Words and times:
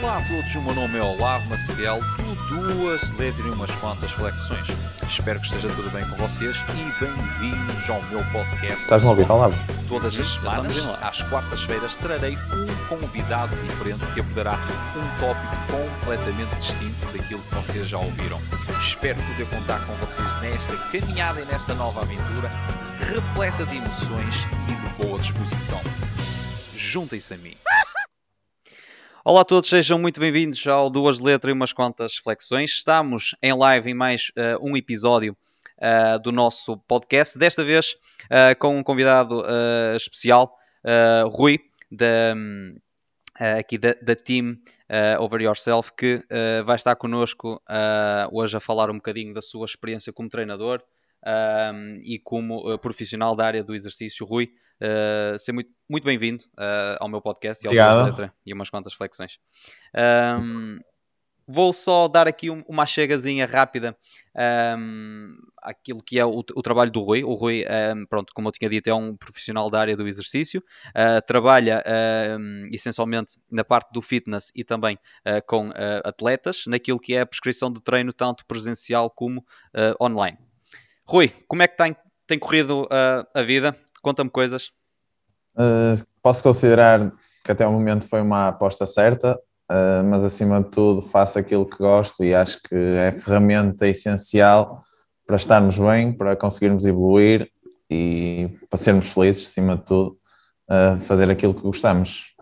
Olá 0.00 0.18
a 0.18 0.22
todos, 0.22 0.54
o 0.54 0.62
meu 0.62 0.74
nome 0.74 0.96
é 0.96 1.02
Olavo 1.02 1.48
Maciel, 1.48 2.00
do 2.00 2.72
Duas 2.72 3.10
Letras 3.14 3.44
e 3.44 3.50
umas 3.50 3.70
quantas 3.76 4.12
flexões. 4.12 4.68
Espero 5.02 5.40
que 5.40 5.46
esteja 5.46 5.68
tudo 5.70 5.90
bem 5.90 6.08
com 6.08 6.16
vocês 6.16 6.56
e 6.70 7.04
bem-vindos 7.04 7.90
ao 7.90 8.00
meu 8.04 8.24
podcast. 8.26 8.80
Estás-me 8.82 9.08
a 9.08 9.10
ouvir, 9.10 9.28
Olavo? 9.28 9.56
Todas 9.88 10.16
as 10.16 10.28
semanas, 10.28 10.88
às 11.02 11.22
quartas-feiras, 11.24 11.96
trarei 11.96 12.36
um 12.36 12.88
convidado 12.88 13.56
diferente 13.56 14.06
que 14.12 14.20
abordará 14.20 14.54
um 14.54 15.20
tópico 15.20 15.56
completamente 15.66 16.54
distinto 16.56 17.06
daquilo 17.06 17.40
que 17.40 17.54
vocês 17.56 17.88
já 17.88 17.98
ouviram. 17.98 18.40
Espero 18.80 19.20
poder 19.20 19.48
contar 19.48 19.84
com 19.84 19.94
vocês 19.94 20.40
nesta 20.40 20.76
caminhada 20.76 21.40
e 21.40 21.44
nesta 21.44 21.74
nova 21.74 22.02
aventura, 22.02 22.50
repleta 23.00 23.66
de 23.66 23.78
emoções 23.78 24.46
e 24.68 24.74
de 24.74 25.02
boa 25.02 25.18
disposição. 25.18 25.80
Juntem-se 26.76 27.34
a 27.34 27.36
mim. 27.36 27.56
Olá 29.28 29.42
a 29.42 29.44
todos, 29.44 29.68
sejam 29.68 29.98
muito 29.98 30.18
bem-vindos 30.18 30.66
ao 30.66 30.88
Duas 30.88 31.20
Letras 31.20 31.50
e 31.50 31.54
umas 31.54 31.70
quantas 31.70 32.16
flexões. 32.16 32.70
Estamos 32.70 33.36
em 33.42 33.52
live 33.52 33.90
em 33.90 33.92
mais 33.92 34.30
uh, 34.30 34.66
um 34.66 34.74
episódio 34.74 35.36
uh, 35.76 36.18
do 36.18 36.32
nosso 36.32 36.78
podcast, 36.88 37.38
desta 37.38 37.62
vez 37.62 37.92
uh, 38.24 38.58
com 38.58 38.78
um 38.78 38.82
convidado 38.82 39.44
especial, 39.94 40.56
Rui, 41.30 41.58
da, 41.92 42.34
um, 42.34 42.74
aqui 43.58 43.76
da, 43.76 43.94
da 44.00 44.16
Team 44.16 44.56
Over 45.20 45.42
Yourself, 45.42 45.92
que 45.94 46.24
vai 46.64 46.76
estar 46.76 46.96
connosco 46.96 47.60
hoje 48.32 48.56
a 48.56 48.60
falar 48.60 48.90
um 48.90 48.94
bocadinho 48.94 49.34
da 49.34 49.42
sua 49.42 49.66
experiência 49.66 50.10
como 50.10 50.30
treinador 50.30 50.82
e 52.02 52.18
como 52.24 52.78
profissional 52.78 53.36
da 53.36 53.44
área 53.44 53.62
do 53.62 53.74
exercício. 53.74 54.24
Rui, 54.24 54.48
Uh, 54.80 55.36
ser 55.38 55.50
muito, 55.50 55.70
muito 55.88 56.04
bem-vindo 56.04 56.44
uh, 56.54 56.96
ao 57.00 57.08
meu 57.08 57.20
podcast 57.20 57.66
e 57.66 57.78
ao 57.78 58.04
Letra 58.04 58.32
e 58.46 58.52
umas 58.52 58.70
quantas 58.70 58.94
flexões. 58.94 59.38
Um, 60.40 60.78
vou 61.48 61.72
só 61.72 62.06
dar 62.06 62.28
aqui 62.28 62.48
um, 62.48 62.62
uma 62.68 62.86
chegazinha 62.86 63.44
rápida 63.44 63.96
um, 64.78 65.34
àquilo 65.60 66.00
que 66.00 66.16
é 66.16 66.24
o, 66.24 66.38
o, 66.38 66.62
trabalho 66.62 66.92
do 66.92 67.02
Rui. 67.02 67.24
O 67.24 67.34
Rui, 67.34 67.64
um, 67.64 68.06
pronto, 68.06 68.32
como 68.32 68.48
eu 68.48 68.52
tinha 68.52 68.70
dito, 68.70 68.88
é 68.88 68.94
um 68.94 69.16
profissional 69.16 69.68
da 69.68 69.80
área 69.80 69.96
do 69.96 70.06
exercício, 70.06 70.62
uh, 70.90 71.20
trabalha 71.26 71.82
essencialmente 72.70 73.32
na 73.50 73.64
parte 73.64 73.90
do 73.92 74.00
fitness 74.00 74.52
e 74.54 74.62
também 74.62 74.96
uh, 75.26 75.44
com 75.44 75.70
atletas, 76.04 76.64
naquilo 76.68 77.00
que 77.00 77.14
é 77.14 77.22
a 77.22 77.26
prescrição 77.26 77.72
de 77.72 77.82
treino, 77.82 78.12
tanto 78.12 78.46
presencial 78.46 79.10
como 79.10 79.44
online. 80.00 80.38
Rui, 81.04 81.32
como 81.48 81.62
é 81.62 81.68
que 81.68 81.76
tem, 81.76 81.96
tem 82.28 82.38
corrido 82.38 82.86
a 83.34 83.42
vida? 83.42 83.74
Conta-me 84.02 84.30
coisas. 84.30 84.70
Uh, 85.54 85.94
posso 86.22 86.42
considerar 86.42 87.12
que 87.44 87.52
até 87.52 87.66
o 87.66 87.72
momento 87.72 88.06
foi 88.06 88.20
uma 88.20 88.48
aposta 88.48 88.86
certa, 88.86 89.34
uh, 89.70 90.04
mas 90.04 90.22
acima 90.22 90.62
de 90.62 90.70
tudo 90.70 91.02
faço 91.02 91.38
aquilo 91.38 91.68
que 91.68 91.78
gosto 91.78 92.22
e 92.24 92.34
acho 92.34 92.62
que 92.62 92.74
é 92.74 93.10
ferramenta 93.12 93.86
essencial 93.86 94.84
para 95.26 95.36
estarmos 95.36 95.78
bem, 95.78 96.12
para 96.12 96.36
conseguirmos 96.36 96.84
evoluir 96.84 97.50
e 97.90 98.48
para 98.70 98.78
sermos 98.78 99.12
felizes, 99.12 99.46
acima 99.46 99.76
de 99.76 99.84
tudo, 99.84 100.18
uh, 100.68 100.98
fazer 101.00 101.30
aquilo 101.30 101.54
que 101.54 101.62
gostamos. 101.62 102.34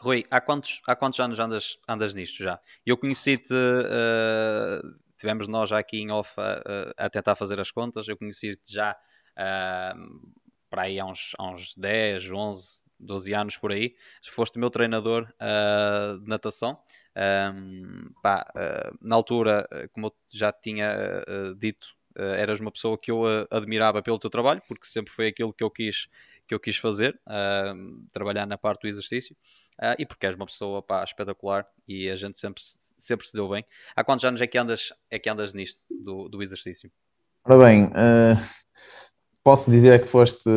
Rui, 0.00 0.24
há 0.30 0.40
quantos, 0.40 0.80
há 0.86 0.94
quantos 0.94 1.18
anos 1.18 1.38
andas, 1.40 1.78
andas 1.88 2.14
nisto 2.14 2.42
já? 2.42 2.60
Eu 2.86 2.96
conheci-te, 2.96 3.52
uh, 3.52 4.94
tivemos 5.18 5.48
nós 5.48 5.70
já 5.70 5.78
aqui 5.78 5.98
em 5.98 6.10
off 6.10 6.34
a, 6.38 7.06
a 7.06 7.10
tentar 7.10 7.34
fazer 7.34 7.58
as 7.58 7.70
contas, 7.70 8.06
eu 8.06 8.16
conheci-te 8.16 8.72
já 8.72 8.96
uh, 9.38 10.28
para 10.70 10.82
aí 10.82 10.98
há 10.98 11.06
uns, 11.06 11.34
há 11.38 11.50
uns 11.50 11.74
10, 11.74 12.30
11, 12.30 12.84
12 12.98 13.34
anos 13.34 13.56
por 13.56 13.72
aí. 13.72 13.94
Foste 14.28 14.58
meu 14.58 14.70
treinador 14.70 15.32
uh, 15.40 16.18
de 16.18 16.28
natação. 16.28 16.78
Um, 17.16 18.04
pá, 18.22 18.46
uh, 18.54 18.96
na 19.00 19.16
altura, 19.16 19.66
como 19.92 20.08
eu 20.08 20.14
já 20.28 20.52
tinha 20.52 21.22
uh, 21.26 21.54
dito, 21.54 21.96
eras 22.16 22.58
uma 22.58 22.72
pessoa 22.72 22.98
que 22.98 23.12
eu 23.12 23.22
admirava 23.48 24.02
pelo 24.02 24.18
teu 24.18 24.28
trabalho, 24.28 24.60
porque 24.66 24.86
sempre 24.86 25.12
foi 25.12 25.28
aquilo 25.28 25.52
que 25.52 25.62
eu 25.62 25.70
quis, 25.70 26.08
que 26.48 26.54
eu 26.54 26.58
quis 26.58 26.76
fazer, 26.76 27.16
trabalhar 28.12 28.44
na 28.44 28.58
parte 28.58 28.82
do 28.82 28.88
exercício, 28.88 29.36
e 29.96 30.04
porque 30.04 30.26
és 30.26 30.34
uma 30.34 30.46
pessoa 30.46 30.82
pá, 30.82 31.04
espetacular 31.04 31.64
e 31.86 32.10
a 32.10 32.16
gente 32.16 32.36
sempre, 32.36 32.60
sempre 32.60 33.24
se 33.24 33.34
deu 33.34 33.48
bem. 33.48 33.64
Há 33.94 34.02
quantos 34.02 34.24
anos 34.24 34.40
é 34.40 34.48
que 34.48 34.58
andas, 34.58 34.92
é 35.08 35.16
que 35.16 35.30
andas 35.30 35.54
nisto 35.54 35.86
do, 35.90 36.28
do 36.28 36.42
exercício? 36.42 36.90
Ora 37.44 37.64
bem, 37.64 37.88
posso 39.42 39.70
dizer 39.70 40.02
que 40.02 40.08
foste, 40.08 40.50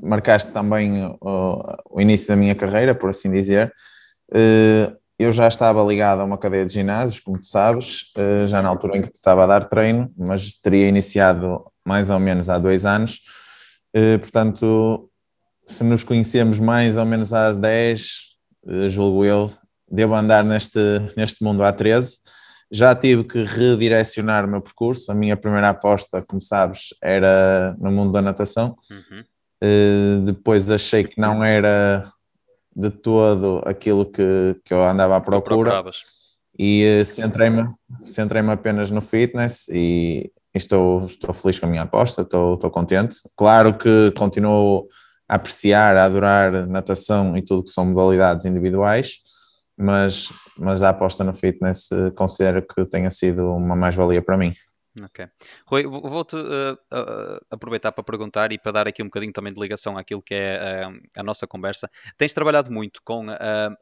marcaste 0.00 0.52
também 0.52 1.04
o, 1.20 1.60
o, 1.90 2.00
início 2.00 2.28
da 2.28 2.36
minha 2.36 2.54
carreira, 2.54 2.94
por 2.94 3.10
assim 3.10 3.30
dizer. 3.30 3.72
Eh, 4.32 4.92
eu 5.18 5.30
já 5.30 5.46
estava 5.46 5.82
ligado 5.84 6.20
a 6.20 6.24
uma 6.24 6.38
cadeia 6.38 6.66
de 6.66 6.72
ginásios, 6.72 7.20
como 7.20 7.38
tu 7.38 7.46
sabes, 7.46 8.12
eh, 8.16 8.46
já 8.46 8.60
na 8.60 8.68
altura 8.68 8.98
em 8.98 9.02
que 9.02 9.10
estava 9.14 9.44
a 9.44 9.46
dar 9.46 9.64
treino, 9.64 10.12
mas 10.16 10.54
teria 10.54 10.88
iniciado 10.88 11.64
mais 11.84 12.10
ou 12.10 12.18
menos 12.18 12.48
há 12.48 12.58
dois 12.58 12.84
anos. 12.84 13.20
Eh, 13.94 14.18
portanto, 14.18 15.08
se 15.66 15.84
nos 15.84 16.02
conhecemos 16.02 16.58
mais 16.58 16.96
ou 16.96 17.04
menos 17.04 17.32
há 17.32 17.52
10, 17.52 18.34
julgo 18.88 19.24
eu, 19.24 19.50
devo 19.90 20.14
andar 20.14 20.44
neste, 20.44 20.78
neste 21.16 21.44
mundo 21.44 21.62
há 21.62 21.72
13 21.72 22.18
já 22.70 22.94
tive 22.94 23.24
que 23.24 23.44
redirecionar 23.44 24.44
o 24.44 24.48
meu 24.48 24.60
percurso. 24.60 25.10
A 25.10 25.14
minha 25.14 25.36
primeira 25.36 25.70
aposta, 25.70 26.22
como 26.22 26.40
sabes, 26.40 26.94
era 27.02 27.76
no 27.78 27.90
mundo 27.90 28.12
da 28.12 28.22
natação. 28.22 28.76
Uhum. 28.90 29.24
Uh, 29.62 30.20
depois 30.24 30.70
achei 30.70 31.04
que 31.04 31.20
não 31.20 31.42
era 31.42 32.10
de 32.74 32.90
todo 32.90 33.62
aquilo 33.64 34.04
que, 34.04 34.60
que 34.64 34.74
eu 34.74 34.84
andava 34.84 35.16
à 35.16 35.20
procura. 35.20 35.84
E 36.58 37.00
uh, 37.00 37.04
centrei-me 37.04 37.68
centrei 38.00 38.42
apenas 38.42 38.90
no 38.90 39.00
fitness 39.00 39.68
e, 39.68 40.30
estou, 40.54 41.04
estou 41.04 41.34
feliz 41.34 41.58
com 41.58 41.66
a 41.66 41.68
minha 41.68 41.82
aposta, 41.82 42.22
estou, 42.22 42.54
estou 42.54 42.70
contente. 42.70 43.16
Claro 43.36 43.76
que 43.76 44.12
continuo 44.16 44.88
a 45.28 45.36
apreciar, 45.36 45.96
a 45.96 46.04
adorar 46.04 46.66
natação 46.66 47.36
e 47.36 47.42
tudo 47.42 47.64
que 47.64 47.70
são 47.70 47.86
modalidades 47.86 48.46
individuais, 48.46 49.18
mas, 49.76 50.32
mas 50.58 50.82
a 50.82 50.90
aposta 50.90 51.24
no 51.24 51.34
fitness 51.34 51.90
eh, 51.92 52.10
considero 52.12 52.66
que 52.66 52.84
tenha 52.86 53.10
sido 53.10 53.50
uma 53.50 53.74
mais-valia 53.74 54.22
para 54.22 54.36
mim. 54.36 54.54
Ok. 55.02 55.26
Rui, 55.66 55.84
vou-te 55.86 56.36
uh, 56.36 56.74
uh, 56.74 57.40
aproveitar 57.50 57.90
para 57.90 58.04
perguntar 58.04 58.52
e 58.52 58.58
para 58.58 58.70
dar 58.70 58.86
aqui 58.86 59.02
um 59.02 59.06
bocadinho 59.06 59.32
também 59.32 59.52
de 59.52 59.60
ligação 59.60 59.98
àquilo 59.98 60.22
que 60.22 60.34
é 60.34 60.86
uh, 60.86 61.00
a 61.16 61.22
nossa 61.22 61.48
conversa. 61.48 61.90
Tens 62.16 62.32
trabalhado 62.32 62.70
muito 62.70 63.00
com 63.04 63.26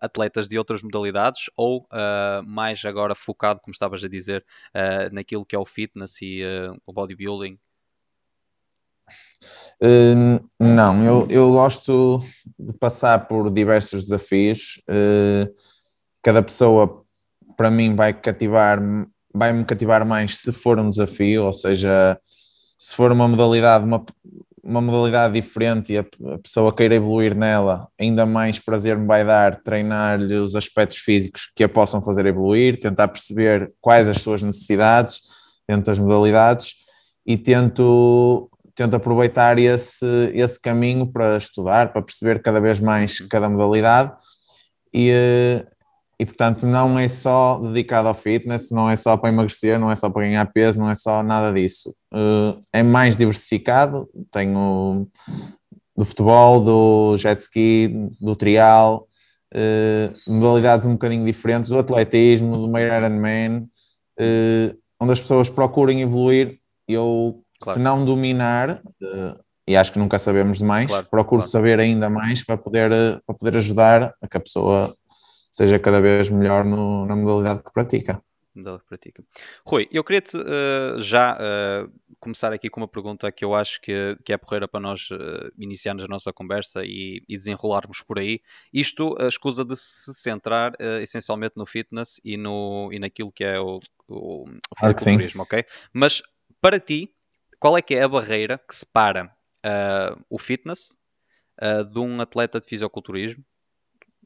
atletas 0.01 0.49
de 0.49 0.57
outras 0.57 0.83
modalidades 0.83 1.51
ou 1.57 1.87
mais 2.47 2.83
agora 2.85 3.15
focado, 3.15 3.61
como 3.61 3.73
estavas 3.73 4.03
a 4.03 4.09
dizer, 4.09 4.45
naquilo 5.11 5.45
que 5.45 5.55
é 5.55 5.59
o 5.59 5.67
fitness 5.67 6.23
e 6.23 6.43
o 6.87 6.93
bodybuilding? 6.93 7.59
não, 10.59 11.05
eu, 11.05 11.27
eu 11.29 11.51
gosto 11.53 12.23
de 12.59 12.73
passar 12.79 13.27
por 13.27 13.51
diversos 13.51 14.05
desafios 14.05 14.81
cada 16.23 16.43
pessoa 16.43 17.03
para 17.57 17.71
mim 17.71 17.95
vai 17.95 18.15
cativar 18.15 18.81
vai-me 19.35 19.65
cativar 19.65 20.07
mais 20.07 20.39
se 20.39 20.53
for 20.53 20.79
um 20.79 20.91
desafio, 20.91 21.45
ou 21.45 21.53
seja, 21.53 22.19
se 22.79 22.95
for 22.95 23.11
uma 23.13 23.27
modalidade, 23.27 23.85
uma, 23.85 24.05
uma 24.63 24.81
modalidade 24.81 25.35
diferente 25.35 25.93
e 25.93 25.99
a, 25.99 26.05
a 26.35 26.39
pessoa 26.39 26.75
queira 26.75 26.95
evoluir 26.95 27.35
nela, 27.35 27.89
ainda 27.99 28.27
mais 28.27 28.59
prazer 28.59 28.99
me 28.99 29.07
vai 29.07 29.25
dar 29.25 29.63
treinar-lhe 29.63 30.35
os 30.35 30.55
aspectos 30.55 30.99
físicos 30.99 31.51
que 31.55 31.65
a 31.65 31.69
possam 31.69 32.03
fazer 32.03 32.27
evoluir, 32.27 32.79
tentar 32.79 33.09
perceber 33.09 33.73
quais 33.81 34.09
as 34.09 34.19
suas 34.19 34.43
necessidades 34.43 35.21
dentro 35.67 35.87
das 35.87 35.99
modalidades 35.99 36.75
e 37.27 37.39
tento, 37.39 38.51
tento 38.75 38.97
aproveitar 38.97 39.59
esse, 39.59 40.07
esse 40.35 40.61
caminho 40.61 41.07
para 41.07 41.37
estudar, 41.37 41.93
para 41.93 42.03
perceber 42.03 42.43
cada 42.43 42.61
vez 42.61 42.79
mais 42.81 43.21
cada 43.21 43.49
modalidade 43.49 44.13
e, 44.93 45.65
e 46.23 46.25
portanto 46.25 46.65
não 46.69 46.97
é 46.97 47.09
só 47.09 47.59
dedicado 47.59 48.07
ao 48.07 48.15
fitness, 48.15 48.71
não 48.71 48.89
é 48.89 48.95
só 48.95 49.17
para 49.17 49.31
emagrecer, 49.31 49.77
não 49.77 49.91
é 49.91 49.97
só 49.97 50.09
para 50.09 50.23
ganhar 50.23 50.47
peso, 50.53 50.79
não 50.79 50.89
é 50.89 50.95
só 50.95 51.21
nada 51.21 51.53
disso. 51.53 51.93
Uh, 52.15 52.63
é 52.73 52.81
mais 52.81 53.17
diversificado, 53.17 54.09
tenho 54.31 55.09
do 55.97 56.05
futebol, 56.05 56.61
do 56.61 57.17
jet 57.17 57.41
ski, 57.41 58.09
do 58.21 58.37
trial, 58.37 59.09
uh, 59.53 60.33
modalidades 60.33 60.87
um 60.87 60.93
bocadinho 60.93 61.27
diferentes, 61.27 61.71
do 61.71 61.79
atletismo, 61.79 62.57
do 62.57 62.69
meio 62.69 62.95
Ironman, 62.95 63.69
uh, 64.21 64.79
onde 65.01 65.13
as 65.13 65.21
pessoas 65.21 65.51
procurem 65.51 66.03
evoluir, 66.03 66.61
eu 66.87 67.43
claro. 67.61 67.77
se 67.77 67.83
não 67.83 68.05
dominar, 68.05 68.81
e 69.67 69.77
acho 69.77 69.93
que 69.93 69.99
nunca 69.99 70.21
sabemos 70.21 70.59
demais, 70.59 70.87
claro, 70.87 71.07
procuro 71.11 71.41
claro. 71.41 71.51
saber 71.51 71.81
ainda 71.81 72.09
mais 72.09 72.45
para 72.45 72.57
poder, 72.57 72.91
para 73.27 73.35
poder 73.35 73.57
ajudar 73.57 74.15
a 74.23 74.29
que 74.29 74.37
a 74.37 74.41
pessoa 74.41 74.97
seja 75.53 75.79
cada 75.79 76.01
vez 76.01 76.31
melhor 76.31 76.65
no, 76.65 77.07
na 77.07 77.15
modalidade 77.15 77.63
que 77.63 77.71
pratica. 77.71 78.25
modalidade 78.55 78.83
que 78.85 78.89
pratica. 78.89 79.25
Rui, 79.67 79.87
eu 79.93 80.03
queria-te 80.03 80.37
uh, 80.39 80.99
já 80.99 81.37
uh, 81.37 81.93
começar 82.19 82.53
aqui 82.55 82.71
com 82.71 82.81
uma 82.81 82.89
pergunta 82.89 83.31
que 83.31 83.45
eu 83.45 83.55
acho 83.55 83.79
que, 83.83 84.17
que 84.25 84.33
é 84.33 84.39
porreira 84.39 84.67
para 84.67 84.81
nós 84.81 85.11
uh, 85.11 85.53
iniciarmos 85.59 86.03
a 86.03 86.09
nossa 86.09 86.33
conversa 86.33 86.83
e, 86.85 87.23
e, 87.29 87.37
desenrolarmos 87.37 88.01
por 88.01 88.19
aí. 88.19 88.41
Isto 88.73 89.15
a 89.21 89.29
escusa 89.29 89.63
de 89.63 89.77
se 89.77 90.15
centrar 90.15 90.73
essencialmente 91.03 91.55
no 91.57 91.67
fitness 91.67 92.19
e, 92.25 92.39
no, 92.39 92.89
e 92.91 92.99
naquilo 92.99 93.31
que 93.31 93.45
é 93.45 93.61
o, 93.61 93.79
o, 94.09 94.45
o 94.45 94.77
fisiculturismo, 94.81 95.43
ok? 95.43 95.67
Mas 95.93 96.23
para 96.63 96.81
ti, 96.81 97.11
qual 97.61 97.77
é 97.77 97.83
que 97.83 97.95
é 97.95 98.03
a 98.03 98.09
barreira 98.09 98.57
que 98.57 98.75
separa 98.75 99.31
o 100.29 100.39
fitness 100.39 100.97
de 101.93 101.99
um 102.01 102.21
atleta 102.21 102.59
de 102.59 102.67
fisiculturismo, 102.67 103.45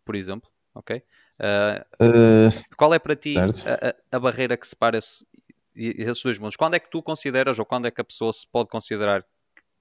por 0.04 0.14
exemplo, 0.14 0.48
ok? 0.76 1.02
Uh, 1.40 2.76
qual 2.76 2.94
é 2.94 2.98
para 2.98 3.16
ti 3.16 3.34
a, 3.38 4.16
a, 4.16 4.18
barreira 4.18 4.56
que 4.56 4.66
separa 4.66 4.98
esse, 4.98 5.26
esses 5.74 6.22
dois 6.22 6.38
mundos? 6.38 6.56
Quando 6.56 6.74
é 6.74 6.78
que 6.78 6.90
tu 6.90 7.02
consideras 7.02 7.58
ou 7.58 7.66
quando 7.66 7.86
é 7.86 7.90
que 7.90 8.00
a 8.00 8.04
pessoa 8.04 8.32
se 8.32 8.46
pode 8.46 8.68
considerar 8.68 9.24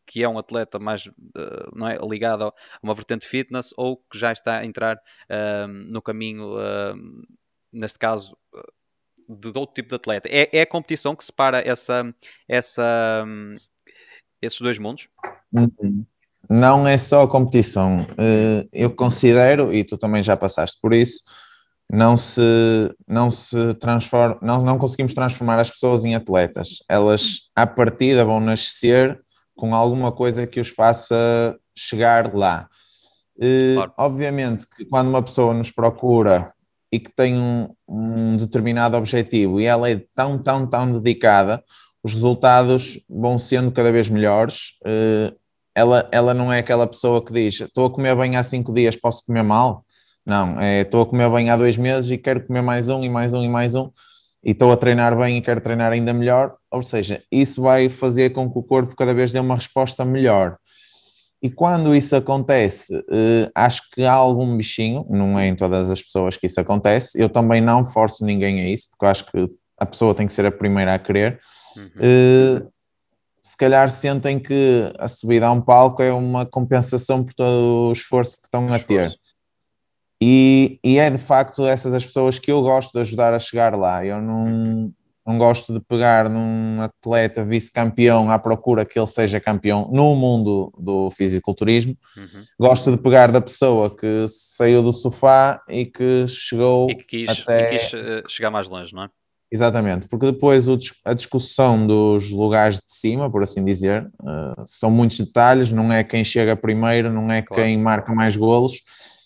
que 0.07 0.23
é 0.23 0.29
um 0.29 0.37
atleta 0.37 0.77
mais 0.77 1.07
uh, 1.07 1.75
não 1.75 1.87
é, 1.87 1.97
ligado 1.97 2.45
a 2.45 2.53
uma 2.81 2.93
vertente 2.93 3.25
fitness 3.25 3.73
ou 3.75 3.97
que 3.97 4.17
já 4.17 4.31
está 4.31 4.59
a 4.59 4.65
entrar 4.65 4.97
uh, 4.97 5.67
no 5.67 6.01
caminho, 6.01 6.55
neste 7.71 7.97
caso, 7.97 8.37
de 9.27 9.47
outro 9.47 9.73
tipo 9.73 9.89
de 9.89 9.95
atleta? 9.95 10.29
É, 10.31 10.49
é 10.51 10.61
a 10.61 10.67
competição 10.67 11.15
que 11.15 11.25
separa 11.25 11.59
essa, 11.59 12.13
essa, 12.47 13.23
um, 13.25 13.55
esses 14.41 14.61
dois 14.61 14.77
mundos? 14.77 15.09
Uhum 15.51 16.05
não 16.49 16.87
é 16.87 16.97
só 16.97 17.21
a 17.21 17.27
competição. 17.27 18.05
Eu 18.71 18.95
considero, 18.95 19.73
e 19.73 19.83
tu 19.83 19.97
também 19.97 20.23
já 20.23 20.35
passaste 20.37 20.77
por 20.81 20.93
isso, 20.93 21.23
não 21.91 22.17
se, 22.17 22.41
não 23.07 23.29
se 23.29 23.73
transforma, 23.75 24.37
não, 24.41 24.63
não 24.63 24.77
conseguimos 24.77 25.13
transformar 25.13 25.59
as 25.59 25.69
pessoas 25.69 26.03
em 26.03 26.15
atletas. 26.15 26.79
Elas, 26.89 27.49
à 27.55 27.67
partida, 27.67 28.25
vão 28.25 28.39
nascer 28.39 29.19
com 29.55 29.73
alguma 29.73 30.11
coisa 30.11 30.47
que 30.47 30.59
os 30.59 30.69
faça 30.69 31.57
chegar 31.77 32.33
lá. 32.33 32.67
Claro. 33.75 33.93
Obviamente 33.97 34.65
que 34.67 34.85
quando 34.85 35.09
uma 35.09 35.21
pessoa 35.21 35.53
nos 35.53 35.71
procura 35.71 36.53
e 36.91 36.99
que 36.99 37.11
tem 37.13 37.35
um, 37.35 37.69
um, 37.87 38.37
determinado 38.37 38.95
objetivo 38.95 39.59
e 39.59 39.65
ela 39.65 39.89
é 39.89 40.01
tão, 40.15 40.41
tão, 40.41 40.65
tão 40.67 40.91
dedicada, 40.91 41.63
os 42.01 42.13
resultados 42.13 42.99
vão 43.09 43.37
sendo 43.37 43.71
cada 43.71 43.91
vez 43.91 44.09
melhores. 44.09 44.73
Ela, 45.75 46.07
ela 46.11 46.33
não 46.33 46.51
é 46.51 46.59
aquela 46.59 46.87
pessoa 46.87 47.23
que 47.23 47.33
diz: 47.33 47.61
Estou 47.61 47.85
a 47.85 47.89
comer 47.89 48.15
bem 48.15 48.35
há 48.35 48.43
cinco 48.43 48.73
dias, 48.73 48.95
posso 48.95 49.25
comer 49.25 49.43
mal? 49.43 49.85
Não, 50.25 50.59
é, 50.59 50.81
estou 50.81 51.01
a 51.01 51.05
comer 51.05 51.29
bem 51.29 51.49
há 51.49 51.57
dois 51.57 51.77
meses 51.77 52.09
e 52.09 52.17
quero 52.17 52.45
comer 52.47 52.61
mais 52.61 52.89
um 52.89 53.03
e 53.03 53.09
mais 53.09 53.33
um 53.33 53.43
e 53.43 53.49
mais 53.49 53.75
um 53.75 53.91
e 54.45 54.51
estou 54.51 54.71
a 54.71 54.77
treinar 54.77 55.17
bem 55.17 55.37
e 55.37 55.41
quero 55.41 55.59
treinar 55.59 55.91
ainda 55.91 56.13
melhor, 56.13 56.55
ou 56.69 56.83
seja, 56.83 57.23
isso 57.31 57.63
vai 57.63 57.89
fazer 57.89 58.29
com 58.29 58.49
que 58.49 58.59
o 58.59 58.63
corpo 58.63 58.95
cada 58.95 59.11
vez 59.11 59.33
dê 59.33 59.39
uma 59.39 59.55
resposta 59.55 60.05
melhor. 60.05 60.57
E 61.41 61.49
quando 61.49 61.95
isso 61.95 62.15
acontece, 62.15 62.93
eh, 63.11 63.49
acho 63.55 63.89
que 63.91 64.03
há 64.03 64.13
algum 64.13 64.55
bichinho, 64.55 65.05
não 65.09 65.37
é 65.37 65.47
em 65.47 65.55
todas 65.55 65.89
as 65.89 66.01
pessoas 66.01 66.37
que 66.37 66.45
isso 66.45 66.61
acontece, 66.61 67.19
eu 67.19 67.27
também 67.27 67.59
não 67.59 67.83
forço 67.83 68.23
ninguém 68.23 68.61
a 68.61 68.69
isso, 68.69 68.89
porque 68.91 69.05
acho 69.05 69.25
que 69.31 69.49
a 69.79 69.85
pessoa 69.85 70.13
tem 70.13 70.27
que 70.27 70.33
ser 70.33 70.45
a 70.45 70.51
primeira 70.51 70.93
a 70.93 70.99
querer. 70.99 71.39
Uhum. 71.75 71.89
Eh, 71.99 72.61
se 73.45 73.55
calhar 73.55 73.91
sentem 73.91 74.39
que 74.39 74.91
a 74.97 75.07
subida 75.07 75.45
a 75.45 75.51
um 75.51 75.61
palco 75.61 76.01
é 76.01 76.11
uma 76.11 76.47
compensação 76.47 77.23
por 77.23 77.31
todo 77.35 77.89
o 77.89 77.91
esforço 77.91 78.37
que 78.37 78.45
estão 78.45 78.73
a 78.73 78.79
ter. 78.79 79.13
E, 80.19 80.79
e, 80.83 80.97
é 80.97 81.11
de 81.11 81.19
facto 81.19 81.63
essas 81.63 81.93
as 81.93 82.03
pessoas 82.03 82.39
que 82.39 82.51
eu 82.51 82.59
gosto 82.63 82.93
de 82.93 83.01
ajudar 83.01 83.35
a 83.35 83.39
chegar 83.39 83.77
lá. 83.77 84.03
Eu 84.03 84.19
não, 84.19 84.91
não 85.23 85.37
gosto 85.37 85.71
de 85.71 85.79
pegar 85.79 86.27
num 86.27 86.81
atleta 86.81 87.45
vice-campeão 87.45 88.31
à 88.31 88.39
procura 88.39 88.83
que 88.83 88.97
ele 88.97 89.05
seja 89.05 89.39
campeão 89.39 89.91
no 89.93 90.15
mundo 90.15 90.73
do 90.79 91.11
fisiculturismo. 91.11 91.95
Uhum. 92.17 92.43
Gosto 92.59 92.89
de 92.89 92.97
pegar 92.97 93.31
da 93.31 93.41
pessoa 93.41 93.95
que 93.95 94.25
saiu 94.27 94.81
do 94.81 94.91
sofá 94.91 95.61
e 95.69 95.85
que 95.85 96.27
chegou 96.27 96.89
e 96.89 96.95
que 96.95 97.27
quis, 97.27 97.41
até... 97.41 97.67
e 97.67 97.77
quis 97.77 97.93
eh, 97.93 98.23
chegar 98.27 98.49
mais 98.49 98.67
longe, 98.67 98.91
não 98.91 99.03
é? 99.03 99.09
Exatamente, 99.55 100.09
porque 100.09 100.25
depois 100.25 100.67
a 101.05 101.13
discussão 101.13 101.87
dos 101.87 102.29
lugares 102.29 102.75
de 102.75 102.91
cima, 102.93 103.31
por 103.31 103.41
assim 103.41 103.63
dizer, 103.63 104.05
uh, 104.21 104.63
são 104.65 104.91
muitos 104.91 105.17
detalhes, 105.17 105.71
não 105.71 105.93
é 105.93 106.03
quem 106.03 106.25
chega 106.25 106.57
primeiro, 106.57 107.09
não 107.09 107.31
é 107.31 107.41
claro. 107.41 107.63
quem 107.63 107.77
marca 107.77 108.13
mais 108.13 108.35
golos, 108.35 108.81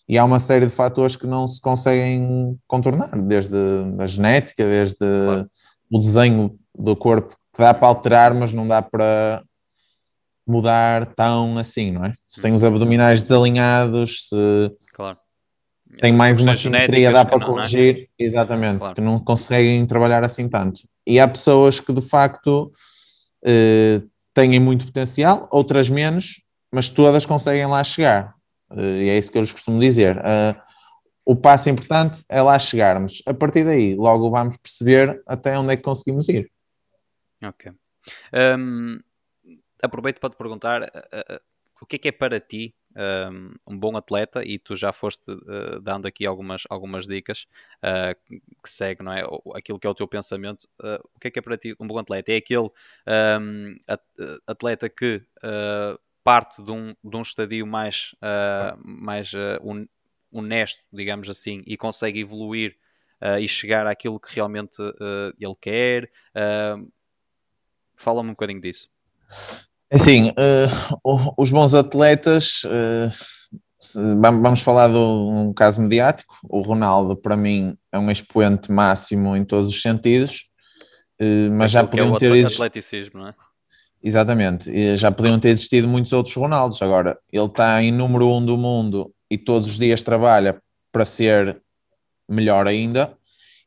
e 0.07 0.19
há 0.19 0.23
uma 0.23 0.37
série 0.37 0.67
de 0.67 0.71
fatores 0.71 1.15
que 1.15 1.25
não 1.25 1.47
se 1.47 1.59
conseguem 1.59 2.55
contornar, 2.67 3.09
desde 3.19 3.57
a 3.97 4.05
genética, 4.05 4.63
desde 4.63 4.97
claro. 4.99 5.49
o 5.91 5.99
desenho 5.99 6.59
do 6.77 6.95
corpo, 6.95 7.35
que 7.55 7.63
dá 7.63 7.73
para 7.73 7.87
alterar, 7.87 8.35
mas 8.35 8.53
não 8.53 8.67
dá 8.67 8.83
para 8.83 9.41
mudar 10.45 11.07
tão 11.15 11.57
assim, 11.57 11.91
não 11.91 12.05
é? 12.05 12.13
Se 12.27 12.39
tem 12.39 12.53
os 12.53 12.63
abdominais 12.63 13.23
desalinhados, 13.23 14.29
se 14.29 14.71
claro. 14.93 15.17
Tem 15.97 16.13
mais 16.13 16.39
uma 16.39 16.53
simetria, 16.53 17.11
dá 17.11 17.25
para 17.25 17.39
não, 17.39 17.47
corrigir, 17.47 17.95
não 17.95 18.01
é? 18.01 18.07
exatamente, 18.19 18.79
claro. 18.79 18.95
que 18.95 19.01
não 19.01 19.19
conseguem 19.19 19.85
trabalhar 19.85 20.23
assim 20.23 20.47
tanto. 20.47 20.81
E 21.05 21.19
há 21.19 21.27
pessoas 21.27 21.79
que 21.79 21.91
de 21.91 22.01
facto 22.01 22.71
eh, 23.43 24.01
têm 24.33 24.59
muito 24.59 24.85
potencial, 24.85 25.47
outras 25.51 25.89
menos, 25.89 26.41
mas 26.71 26.89
todas 26.89 27.25
conseguem 27.25 27.65
lá 27.65 27.83
chegar. 27.83 28.35
Eh, 28.71 29.03
e 29.03 29.09
é 29.09 29.17
isso 29.17 29.31
que 29.31 29.37
eu 29.37 29.41
lhes 29.41 29.51
costumo 29.51 29.79
dizer. 29.79 30.17
Uh, 30.17 30.59
o 31.25 31.35
passo 31.35 31.69
importante 31.69 32.23
é 32.29 32.41
lá 32.41 32.57
chegarmos. 32.57 33.21
A 33.25 33.33
partir 33.33 33.63
daí, 33.63 33.95
logo 33.95 34.29
vamos 34.29 34.57
perceber 34.57 35.21
até 35.27 35.57
onde 35.57 35.73
é 35.73 35.77
que 35.77 35.83
conseguimos 35.83 36.27
ir. 36.29 36.51
Ok. 37.43 37.71
Um, 38.33 38.99
aproveito 39.81 40.19
para 40.19 40.29
te 40.29 40.37
perguntar 40.37 40.81
uh, 40.81 40.85
uh, 40.85 41.39
o 41.81 41.85
que 41.85 41.95
é 41.95 41.99
que 41.99 42.07
é 42.07 42.11
para 42.11 42.39
ti 42.39 42.75
um, 43.67 43.77
bom 43.77 43.95
atleta 43.95 44.43
e 44.43 44.57
tu 44.57 44.75
já 44.75 44.91
foste 44.91 45.31
uh, 45.31 45.79
dando 45.81 46.07
aqui 46.07 46.25
algumas, 46.25 46.63
algumas 46.69 47.07
dicas 47.07 47.47
uh, 47.83 48.15
que 48.63 48.69
segue, 48.69 49.03
não 49.03 49.13
é? 49.13 49.23
Aquilo 49.55 49.79
que 49.79 49.87
é 49.87 49.89
o 49.89 49.95
teu 49.95 50.07
pensamento. 50.07 50.67
Uh, 50.81 50.99
o 51.15 51.19
que 51.19 51.27
é 51.27 51.31
que 51.31 51.39
é 51.39 51.41
para 51.41 51.57
ti 51.57 51.75
um 51.79 51.87
bom 51.87 51.97
atleta? 51.97 52.31
É 52.31 52.37
aquele 52.37 52.69
um, 53.39 53.75
atleta 54.47 54.89
que 54.89 55.21
parte 56.23 56.61
de 56.61 56.71
um, 56.71 56.95
de 57.03 57.17
um 57.17 57.21
estadio 57.21 57.65
mais, 57.65 58.13
uh, 58.21 58.77
mais 58.83 59.33
uh, 59.33 59.87
honesto, 60.31 60.83
digamos 60.91 61.29
assim, 61.29 61.63
e 61.65 61.75
consegue 61.77 62.19
evoluir 62.19 62.77
uh, 63.21 63.39
e 63.39 63.47
chegar 63.47 63.87
àquilo 63.87 64.19
que 64.19 64.35
realmente 64.35 64.77
ele 65.39 65.55
quer. 65.59 66.11
Fala-me 67.95 68.29
um 68.29 68.33
bocadinho 68.33 68.61
disso. 68.61 68.89
É 69.91 69.95
assim, 69.95 70.31
os 71.35 71.49
bons 71.49 71.73
atletas, 71.73 72.61
vamos 74.41 74.61
falar 74.61 74.87
de 74.87 74.97
um 74.97 75.51
caso 75.51 75.81
mediático. 75.81 76.35
O 76.43 76.61
Ronaldo, 76.61 77.15
para 77.15 77.35
mim, 77.35 77.75
é 77.91 77.97
um 77.97 78.11
expoente 78.11 78.71
máximo 78.71 79.35
em 79.35 79.43
todos 79.43 79.67
os 79.69 79.81
sentidos, 79.81 80.43
mas 81.51 81.71
já 81.71 81.83
podiam 81.83 82.15
é 82.15 82.19
ter. 82.19 82.45
Atleticismo, 82.45 83.19
não 83.19 83.29
é? 83.29 83.35
Exatamente, 84.01 84.95
já 84.95 85.11
podiam 85.11 85.39
ter 85.39 85.49
existido 85.49 85.87
muitos 85.87 86.13
outros 86.13 86.33
Ronaldos. 86.35 86.81
Agora, 86.81 87.19
ele 87.33 87.45
está 87.45 87.83
em 87.83 87.91
número 87.91 88.29
um 88.29 88.45
do 88.45 88.57
mundo 88.57 89.11
e 89.29 89.37
todos 89.37 89.67
os 89.67 89.77
dias 89.77 90.03
trabalha 90.03 90.61
para 90.91 91.03
ser 91.03 91.61
melhor 92.29 92.67
ainda. 92.67 93.17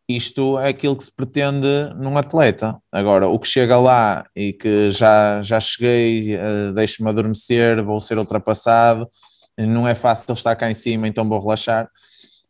Isto 0.08 0.58
é 0.58 0.68
aquilo 0.68 0.96
que 0.96 1.04
se 1.04 1.12
pretende 1.14 1.66
num 1.96 2.16
atleta. 2.16 2.78
Agora, 2.90 3.28
o 3.28 3.38
que 3.38 3.46
chega 3.46 3.78
lá 3.78 4.26
e 4.34 4.52
que 4.52 4.90
já, 4.90 5.40
já 5.42 5.60
cheguei, 5.60 6.36
uh, 6.36 6.72
deixo-me 6.74 7.08
adormecer, 7.08 7.82
vou 7.82 8.00
ser 8.00 8.18
ultrapassado, 8.18 9.08
não 9.58 9.86
é 9.86 9.94
fácil 9.94 10.34
estar 10.34 10.56
cá 10.56 10.70
em 10.70 10.74
cima, 10.74 11.06
então 11.06 11.28
vou 11.28 11.40
relaxar. 11.40 11.88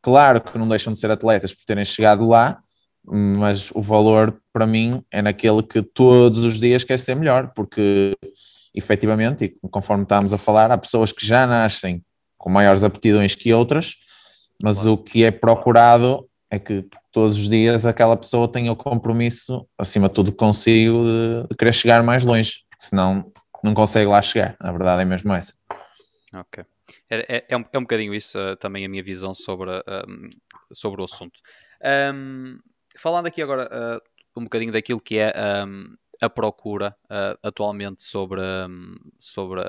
Claro 0.01 0.41
que 0.41 0.59
não 0.59 0.69
deixam 0.69 0.93
de 0.93 0.99
ser 0.99 1.11
atletas 1.11 1.53
por 1.53 1.65
terem 1.65 1.85
chegado 1.85 2.27
lá, 2.27 2.59
mas 3.05 3.71
o 3.73 3.81
valor 3.81 4.41
para 4.53 4.67
mim 4.67 5.03
é 5.11 5.21
naquele 5.21 5.63
que 5.63 5.83
todos 5.83 6.39
os 6.39 6.59
dias 6.59 6.85
quer 6.85 6.99
ser 6.99 7.15
melhor, 7.15 7.53
porque 7.55 8.17
efetivamente, 8.75 9.45
e 9.45 9.69
conforme 9.69 10.05
estávamos 10.05 10.33
a 10.33 10.39
falar, 10.39 10.71
há 10.71 10.79
pessoas 10.79 11.13
que 11.13 11.25
já 11.25 11.47
nascem 11.47 12.03
com 12.39 12.51
maiores 12.51 12.83
aptidões 12.83 13.35
que 13.35 13.53
outras, 13.53 13.97
mas 14.63 14.79
claro. 14.79 14.93
o 14.93 14.99
que 14.99 15.25
é 15.25 15.31
procurado 15.31 16.29
é 16.51 16.59
que 16.59 16.85
todos 17.13 17.37
os 17.39 17.49
dias 17.49 17.87
aquela 17.87 18.17
pessoa 18.17 18.51
tenha 18.51 18.73
o 18.73 18.77
compromisso, 18.77 19.67
acima 19.79 20.09
de 20.09 20.15
tudo 20.15 20.33
consigo, 20.33 21.05
de, 21.05 21.57
querer 21.57 21.73
chegar 21.75 22.03
mais 22.03 22.25
longe, 22.25 22.65
porque 22.71 22.87
senão 22.87 23.31
não 23.63 23.75
consegue 23.75 24.07
lá 24.07 24.21
chegar. 24.21 24.57
A 24.59 24.73
verdade 24.73 25.03
é 25.03 25.05
mesmo 25.05 25.33
essa. 25.33 25.55
Ok. 26.35 26.65
É, 27.09 27.37
é, 27.37 27.47
é, 27.51 27.57
um, 27.57 27.65
é 27.73 27.79
um 27.79 27.83
bocadinho 27.83 28.15
isso 28.15 28.39
uh, 28.39 28.57
também 28.57 28.85
a 28.85 28.89
minha 28.89 29.03
visão 29.03 29.35
sobre, 29.35 29.71
um, 29.71 30.31
sobre 30.73 31.01
o 31.01 31.05
assunto. 31.05 31.39
Um, 32.15 32.59
falando 32.97 33.27
aqui 33.27 33.43
agora 33.43 33.69
uh, 33.71 34.41
um 34.41 34.45
bocadinho 34.45 34.73
daquilo 34.73 35.01
que 35.01 35.19
é 35.19 35.33
um, 35.67 35.95
a 36.21 36.31
procura 36.31 36.97
uh, 37.05 37.39
atualmente 37.43 38.03
sobre, 38.03 38.41
sobre 39.19 39.61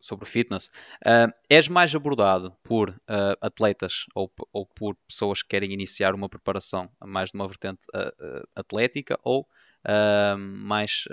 sobre 0.00 0.26
fitness, 0.26 0.70
uh, 1.04 1.32
és 1.48 1.68
mais 1.68 1.94
abordado 1.94 2.54
por 2.62 2.90
uh, 2.90 3.36
atletas 3.40 4.04
ou, 4.14 4.30
ou, 4.52 4.66
por 4.66 4.96
pessoas 5.06 5.42
que 5.42 5.48
querem 5.48 5.72
iniciar 5.72 6.14
uma 6.14 6.28
preparação 6.28 6.88
mais 7.04 7.30
de 7.30 7.36
uma 7.36 7.46
vertente 7.46 7.86
uh, 7.94 8.48
atlética 8.54 9.18
ou 9.22 9.46
mais 10.38 11.04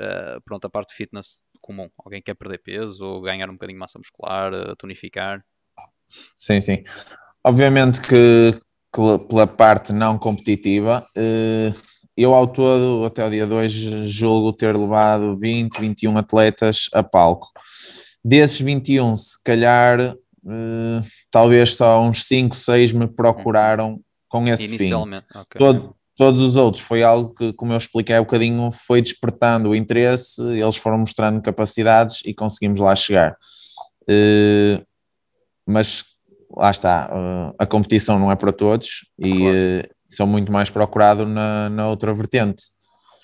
pronto, 0.43 0.65
a 0.65 0.69
parte 0.69 0.89
de 0.89 0.95
fitness 0.95 1.43
comum? 1.61 1.87
Alguém 2.03 2.21
quer 2.21 2.33
perder 2.33 2.57
peso 2.57 3.05
ou 3.05 3.21
ganhar 3.21 3.47
um 3.49 3.53
bocadinho 3.53 3.77
de 3.77 3.79
massa 3.79 3.99
muscular, 3.99 4.51
tonificar? 4.75 5.45
Sim, 6.33 6.59
sim. 6.59 6.83
Obviamente 7.41 8.01
que, 8.01 8.59
que 8.91 9.19
pela 9.29 9.47
parte 9.47 9.93
não 9.93 10.17
competitiva, 10.17 11.07
eu 12.17 12.33
ao 12.33 12.47
todo, 12.47 13.05
até 13.05 13.25
o 13.25 13.29
dia 13.29 13.45
2, 13.45 13.71
julgo 13.71 14.51
ter 14.51 14.75
levado 14.75 15.37
20, 15.37 15.79
21 15.79 16.17
atletas 16.17 16.89
a 16.91 17.03
palco. 17.03 17.51
Desses 18.27 18.59
21, 18.59 19.15
se 19.15 19.43
calhar, 19.43 20.15
uh, 20.15 21.07
talvez 21.29 21.75
só 21.75 22.01
uns 22.01 22.25
5, 22.25 22.55
6 22.55 22.93
me 22.93 23.05
procuraram 23.05 24.01
com 24.27 24.47
esse 24.47 24.65
Inicialmente, 24.65 25.27
fim. 25.31 25.39
Okay. 25.41 25.59
Todo, 25.59 25.95
todos 26.17 26.39
os 26.39 26.55
outros 26.55 26.81
foi 26.81 27.03
algo 27.03 27.35
que, 27.35 27.53
como 27.53 27.71
eu 27.71 27.77
expliquei 27.77 28.15
há 28.15 28.21
um 28.21 28.23
bocadinho, 28.23 28.71
foi 28.71 28.99
despertando 28.99 29.69
o 29.69 29.75
interesse, 29.75 30.41
eles 30.41 30.75
foram 30.75 30.97
mostrando 30.97 31.39
capacidades 31.39 32.23
e 32.25 32.33
conseguimos 32.33 32.79
lá 32.79 32.95
chegar. 32.95 33.37
Uh, 34.09 34.83
mas 35.63 36.03
lá 36.49 36.71
está, 36.71 37.07
uh, 37.11 37.55
a 37.59 37.65
competição 37.67 38.17
não 38.17 38.31
é 38.31 38.35
para 38.35 38.51
todos 38.51 39.07
e 39.19 39.37
claro. 39.37 39.89
são 40.09 40.25
muito 40.25 40.51
mais 40.51 40.71
procurado 40.71 41.27
na, 41.27 41.69
na 41.69 41.89
outra 41.89 42.11
vertente. 42.11 42.63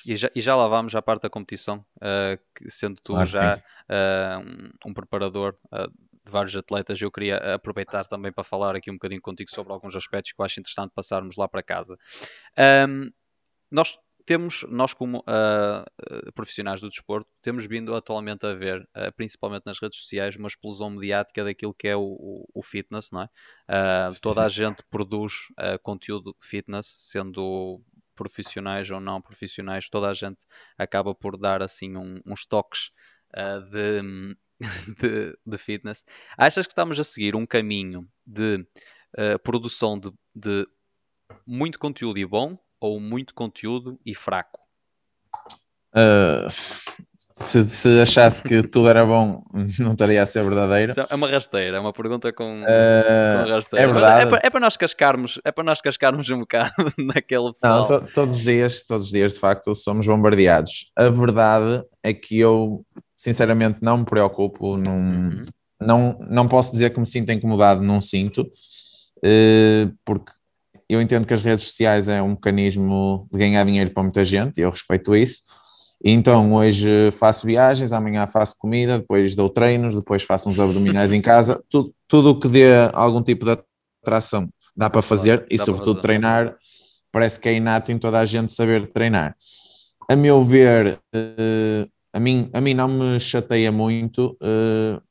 E 0.05 0.15
já, 0.15 0.29
e 0.36 0.41
já 0.41 0.55
lá 0.55 0.67
vamos 0.67 0.96
à 0.96 1.01
parte 1.01 1.24
da 1.24 1.29
competição, 1.29 1.86
uh, 1.98 2.39
sendo 2.70 3.00
tu 3.03 3.13
claro, 3.13 3.25
já 3.27 3.58
uh, 3.58 4.39
um, 4.39 4.89
um, 4.89 4.93
preparador 4.93 5.55
uh, 5.72 5.88
de 6.25 6.31
vários 6.31 6.55
atletas, 6.55 7.01
eu 7.01 7.12
queria 7.12 7.38
aproveitar 7.55 8.05
também 8.08 8.31
para 8.31 8.43
falar 8.43 8.75
aqui 8.75 8.89
um 8.89 8.96
bocadinho 8.96 9.22
contigo 9.22 9.50
sobre 9.51 9.74
alguns 9.74 9.96
aspectos 9.96 10.31
que 10.31 10.41
eu 10.41 10.46
acho 10.46 10.60
interessante 10.60 10.91
passarmos 10.93 11.36
lá 11.36 11.48
para 11.48 11.63
casa. 11.63 11.98
Um, 12.88 13.12
nós 13.70 13.98
temos, 14.24 14.63
nós 14.70 14.93
como 14.93 15.24
profissionais 16.36 16.79
do 16.79 16.89
desporto, 16.89 17.27
temos 17.41 17.65
vindo 17.65 17.96
atualmente 17.96 18.46
a 18.46 18.53
ver, 18.53 18.88
principalmente 19.15 19.63
nas 19.65 19.81
redes 19.81 19.98
sociais, 19.98 20.38
uma 20.38 20.48
explosão 20.48 20.91
mediática 20.91 21.43
daquilo 21.43 21.74
que 21.74 21.88
é 21.88 21.96
o, 21.96 22.03
o, 22.03 22.46
o 22.53 22.62
fitness, 22.62 23.12
não 23.12 23.24
é? 23.24 23.27
toda 24.22 24.46
a 24.46 24.50
gente 24.50 24.84
produz 24.91 25.48
conteúdo 25.81 26.36
fitness, 26.39 26.86
sendo 26.86 27.81
profissionais 28.22 28.92
ou 28.92 29.00
não 29.00 29.20
profissionais, 29.20 29.90
toda 29.90 30.10
a 30.10 30.13
gente 30.13 30.40
acaba 30.78 31.16
por 31.16 31.38
dar 31.38 31.63
assim 31.63 31.98
um, 31.98 32.22
uns 32.24 32.46
toques 32.46 32.92
uh, 33.36 33.62
de, 33.72 34.38
de, 35.01 35.38
de, 35.44 35.58
fitness. 35.58 36.06
Achas 36.38 36.68
que 36.68 36.72
estamos 36.72 37.00
a 37.00 37.04
seguir 37.04 37.36
um 37.36 37.48
caminho 37.48 38.08
de 38.25 38.58
uh, 39.18 39.40
produção 39.44 40.00
de, 40.00 40.13
de 40.36 40.68
muito 41.48 41.80
conteúdo 41.80 42.20
e 42.20 42.25
bom 42.25 42.58
ou 42.80 43.00
muito 43.00 43.34
conteúdo 43.34 44.00
e 44.06 44.13
fraco? 44.13 44.62
Uh, 45.96 46.48
se, 47.41 47.69
se, 47.69 48.01
achasse 48.01 48.41
que 48.41 48.63
tudo 48.63 48.89
era 48.89 49.05
bom, 49.05 49.43
não 49.79 49.91
estaria 49.91 50.21
a 50.21 50.25
ser 50.25 50.43
verdadeiro. 50.43 50.93
É 51.10 51.15
uma 51.15 51.27
rasteira, 51.27 51.77
é 51.77 51.79
uma 51.79 51.93
pergunta 51.93 52.31
com, 52.31 52.62
uh, 52.62 53.43
com 53.43 53.50
rasteira. 53.50 53.86
É 53.86 53.88
verdade. 53.91 54.21
É 54.21 54.25
para, 54.25 54.41
é, 54.43 54.50
para, 54.50 54.60
nós 54.60 54.77
cascarmos, 54.77 55.39
é 55.43 55.51
para 55.51 55.63
nós 55.63 55.81
cascarmos 55.81 56.29
um 56.29 56.39
bocado 56.39 56.71
naquele 56.98 57.51
pessoal. 57.51 57.89
Não, 57.89 58.00
to, 58.00 58.13
todos 58.13 58.36
os 58.36 58.41
dias, 58.41 58.86
todos 58.86 59.07
os 59.07 59.12
dias, 59.12 59.33
de 59.33 59.39
facto, 59.39 59.74
somos 59.75 60.07
bombardeados. 60.07 60.91
A 60.95 61.10
verdade 61.10 61.83
é 62.03 62.13
que 62.13 62.39
eu, 62.39 62.86
sinceramente, 63.15 63.79
não 63.81 64.00
me 64.00 64.05
preocupo, 64.05 64.75
não, 64.86 64.98
uhum. 64.98 65.41
não, 65.79 66.19
não 66.29 66.48
posso 66.48 66.71
dizer 66.71 66.91
que 66.91 67.00
me 67.00 67.05
sinto 67.05 67.31
incomodado, 67.31 67.81
não 67.81 68.00
sinto, 68.00 68.41
uh, 68.43 69.93
porque 70.05 70.31
eu 70.89 71.01
entendo 71.01 71.25
que 71.25 71.33
as 71.33 71.41
redes 71.41 71.63
sociais 71.63 72.07
é 72.07 72.21
um 72.21 72.29
mecanismo 72.29 73.27
de 73.31 73.39
ganhar 73.39 73.65
dinheiro 73.65 73.91
para 73.91 74.03
muita 74.03 74.25
gente, 74.25 74.57
e 74.57 74.62
eu 74.62 74.69
respeito 74.69 75.15
isso 75.15 75.61
então 76.03 76.51
hoje 76.53 77.12
faço 77.12 77.46
viagens, 77.46 77.91
amanhã 77.91 78.25
faço 78.25 78.55
comida, 78.58 79.00
depois 79.00 79.36
dou 79.36 79.50
treinos, 79.50 79.96
depois 79.96 80.24
faço 80.24 80.50
uns 80.50 80.60
abdominais 80.60 81.13
em 81.13 81.22
casa, 81.22 81.63
tudo, 81.70 81.93
tudo 82.08 82.31
o 82.31 82.39
que 82.39 82.48
dê 82.48 82.65
algum 82.93 83.22
tipo 83.22 83.46
de 83.46 83.58
atração 84.03 84.50
dá 84.75 84.89
para 84.89 85.01
fazer 85.01 85.46
e 85.50 85.58
sobretudo 85.58 86.01
treinar, 86.01 86.55
parece 87.12 87.39
que 87.39 87.50
é 87.50 87.53
inato 87.53 87.91
em 87.91 88.00
toda 88.00 88.20
a 88.20 88.25
gente 88.25 88.51
saber 88.51 88.91
treinar. 88.91 89.36
A 90.10 90.15
meu 90.15 90.43
ver, 90.43 91.00
uh, 91.15 91.89
a, 92.12 92.20
mim, 92.20 92.50
a 92.51 92.60
mim 92.60 92.74
não 92.74 92.88
me 92.88 93.20
chateia 93.20 93.72
muito, 93.72 94.38
uh, 94.41 95.01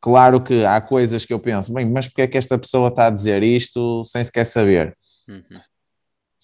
claro 0.00 0.40
que 0.40 0.64
há 0.64 0.80
coisas 0.80 1.26
que 1.26 1.34
eu 1.34 1.38
penso, 1.38 1.72
bem, 1.72 1.84
mas 1.84 2.08
porque 2.08 2.22
é 2.22 2.26
que 2.26 2.38
esta 2.38 2.56
pessoa 2.58 2.88
está 2.88 3.08
a 3.08 3.10
dizer 3.10 3.42
isto 3.42 4.02
sem 4.04 4.24
sequer 4.24 4.46
saber? 4.46 4.96
Uhum 5.28 5.60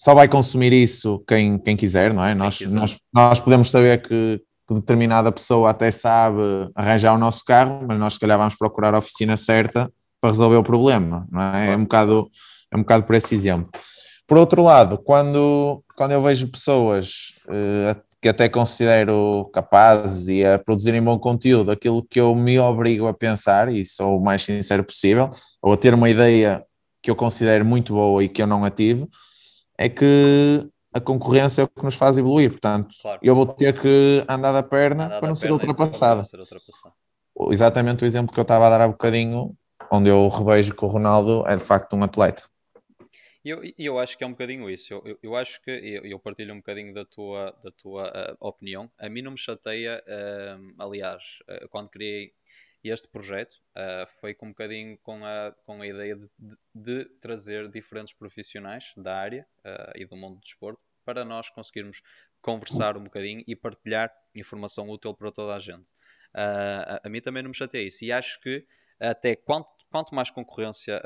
só 0.01 0.15
vai 0.15 0.27
consumir 0.27 0.73
isso 0.73 1.23
quem, 1.27 1.59
quem 1.59 1.77
quiser, 1.77 2.11
não 2.11 2.25
é? 2.25 2.33
Nós, 2.33 2.57
quiser. 2.57 2.73
nós, 2.75 2.97
nós 3.13 3.39
podemos 3.39 3.69
saber 3.69 4.01
que, 4.01 4.41
que, 4.67 4.73
determinada 4.73 5.31
pessoa 5.31 5.69
até 5.69 5.91
sabe 5.91 6.41
arranjar 6.73 7.13
o 7.13 7.19
nosso 7.19 7.45
carro, 7.45 7.85
mas 7.87 7.99
nós 7.99 8.15
se 8.15 8.19
calhar 8.19 8.35
vamos 8.35 8.55
procurar 8.55 8.95
a 8.95 8.97
oficina 8.97 9.37
certa 9.37 9.93
para 10.19 10.31
resolver 10.31 10.55
o 10.55 10.63
problema, 10.63 11.27
não 11.31 11.39
é? 11.39 11.73
É 11.73 11.77
um 11.77 11.83
bocado, 11.83 12.27
é 12.71 12.77
um 12.77 12.79
bocado 12.79 13.03
por 13.03 13.13
esse 13.13 13.35
exemplo. 13.35 13.69
Por 14.27 14.39
outro 14.39 14.63
lado, 14.63 14.97
quando, 14.97 15.83
quando 15.95 16.13
eu 16.13 16.23
vejo 16.23 16.47
pessoas 16.47 17.33
uh, 17.45 18.01
que 18.19 18.27
até 18.27 18.49
considero 18.49 19.51
capazes 19.53 20.27
e 20.27 20.43
a 20.43 20.57
produzirem 20.57 21.03
bom 21.03 21.19
conteúdo, 21.19 21.69
aquilo 21.69 22.01
que 22.01 22.19
eu 22.19 22.33
me 22.33 22.57
obrigo 22.57 23.05
a 23.05 23.13
pensar, 23.13 23.71
e 23.71 23.85
sou 23.85 24.17
o 24.17 24.23
mais 24.23 24.41
sincero 24.41 24.83
possível, 24.83 25.29
ou 25.61 25.73
a 25.73 25.77
ter 25.77 25.93
uma 25.93 26.09
ideia 26.09 26.63
que 27.03 27.11
eu 27.11 27.15
considero 27.15 27.63
muito 27.63 27.93
boa 27.93 28.23
e 28.23 28.27
que 28.27 28.41
eu 28.41 28.47
não 28.47 28.65
ativo, 28.65 29.07
é 29.81 29.89
que 29.89 30.69
a 30.93 30.99
concorrência 30.99 31.61
é 31.61 31.63
o 31.63 31.67
que 31.67 31.83
nos 31.83 31.95
faz 31.95 32.17
evoluir. 32.17 32.51
Portanto, 32.51 32.89
claro. 33.01 33.19
eu 33.23 33.33
vou 33.33 33.47
ter 33.47 33.73
que 33.79 34.23
andar 34.29 34.51
da 34.51 34.61
perna 34.61 35.05
andar 35.05 35.19
para 35.19 35.27
não 35.27 35.35
ser 35.35 35.51
ultrapassada. 35.51 36.23
Ser 36.23 36.39
ultrapassado. 36.39 36.93
Exatamente 37.49 38.03
o 38.03 38.05
exemplo 38.05 38.31
que 38.31 38.39
eu 38.39 38.43
estava 38.43 38.67
a 38.67 38.69
dar 38.69 38.81
há 38.81 38.87
bocadinho, 38.87 39.55
onde 39.91 40.09
eu 40.09 40.27
revejo 40.27 40.75
que 40.75 40.85
o 40.85 40.87
Ronaldo 40.87 41.43
é 41.47 41.55
de 41.55 41.63
facto 41.63 41.95
um 41.95 42.03
atleta. 42.03 42.43
E 43.43 43.49
eu, 43.49 43.61
eu 43.75 43.97
acho 43.97 44.15
que 44.15 44.23
é 44.23 44.27
um 44.27 44.31
bocadinho 44.31 44.69
isso. 44.69 44.93
Eu, 44.93 45.01
eu, 45.03 45.17
eu 45.23 45.35
acho 45.35 45.59
que 45.63 45.71
eu, 45.71 46.03
eu, 46.03 46.19
partilho 46.19 46.53
um 46.53 46.57
bocadinho 46.57 46.93
da 46.93 47.03
tua, 47.03 47.55
da 47.63 47.71
tua 47.71 48.07
uh, 48.07 48.37
opinião. 48.39 48.91
A 48.99 49.09
mim 49.09 49.23
não 49.23 49.31
me 49.31 49.37
chateia, 49.37 50.03
uh, 50.05 50.83
aliás, 50.83 51.39
uh, 51.49 51.67
quando 51.69 51.89
criei 51.89 52.33
este 52.89 53.07
projeto 53.07 53.55
uh, 53.77 54.07
foi 54.19 54.33
com 54.33 54.47
um 54.47 54.49
bocadinho 54.49 54.97
com 54.99 55.23
a, 55.23 55.53
com 55.65 55.81
a 55.81 55.87
ideia 55.87 56.15
de, 56.15 56.29
de, 56.37 56.55
de 56.73 57.05
trazer 57.19 57.69
diferentes 57.69 58.13
profissionais 58.13 58.93
da 58.97 59.15
área 59.15 59.47
uh, 59.59 59.91
e 59.95 60.05
do 60.05 60.15
mundo 60.15 60.35
do 60.35 60.41
desporto 60.41 60.81
para 61.05 61.23
nós 61.23 61.49
conseguirmos 61.49 62.01
conversar 62.41 62.97
um 62.97 63.03
bocadinho 63.03 63.43
e 63.47 63.55
partilhar 63.55 64.11
informação 64.33 64.89
útil 64.89 65.13
para 65.13 65.31
toda 65.31 65.55
a 65.55 65.59
gente. 65.59 65.89
Uh, 66.33 66.85
a, 66.87 67.01
a, 67.03 67.09
mim 67.09 67.21
também 67.21 67.43
não 67.43 67.49
me 67.49 67.55
chateia 67.55 67.87
isso 67.87 68.03
e 68.03 68.11
acho 68.11 68.39
que 68.39 68.65
até 68.99 69.35
quanto, 69.35 69.73
quanto 69.89 70.13
mais 70.13 70.29
concorrência 70.29 71.01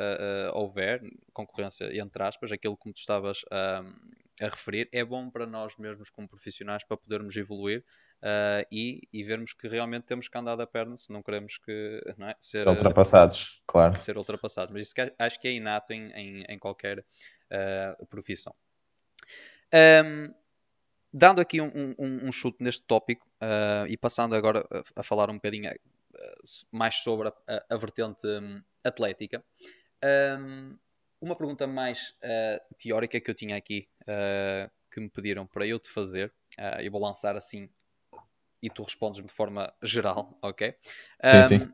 houver, 0.53 1.01
concorrência 1.31 1.97
entre 1.97 2.21
aspas, 2.23 2.51
aquilo 2.51 2.75
que 2.75 2.91
tu 2.91 2.97
estavas 2.97 3.39
a 3.49 4.49
referir, 4.49 4.89
é 4.91 5.01
bom 5.05 5.29
para 5.29 5.45
nós 5.45 5.77
mesmos 5.77 6.09
como 6.09 6.27
profissionais 6.27 6.83
para 6.83 6.97
podermos 6.97 7.37
evoluir 7.37 7.85
uh, 8.23 8.65
e, 8.71 9.07
e, 9.11 9.23
vermos 9.23 9.53
que 9.53 9.67
realmente 9.67 10.03
temos 10.03 10.27
que 10.27 10.37
andar 10.37 10.55
da 10.55 10.67
perna 10.67 10.97
se 10.97 11.11
não 11.11 11.21
queremos 11.21 11.57
que 11.57 12.01
não 12.17 12.29
é, 12.29 12.35
ser 12.39 12.67
ultrapassados, 12.67 13.61
claro. 13.65 13.97
Ser 13.99 14.17
ultrapassados. 14.17 14.73
Mas 14.73 14.87
isso 14.87 14.95
que, 14.95 15.13
acho 15.17 15.39
que 15.39 15.47
é 15.47 15.51
inato 15.51 15.93
em, 15.93 16.11
em, 16.11 16.43
em 16.49 16.59
qualquer 16.59 16.99
uh, 16.99 18.05
profissão. 18.07 18.53
Um, 19.73 20.33
dando 21.11 21.41
aqui 21.41 21.61
um, 21.61 21.95
um, 21.97 22.27
um, 22.27 22.31
chute 22.31 22.63
neste 22.63 22.83
tópico 22.83 23.27
uh, 23.41 23.87
e 23.87 23.97
passando 23.97 24.35
agora 24.35 24.65
a, 24.71 25.01
a, 25.01 25.03
falar 25.03 25.29
um 25.29 25.35
bocadinho 25.35 25.71
mais 26.71 26.95
sobre 26.95 27.29
a, 27.29 27.33
a 27.69 27.77
vertente 27.77 28.25
um, 28.25 28.61
atlética, 28.83 29.43
uma 31.19 31.35
pergunta 31.35 31.65
mais 31.65 32.13
uh, 32.23 32.75
teórica 32.77 33.19
que 33.19 33.29
eu 33.29 33.35
tinha 33.35 33.57
aqui 33.57 33.87
uh, 34.03 34.71
que 34.91 34.99
me 34.99 35.09
pediram 35.09 35.45
para 35.45 35.65
eu 35.67 35.79
te 35.79 35.89
fazer, 35.89 36.31
eu 36.81 36.89
vou 36.89 37.01
lançar 37.01 37.35
assim 37.35 37.69
e 38.65 38.69
tu 38.69 38.81
respondes 38.81 39.21
de 39.21 39.31
forma 39.31 39.71
geral, 39.83 40.35
ok? 40.41 40.75
Sim, 41.21 41.37
um, 41.37 41.43
sim. 41.43 41.73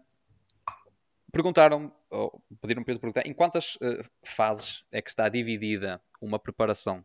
Perguntaram, 1.31 1.89
ou 2.09 2.43
pediram 2.61 2.83
para 2.83 2.93
eu 2.93 2.99
perguntar, 2.99 3.25
em 3.25 3.33
quantas 3.33 3.75
uh, 3.75 4.03
fases 4.25 4.83
é 4.91 5.01
que 5.01 5.09
está 5.09 5.29
dividida 5.29 6.01
uma 6.21 6.37
preparação 6.37 7.03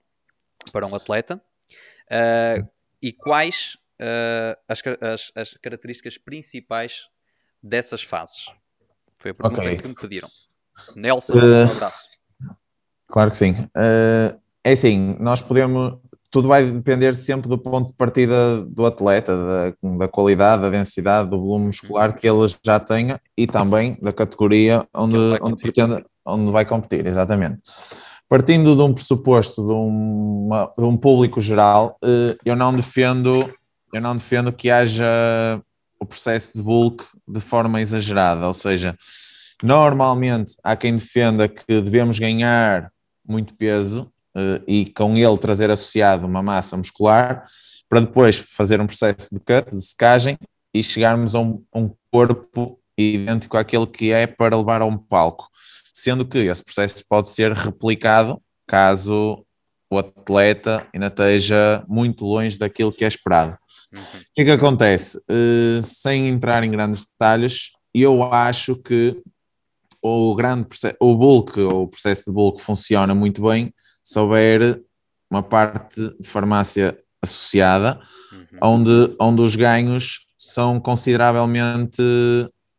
para 0.72 0.84
um 0.84 0.94
atleta 0.96 1.40
uh, 2.10 2.68
e 3.00 3.12
quais 3.12 3.78
uh, 4.00 4.58
as, 4.68 4.82
as, 5.00 5.32
as, 5.36 5.54
características 5.54 6.18
principais 6.18 7.08
dessas 7.62 8.02
fases? 8.02 8.46
Foi 9.18 9.30
a 9.30 9.34
pergunta 9.34 9.60
okay. 9.60 9.76
que 9.76 9.86
me 9.86 9.94
pediram. 9.94 10.28
Nelson, 10.96 11.34
um 11.34 11.70
abraço. 11.70 12.10
Claro 13.06 13.30
que 13.30 13.36
sim. 13.36 13.54
é 14.64 14.72
assim, 14.72 15.16
nós 15.20 15.40
podemos 15.40 16.00
tudo 16.36 16.48
vai 16.48 16.70
depender 16.70 17.14
sempre 17.14 17.48
do 17.48 17.56
ponto 17.56 17.88
de 17.88 17.94
partida 17.94 18.60
do 18.66 18.84
atleta, 18.84 19.34
da, 19.34 19.96
da 19.96 20.06
qualidade, 20.06 20.60
da 20.60 20.68
densidade, 20.68 21.30
do 21.30 21.40
volume 21.40 21.66
muscular 21.68 22.14
que 22.14 22.28
ele 22.28 22.46
já 22.62 22.78
tenha 22.78 23.18
e 23.34 23.46
também 23.46 23.96
da 24.02 24.12
categoria 24.12 24.86
onde, 24.94 25.16
onde, 25.40 25.62
pretende, 25.62 26.04
onde 26.26 26.52
vai 26.52 26.66
competir, 26.66 27.06
exatamente. 27.06 27.62
Partindo 28.28 28.76
de 28.76 28.82
um 28.82 28.92
pressuposto 28.92 29.66
de, 29.66 29.72
uma, 29.72 30.70
de 30.76 30.84
um 30.84 30.94
público 30.94 31.40
geral, 31.40 31.96
eh, 32.04 32.36
eu 32.44 32.54
não 32.54 32.76
defendo 32.76 33.50
eu 33.94 34.00
não 34.02 34.14
defendo 34.14 34.52
que 34.52 34.68
haja 34.70 35.06
o 35.98 36.04
processo 36.04 36.52
de 36.54 36.62
bulk 36.62 37.02
de 37.26 37.40
forma 37.40 37.80
exagerada, 37.80 38.46
ou 38.46 38.52
seja, 38.52 38.94
normalmente 39.62 40.52
há 40.62 40.76
quem 40.76 40.96
defenda 40.96 41.48
que 41.48 41.80
devemos 41.80 42.18
ganhar 42.18 42.92
muito 43.26 43.54
peso 43.54 44.12
e 44.66 44.86
com 44.86 45.16
ele 45.16 45.38
trazer 45.38 45.70
associado 45.70 46.26
uma 46.26 46.42
massa 46.42 46.76
muscular, 46.76 47.44
para 47.88 48.00
depois 48.00 48.36
fazer 48.36 48.80
um 48.80 48.86
processo 48.86 49.28
de 49.32 49.40
cut, 49.40 49.70
de 49.70 49.80
secagem 49.80 50.38
e 50.74 50.82
chegarmos 50.82 51.34
a 51.34 51.40
um, 51.40 51.62
um 51.74 51.90
corpo 52.10 52.78
idêntico 52.98 53.56
àquele 53.56 53.86
que 53.86 54.10
é 54.10 54.26
para 54.26 54.56
levar 54.56 54.82
a 54.82 54.84
um 54.84 54.98
palco. 54.98 55.48
Sendo 55.92 56.26
que 56.26 56.38
esse 56.38 56.62
processo 56.62 57.04
pode 57.08 57.28
ser 57.28 57.52
replicado 57.52 58.40
caso 58.66 59.44
o 59.88 59.98
atleta 59.98 60.86
ainda 60.92 61.06
esteja 61.06 61.84
muito 61.88 62.24
longe 62.26 62.58
daquilo 62.58 62.92
que 62.92 63.04
é 63.04 63.08
esperado. 63.08 63.56
Uhum. 63.92 64.00
O 64.00 64.34
que 64.34 64.42
é 64.42 64.44
que 64.44 64.50
acontece? 64.50 65.18
Uh, 65.30 65.80
sem 65.82 66.28
entrar 66.28 66.64
em 66.64 66.70
grandes 66.70 67.06
detalhes, 67.06 67.70
eu 67.94 68.24
acho 68.24 68.76
que 68.76 69.22
o 70.02 70.34
grande 70.34 70.66
o 71.00 71.16
bulk, 71.16 71.58
o 71.60 71.86
processo 71.88 72.24
de 72.26 72.32
bulk 72.32 72.60
funciona 72.60 73.14
muito 73.14 73.42
bem 73.42 73.72
se 74.06 74.16
houver 74.20 74.80
uma 75.28 75.42
parte 75.42 76.00
de 76.20 76.28
farmácia 76.28 76.96
associada, 77.20 77.98
uhum. 78.32 78.58
onde, 78.62 79.16
onde 79.20 79.42
os 79.42 79.56
ganhos 79.56 80.26
são 80.38 80.78
consideravelmente 80.78 82.00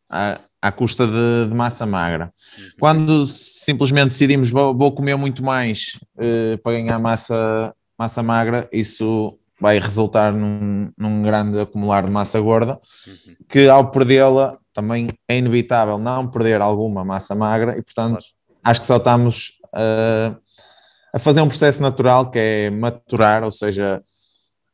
à, 0.10 0.40
à 0.62 0.72
custa 0.72 1.06
de, 1.06 1.50
de 1.50 1.54
massa 1.54 1.86
magra. 1.86 2.32
Uhum. 2.58 2.66
Quando 2.80 3.28
simplesmente 3.28 4.10
decidimos 4.10 4.50
vou, 4.50 4.74
vou 4.74 4.94
comer 4.94 5.18
muito 5.18 5.44
mais 5.44 6.00
uh, 6.16 6.58
para 6.64 6.80
ganhar 6.80 6.98
massa, 6.98 7.76
massa 8.00 8.24
magra, 8.24 8.70
isso 8.72 9.38
vai 9.60 9.80
resultar 9.80 10.32
num, 10.32 10.90
num 10.98 11.24
grande 11.24 11.60
acumular 11.60 12.06
de 12.06 12.10
massa 12.10 12.40
gorda, 12.40 12.80
uhum. 13.06 13.36
que 13.50 13.68
ao 13.68 13.92
perdê-la 13.92 14.58
também 14.72 15.10
é 15.28 15.38
inevitável 15.38 15.98
não 15.98 16.26
perder 16.32 16.62
alguma 16.62 17.04
massa 17.04 17.36
magra 17.36 17.78
e, 17.78 17.82
portanto, 17.82 18.12
claro. 18.12 18.26
acho 18.64 18.80
que 18.80 18.88
só 18.88 18.96
estamos 18.96 19.60
uh, 19.74 20.47
a 21.14 21.20
fazer 21.20 21.42
um 21.42 21.48
processo 21.48 21.82
natural 21.82 22.30
que 22.30 22.40
é 22.40 22.70
maturar, 22.70 23.44
ou 23.44 23.52
seja, 23.52 24.02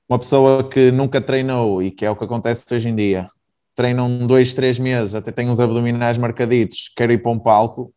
uma 0.09 0.19
pessoa 0.19 0.67
que 0.67 0.91
nunca 0.91 1.21
treinou 1.21 1.81
e 1.81 1.91
que 1.91 2.05
é 2.05 2.09
o 2.09 2.15
que 2.15 2.23
acontece 2.23 2.63
hoje 2.71 2.89
em 2.89 2.95
dia, 2.95 3.27
treinam 3.75 4.25
dois, 4.27 4.53
três 4.53 4.77
meses, 4.77 5.15
até 5.15 5.31
tem 5.31 5.49
os 5.49 5.59
abdominais 5.59 6.17
marcaditos, 6.17 6.91
quer 6.95 7.09
ir 7.11 7.21
para 7.21 7.31
um 7.31 7.39
palco, 7.39 7.93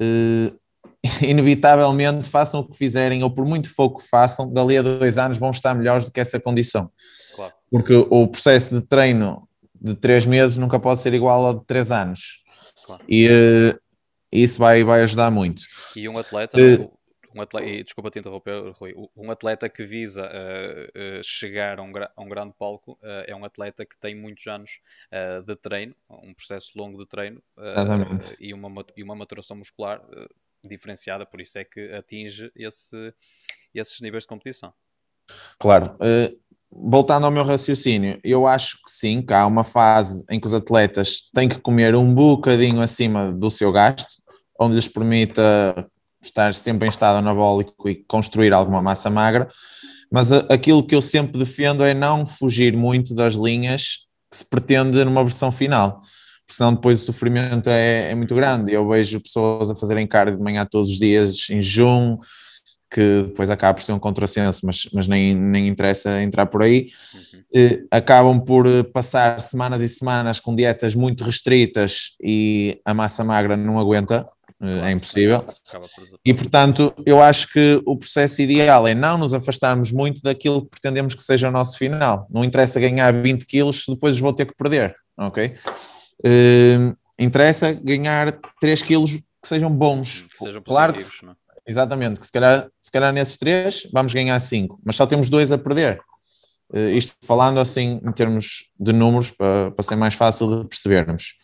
uh, 0.00 0.58
inevitavelmente 1.24 2.28
façam 2.28 2.60
o 2.60 2.68
que 2.68 2.76
fizerem, 2.76 3.22
ou 3.22 3.30
por 3.30 3.46
muito 3.46 3.70
pouco 3.76 4.02
façam, 4.02 4.52
dali 4.52 4.76
a 4.76 4.82
dois 4.82 5.18
anos 5.18 5.38
vão 5.38 5.50
estar 5.50 5.74
melhores 5.74 6.06
do 6.06 6.12
que 6.12 6.20
essa 6.20 6.40
condição. 6.40 6.90
Claro. 7.34 7.52
Porque 7.70 7.94
o 7.94 8.26
processo 8.26 8.74
de 8.74 8.86
treino 8.86 9.48
de 9.80 9.94
três 9.94 10.26
meses 10.26 10.56
nunca 10.56 10.78
pode 10.78 11.00
ser 11.00 11.14
igual 11.14 11.46
ao 11.46 11.54
de 11.54 11.64
três 11.64 11.90
anos. 11.90 12.42
Claro. 12.84 13.02
E 13.08 13.28
uh, 13.28 13.78
isso 14.32 14.58
vai, 14.58 14.82
vai 14.82 15.02
ajudar 15.02 15.30
muito. 15.30 15.62
E 15.94 16.08
um 16.08 16.18
atleta, 16.18 16.58
uh, 16.58 16.97
um 17.34 17.40
atleta, 17.40 17.84
desculpa 17.84 18.10
te 18.10 18.18
interromper, 18.18 18.72
Rui, 18.72 18.94
um 19.16 19.30
atleta 19.30 19.68
que 19.68 19.84
visa 19.84 20.26
uh, 20.26 21.18
uh, 21.18 21.22
chegar 21.22 21.78
a 21.78 21.82
um, 21.82 21.92
a 22.16 22.22
um, 22.22 22.28
grande 22.28 22.54
palco 22.58 22.92
uh, 23.02 23.24
é 23.26 23.34
um 23.34 23.44
atleta 23.44 23.84
que 23.84 23.96
tem 23.98 24.14
muitos 24.14 24.46
anos 24.46 24.80
de 25.46 25.56
treino, 25.56 25.94
um 26.08 26.34
processo 26.34 26.72
longo 26.76 26.98
de 26.98 27.06
treino 27.06 27.42
e, 28.38 28.52
uma, 28.52 28.84
e 28.96 29.02
uma 29.02 29.14
maturação 29.14 29.56
muscular 29.56 30.00
diferenciada, 30.64 31.24
por 31.24 31.40
isso 31.40 31.58
é 31.58 31.64
que 31.64 31.92
atinge 31.92 32.50
esse, 32.54 33.14
esses 33.74 34.00
níveis 34.00 34.24
de 34.24 34.28
competição. 34.28 34.72
Claro. 35.58 35.96
voltando 36.70 37.24
ao 37.24 37.30
meu 37.30 37.44
raciocínio, 37.44 38.20
eu 38.22 38.46
acho 38.46 38.76
que 38.84 38.90
sim, 38.90 39.22
que 39.22 39.32
há 39.32 39.46
uma 39.46 39.64
fase 39.64 40.24
em 40.30 40.40
que 40.40 40.46
os 40.46 40.54
atletas 40.54 41.30
têm 41.34 41.48
que 41.48 41.60
comer 41.60 41.94
um 41.94 42.14
bocadinho 42.14 42.80
acima 42.80 43.32
do 43.32 43.50
seu 43.50 43.72
gasto, 43.72 44.22
onde 44.58 44.74
lhes 44.74 44.88
permita 44.88 45.88
estar 46.22 46.52
sempre 46.54 46.86
em 46.86 46.90
estado 46.90 47.18
anabólico 47.18 47.88
e 47.88 47.94
construir 47.94 48.52
alguma 48.52 48.82
massa 48.82 49.08
magra, 49.08 49.48
mas 50.10 50.32
aquilo 50.32 50.86
que 50.86 50.94
eu 50.94 51.02
sempre 51.02 51.38
defendo 51.38 51.84
é 51.84 51.94
não 51.94 52.24
fugir 52.24 52.76
muito 52.76 53.14
das 53.14 53.34
linhas 53.34 54.06
que 54.30 54.36
se 54.36 54.48
pretende 54.48 55.04
numa 55.04 55.22
versão 55.22 55.52
final, 55.52 56.00
porque 56.46 56.56
senão 56.56 56.74
depois 56.74 57.02
o 57.02 57.04
sofrimento 57.04 57.68
é, 57.68 58.10
é 58.10 58.14
muito 58.14 58.34
grande. 58.34 58.72
Eu 58.72 58.88
vejo 58.88 59.20
pessoas 59.20 59.70
a 59.70 59.74
fazerem 59.74 60.06
cardio 60.06 60.36
de 60.36 60.42
manhã 60.42 60.66
todos 60.66 60.90
os 60.90 60.98
dias 60.98 61.48
em 61.50 61.60
jejum, 61.60 62.18
que 62.90 63.24
depois 63.24 63.50
acaba 63.50 63.74
por 63.74 63.82
ser 63.82 63.92
um 63.92 63.98
contrassenso, 63.98 64.64
mas, 64.64 64.88
mas 64.94 65.06
nem, 65.06 65.34
nem 65.34 65.68
interessa 65.68 66.22
entrar 66.22 66.46
por 66.46 66.62
aí, 66.62 66.88
uhum. 67.14 67.40
eh, 67.54 67.84
acabam 67.90 68.40
por 68.40 68.66
passar 68.94 69.40
semanas 69.40 69.82
e 69.82 69.88
semanas 69.88 70.40
com 70.40 70.56
dietas 70.56 70.94
muito 70.94 71.22
restritas 71.22 72.16
e 72.22 72.80
a 72.84 72.94
massa 72.94 73.22
magra 73.22 73.56
não 73.56 73.78
aguenta, 73.78 74.26
é 74.60 74.90
impossível. 74.90 75.44
E 76.24 76.34
portanto, 76.34 76.92
eu 77.06 77.22
acho 77.22 77.52
que 77.52 77.80
o 77.86 77.96
processo 77.96 78.42
ideal 78.42 78.88
é 78.88 78.94
não 78.94 79.16
nos 79.16 79.32
afastarmos 79.32 79.92
muito 79.92 80.20
daquilo 80.20 80.62
que 80.62 80.70
pretendemos 80.70 81.14
que 81.14 81.22
seja 81.22 81.48
o 81.48 81.52
nosso 81.52 81.78
final. 81.78 82.26
Não 82.28 82.42
interessa 82.42 82.80
ganhar 82.80 83.12
20 83.12 83.46
quilos 83.46 83.84
se 83.84 83.92
depois 83.92 84.18
vou 84.18 84.32
ter 84.32 84.46
que 84.46 84.56
perder, 84.56 84.94
ok? 85.16 85.54
Uh, 86.24 86.96
interessa 87.16 87.72
ganhar 87.72 88.36
3 88.60 88.82
quilos 88.82 89.12
que 89.12 89.48
sejam 89.48 89.70
bons. 89.70 90.22
Que 90.22 90.38
sejam 90.38 90.60
claro 90.62 90.94
que, 90.94 91.24
não? 91.24 91.32
É? 91.32 91.36
Exatamente, 91.64 92.18
que 92.18 92.26
se 92.26 92.32
calhar, 92.32 92.68
se 92.80 92.90
calhar 92.90 93.12
nesses 93.12 93.36
3 93.36 93.88
vamos 93.92 94.12
ganhar 94.12 94.40
5, 94.40 94.80
mas 94.84 94.96
só 94.96 95.06
temos 95.06 95.30
2 95.30 95.52
a 95.52 95.58
perder. 95.58 96.00
Uh, 96.70 96.90
isto 96.90 97.14
falando 97.22 97.60
assim 97.60 98.00
em 98.04 98.12
termos 98.12 98.70
de 98.78 98.92
números 98.92 99.30
para, 99.30 99.70
para 99.70 99.84
ser 99.84 99.96
mais 99.96 100.14
fácil 100.14 100.62
de 100.62 100.68
percebermos. 100.68 101.34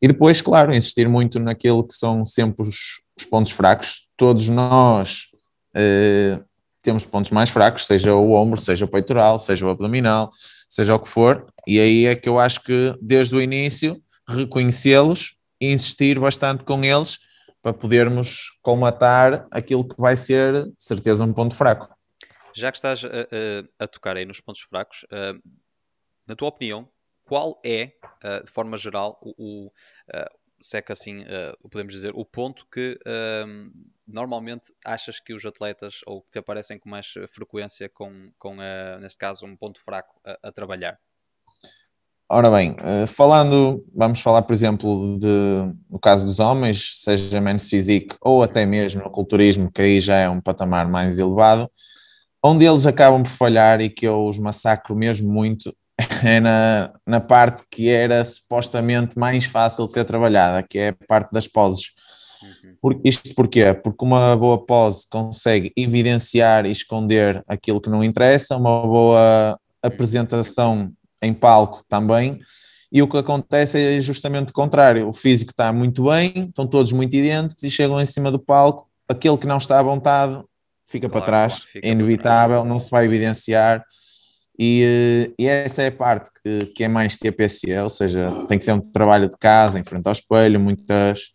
E 0.00 0.08
depois, 0.08 0.40
claro, 0.40 0.74
insistir 0.74 1.08
muito 1.08 1.40
naquilo 1.40 1.86
que 1.86 1.94
são 1.94 2.24
sempre 2.24 2.66
os, 2.66 3.00
os 3.18 3.24
pontos 3.24 3.52
fracos. 3.52 4.08
Todos 4.16 4.48
nós 4.48 5.26
uh, 5.74 6.44
temos 6.82 7.04
pontos 7.04 7.30
mais 7.30 7.50
fracos, 7.50 7.86
seja 7.86 8.14
o 8.14 8.32
ombro, 8.32 8.60
seja 8.60 8.84
o 8.84 8.88
peitoral, 8.88 9.38
seja 9.38 9.66
o 9.66 9.70
abdominal, 9.70 10.30
seja 10.68 10.94
o 10.94 11.00
que 11.00 11.08
for. 11.08 11.46
E 11.66 11.80
aí 11.80 12.06
é 12.06 12.14
que 12.14 12.28
eu 12.28 12.38
acho 12.38 12.62
que 12.62 12.94
desde 13.00 13.34
o 13.34 13.42
início 13.42 14.00
reconhecê-los 14.28 15.36
e 15.60 15.72
insistir 15.72 16.18
bastante 16.20 16.64
com 16.64 16.84
eles 16.84 17.18
para 17.60 17.72
podermos 17.72 18.58
colmatar 18.62 19.46
aquilo 19.50 19.86
que 19.86 20.00
vai 20.00 20.16
ser, 20.16 20.64
de 20.64 20.74
certeza, 20.78 21.24
um 21.24 21.32
ponto 21.32 21.54
fraco. 21.54 21.88
Já 22.54 22.70
que 22.70 22.78
estás 22.78 23.04
a, 23.04 23.08
a, 23.08 23.84
a 23.84 23.88
tocar 23.88 24.16
aí 24.16 24.24
nos 24.24 24.40
pontos 24.40 24.62
fracos, 24.62 25.04
uh, 25.04 25.38
na 26.26 26.36
tua 26.36 26.48
opinião, 26.48 26.88
qual 27.28 27.60
é, 27.62 27.92
uh, 28.24 28.42
de 28.42 28.50
forma 28.50 28.76
geral, 28.76 29.18
o, 29.22 29.34
o 29.66 29.72
se 30.60 30.78
é 30.78 30.84
assim 30.88 31.20
uh, 31.20 31.68
podemos 31.68 31.92
dizer, 31.92 32.12
o 32.14 32.24
ponto 32.24 32.66
que 32.72 32.98
uh, 33.06 33.70
normalmente 34.06 34.72
achas 34.84 35.20
que 35.20 35.34
os 35.34 35.44
atletas 35.44 36.00
ou 36.06 36.22
que 36.22 36.30
te 36.32 36.38
aparecem 36.38 36.78
com 36.78 36.88
mais 36.88 37.12
frequência 37.28 37.88
com, 37.88 38.32
com 38.38 38.56
neste 39.00 39.18
caso, 39.18 39.46
um 39.46 39.56
ponto 39.56 39.80
fraco 39.80 40.18
a, 40.24 40.48
a 40.48 40.52
trabalhar? 40.52 40.98
Ora 42.30 42.50
bem, 42.50 42.76
falando, 43.06 43.82
vamos 43.94 44.20
falar, 44.20 44.42
por 44.42 44.52
exemplo, 44.52 45.18
de, 45.18 45.26
no 45.88 45.98
caso 45.98 46.26
dos 46.26 46.38
homens, 46.40 47.00
seja 47.02 47.40
men's 47.40 47.70
physique 47.70 48.14
ou 48.20 48.42
até 48.42 48.66
mesmo 48.66 49.02
no 49.02 49.10
culturismo, 49.10 49.72
que 49.72 49.80
aí 49.80 49.98
já 49.98 50.16
é 50.16 50.28
um 50.28 50.40
patamar 50.40 50.86
mais 50.86 51.18
elevado, 51.18 51.70
onde 52.44 52.66
eles 52.66 52.84
acabam 52.84 53.22
por 53.22 53.30
falhar 53.30 53.80
e 53.80 53.88
que 53.88 54.06
eu 54.06 54.26
os 54.26 54.38
massacro 54.38 54.94
mesmo 54.94 55.32
muito 55.32 55.74
é 56.22 56.40
na, 56.40 56.92
na 57.06 57.20
parte 57.20 57.64
que 57.70 57.88
era 57.88 58.24
supostamente 58.24 59.18
mais 59.18 59.44
fácil 59.44 59.86
de 59.86 59.92
ser 59.92 60.04
trabalhada, 60.04 60.62
que 60.62 60.78
é 60.78 60.88
a 60.88 61.06
parte 61.06 61.32
das 61.32 61.46
poses. 61.46 61.92
Uhum. 62.42 62.76
Por, 62.80 63.00
isto 63.04 63.34
porquê? 63.34 63.74
Porque 63.74 64.04
uma 64.04 64.36
boa 64.36 64.64
pose 64.64 65.06
consegue 65.08 65.72
evidenciar 65.76 66.66
e 66.66 66.70
esconder 66.70 67.42
aquilo 67.48 67.80
que 67.80 67.90
não 67.90 68.04
interessa, 68.04 68.56
uma 68.56 68.82
boa 68.82 69.58
apresentação 69.82 70.92
em 71.22 71.34
palco 71.34 71.82
também, 71.88 72.38
e 72.90 73.02
o 73.02 73.08
que 73.08 73.18
acontece 73.18 73.78
é 73.78 74.00
justamente 74.00 74.50
o 74.50 74.54
contrário. 74.54 75.08
O 75.08 75.12
físico 75.12 75.50
está 75.50 75.72
muito 75.72 76.04
bem, 76.04 76.32
estão 76.48 76.66
todos 76.66 76.92
muito 76.92 77.14
idênticos 77.14 77.62
e 77.62 77.70
chegam 77.70 78.00
em 78.00 78.06
cima 78.06 78.30
do 78.30 78.38
palco, 78.38 78.88
aquele 79.08 79.36
que 79.36 79.46
não 79.46 79.58
está 79.58 79.78
à 79.78 79.82
vontade 79.82 80.42
fica 80.86 81.08
claro, 81.08 81.24
para 81.24 81.26
trás, 81.26 81.62
fica 81.64 81.86
é 81.86 81.90
inevitável, 81.90 82.64
não 82.64 82.78
se 82.78 82.90
vai 82.90 83.04
evidenciar 83.04 83.84
e, 84.58 85.32
e, 85.38 85.46
essa 85.46 85.82
é 85.82 85.88
a 85.88 85.92
parte 85.92 86.30
que, 86.42 86.66
que 86.74 86.84
é 86.84 86.88
mais 86.88 87.16
TPC, 87.16 87.78
ou 87.78 87.88
seja, 87.88 88.28
tem 88.48 88.58
que 88.58 88.64
ser 88.64 88.72
um 88.72 88.80
trabalho 88.80 89.30
de 89.30 89.36
casa, 89.38 89.78
em 89.78 89.84
frente 89.84 90.06
ao 90.06 90.12
espelho, 90.12 90.58
muitas. 90.58 91.28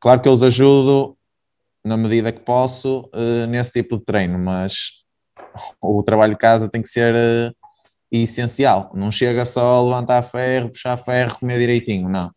Claro 0.00 0.20
que 0.20 0.28
eu 0.28 0.32
os 0.32 0.42
ajudo 0.42 1.16
na 1.84 1.96
medida 1.96 2.32
que 2.32 2.40
posso 2.40 3.08
uh, 3.14 3.46
nesse 3.46 3.72
tipo 3.72 3.98
de 3.98 4.04
treino, 4.04 4.38
mas 4.38 5.04
o 5.80 6.02
trabalho 6.02 6.32
de 6.32 6.38
casa 6.38 6.68
tem 6.68 6.82
que 6.82 6.88
ser 6.88 7.14
uh, 7.14 7.54
essencial. 8.10 8.90
Não 8.94 9.10
chega 9.10 9.44
só 9.44 9.78
a 9.78 9.82
levantar 9.82 10.22
ferro, 10.22 10.70
puxar 10.70 10.96
ferro, 10.96 11.38
comer 11.38 11.58
direitinho, 11.58 12.08
não. 12.08 12.30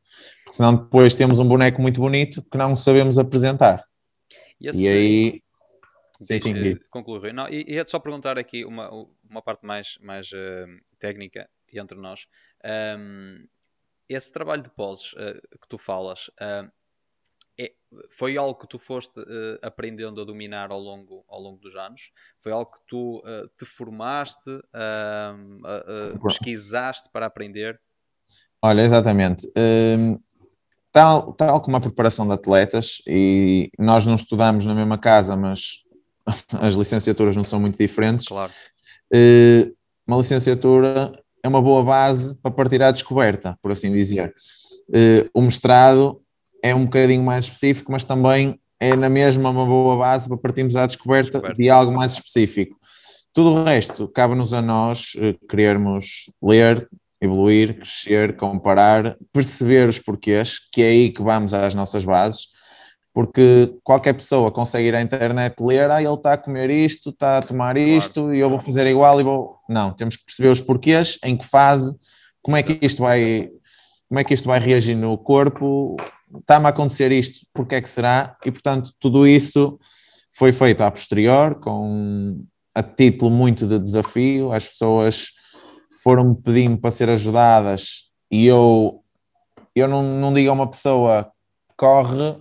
Porque 0.43 0.55
senão 0.55 0.75
depois 0.75 1.15
temos 1.15 1.39
um 1.39 1.47
boneco 1.47 1.81
muito 1.81 1.99
bonito 1.99 2.43
que 2.51 2.57
não 2.57 2.75
sabemos 2.75 3.17
apresentar. 3.17 3.83
Esse... 4.61 4.83
e 4.83 4.87
aí. 4.87 5.41
Sim, 6.19 6.39
sim, 6.39 6.55
sim. 6.55 6.79
Conclui. 6.89 7.31
Não, 7.31 7.47
e, 7.47 7.65
e 7.67 7.77
é 7.77 7.85
só 7.85 7.99
perguntar 7.99 8.37
aqui 8.37 8.65
uma, 8.65 8.89
uma 9.29 9.41
parte 9.41 9.65
mais, 9.65 9.97
mais 10.01 10.31
uh, 10.31 10.67
técnica 10.99 11.49
entre 11.71 11.97
nós. 11.97 12.27
Um, 12.97 13.43
esse 14.09 14.31
trabalho 14.31 14.61
de 14.61 14.69
poses 14.69 15.13
uh, 15.13 15.57
que 15.61 15.67
tu 15.67 15.77
falas, 15.77 16.27
uh, 16.41 16.71
é, 17.59 17.73
foi 18.09 18.37
algo 18.37 18.59
que 18.59 18.67
tu 18.67 18.77
foste 18.77 19.19
aprendendo 19.63 20.21
a 20.21 20.23
dominar 20.23 20.71
ao 20.71 20.79
longo, 20.79 21.25
ao 21.27 21.39
longo 21.39 21.59
dos 21.59 21.75
anos? 21.75 22.11
Foi 22.39 22.51
algo 22.51 22.71
que 22.71 22.79
tu 22.87 23.23
te 23.57 23.65
formaste, 23.65 24.51
pesquisaste 26.21 27.09
para 27.11 27.25
aprender? 27.25 27.81
Olha, 28.61 28.83
exatamente. 28.83 29.51
Hum, 29.57 30.19
tal, 30.91 31.33
tal 31.33 31.59
como 31.59 31.77
a 31.77 31.81
preparação 31.81 32.27
de 32.27 32.33
atletas, 32.33 33.01
e 33.07 33.71
nós 33.79 34.05
não 34.05 34.13
estudamos 34.13 34.63
na 34.67 34.75
mesma 34.75 34.99
casa, 34.99 35.35
mas 35.35 35.86
as 36.59 36.75
licenciaturas 36.75 37.35
não 37.35 37.43
são 37.43 37.59
muito 37.59 37.77
diferentes. 37.77 38.27
Claro. 38.27 38.51
uma 40.07 40.17
licenciatura 40.17 41.11
é 41.43 41.47
uma 41.47 41.61
boa 41.61 41.83
base 41.83 42.35
para 42.41 42.51
partir 42.51 42.81
à 42.81 42.91
descoberta, 42.91 43.57
por 43.61 43.71
assim 43.71 43.91
dizer. 43.91 44.33
o 45.33 45.41
mestrado 45.41 46.21
é 46.61 46.73
um 46.73 46.85
bocadinho 46.85 47.23
mais 47.23 47.45
específico, 47.45 47.91
mas 47.91 48.03
também 48.03 48.59
é 48.79 48.95
na 48.95 49.09
mesma 49.09 49.49
uma 49.49 49.65
boa 49.65 49.97
base 49.97 50.27
para 50.27 50.37
partirmos 50.37 50.75
à 50.75 50.85
descoberta, 50.85 51.31
descoberta. 51.31 51.61
de 51.61 51.69
algo 51.69 51.91
mais 51.91 52.11
específico. 52.11 52.77
Tudo 53.33 53.53
o 53.53 53.63
resto 53.63 54.07
cabe-nos 54.07 54.53
a 54.53 54.61
nós 54.61 55.13
eh, 55.17 55.35
querermos 55.47 56.31
ler, 56.41 56.87
evoluir, 57.21 57.77
crescer, 57.77 58.35
comparar, 58.35 59.17
perceber 59.31 59.89
os 59.89 59.99
porquês, 59.99 60.59
que 60.71 60.81
é 60.81 60.87
aí 60.87 61.09
que 61.11 61.21
vamos 61.21 61.53
às 61.53 61.75
nossas 61.75 62.03
bases, 62.03 62.47
porque 63.17 63.75
qualquer 63.83 64.13
pessoa 64.13 64.51
consegue 64.51 64.89
ir 64.89 64.93
à 64.93 65.01
internet 65.01 65.55
ler, 65.59 65.89
ah, 65.89 65.99
ele 65.99 66.13
está 66.13 66.33
a 66.33 66.37
comer 66.37 66.69
isto, 66.69 67.09
está 67.09 67.39
a 67.39 67.41
tomar 67.41 67.75
isto, 67.75 68.21
claro. 68.21 68.35
e 68.35 68.39
eu 68.39 68.47
vou 68.47 68.59
fazer 68.59 68.85
igual 68.85 69.19
e 69.19 69.23
vou. 69.23 69.57
Não, 69.67 69.91
temos 69.91 70.17
que 70.17 70.23
perceber 70.23 70.49
os 70.49 70.61
porquês, 70.61 71.17
em 71.25 71.35
que 71.35 71.43
fase, 71.43 71.97
como 72.43 72.55
é 72.55 72.61
que 72.61 72.77
isto 72.85 73.01
vai, 73.01 73.49
como 74.07 74.19
é 74.19 74.23
que 74.23 74.35
isto 74.35 74.45
vai 74.45 74.59
reagir 74.59 74.95
no 74.95 75.17
corpo, 75.17 75.97
está-me 76.39 76.67
a 76.67 76.69
acontecer 76.69 77.11
isto, 77.11 77.47
porque 77.55 77.73
é 77.73 77.81
que 77.81 77.89
será? 77.89 78.37
E 78.45 78.51
portanto, 78.51 78.91
tudo 78.99 79.25
isso 79.25 79.79
foi 80.31 80.53
feito 80.53 80.81
a 80.81 80.91
posterior, 80.91 81.55
com 81.55 82.45
a 82.75 82.83
título 82.83 83.31
muito 83.31 83.65
de 83.65 83.79
desafio, 83.79 84.51
as 84.51 84.67
pessoas 84.67 85.29
foram-me 86.03 86.35
pedindo 86.35 86.77
para 86.77 86.91
ser 86.91 87.09
ajudadas 87.09 88.11
e 88.29 88.45
eu, 88.45 89.03
eu 89.75 89.87
não, 89.87 90.03
não 90.03 90.31
digo 90.31 90.51
a 90.51 90.53
uma 90.53 90.69
pessoa 90.69 91.31
corre 91.75 92.37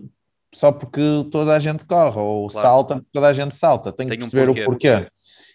só 0.56 0.72
porque 0.72 1.28
toda 1.30 1.54
a 1.54 1.58
gente 1.58 1.84
corre, 1.84 2.18
ou 2.18 2.48
claro. 2.48 2.66
salta 2.66 2.94
porque 2.96 3.10
toda 3.12 3.28
a 3.28 3.32
gente 3.34 3.54
salta, 3.54 3.92
tem, 3.92 4.06
tem 4.06 4.16
que 4.16 4.24
perceber 4.24 4.48
um 4.48 4.54
porquê. 4.54 4.62
o 4.62 5.00
porquê. 5.00 5.10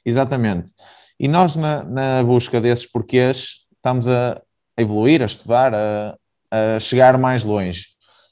Exatamente. 0.05 0.71
E 1.19 1.27
nós, 1.27 1.55
na, 1.55 1.83
na 1.83 2.23
busca 2.23 2.61
desses 2.61 2.85
porquês, 2.85 3.65
estamos 3.75 4.07
a 4.07 4.39
evoluir, 4.77 5.23
a 5.23 5.25
estudar, 5.25 5.73
a, 5.73 6.15
a 6.51 6.79
chegar 6.79 7.17
mais 7.17 7.43
longe. 7.43 7.87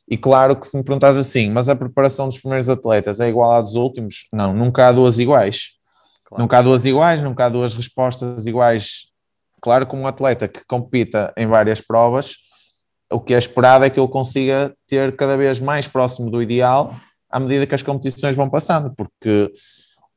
E 0.08 0.16
claro 0.16 0.56
que 0.56 0.68
se 0.68 0.78
me 0.78 0.84
perguntas 0.84 1.18
assim, 1.18 1.50
mas 1.50 1.68
a 1.68 1.76
preparação 1.76 2.28
dos 2.28 2.40
primeiros 2.40 2.70
atletas 2.70 3.20
é 3.20 3.30
igual 3.30 3.52
à 3.52 3.62
dos 3.62 3.74
últimos? 3.74 4.28
Não, 4.32 4.54
nunca 4.54 4.88
há 4.88 4.92
duas 4.92 5.18
iguais. 5.18 5.72
Claro. 6.26 6.44
Nunca 6.44 6.60
há 6.60 6.62
duas 6.62 6.86
iguais, 6.86 7.22
nunca 7.24 7.46
há 7.46 7.50
duas 7.50 7.74
respostas 7.74 8.46
iguais. 8.46 9.12
Claro 9.60 9.88
que 9.88 9.96
um 9.96 10.06
atleta 10.06 10.48
que 10.48 10.64
compita 10.68 11.34
em 11.36 11.48
várias 11.48 11.82
provas, 11.82 12.36
o 13.12 13.20
que 13.20 13.34
é 13.34 13.38
esperado 13.38 13.86
é 13.86 13.90
que 13.90 14.00
ele 14.00 14.08
consiga 14.08 14.74
ter 14.88 15.16
cada 15.16 15.36
vez 15.36 15.60
mais 15.60 15.88
próximo 15.88 16.30
do 16.30 16.42
ideal 16.42 16.96
à 17.30 17.40
medida 17.40 17.66
que 17.66 17.76
as 17.76 17.84
competições 17.84 18.36
vão 18.36 18.50
passando, 18.50 18.94
porque 18.96 19.52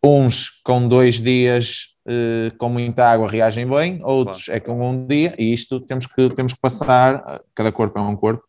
uns 0.03 0.49
com 0.65 0.89
dois 0.89 1.21
dias 1.21 1.93
eh, 2.09 2.51
com 2.59 2.69
muita 2.69 3.07
água 3.07 3.29
reagem 3.29 3.67
bem, 3.69 4.01
outros 4.03 4.49
é 4.49 4.59
com 4.59 4.89
um 4.89 5.07
dia, 5.07 5.35
e 5.39 5.53
isto 5.53 5.81
temos 5.81 6.07
que, 6.07 6.31
temos 6.31 6.53
que 6.53 6.61
passar, 6.61 7.41
cada 7.55 7.71
corpo 7.71 7.99
é 7.99 8.03
um 8.03 8.17
corpo, 8.17 8.43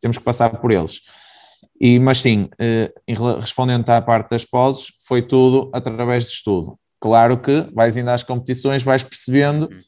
temos 0.00 0.16
que 0.16 0.22
passar 0.22 0.50
por 0.60 0.70
eles. 0.70 1.00
E, 1.80 1.98
mas 1.98 2.18
sim, 2.18 2.48
eh, 2.58 2.92
respondendo 3.38 3.88
à 3.90 4.00
parte 4.00 4.30
das 4.30 4.44
poses, 4.44 4.88
foi 5.06 5.22
tudo 5.22 5.70
através 5.72 6.24
de 6.24 6.30
estudo. 6.30 6.78
Claro 7.00 7.38
que 7.38 7.66
vais 7.74 7.96
indo 7.96 8.10
às 8.10 8.22
competições, 8.22 8.82
vais 8.82 9.02
percebendo, 9.02 9.62
uhum. 9.62 9.78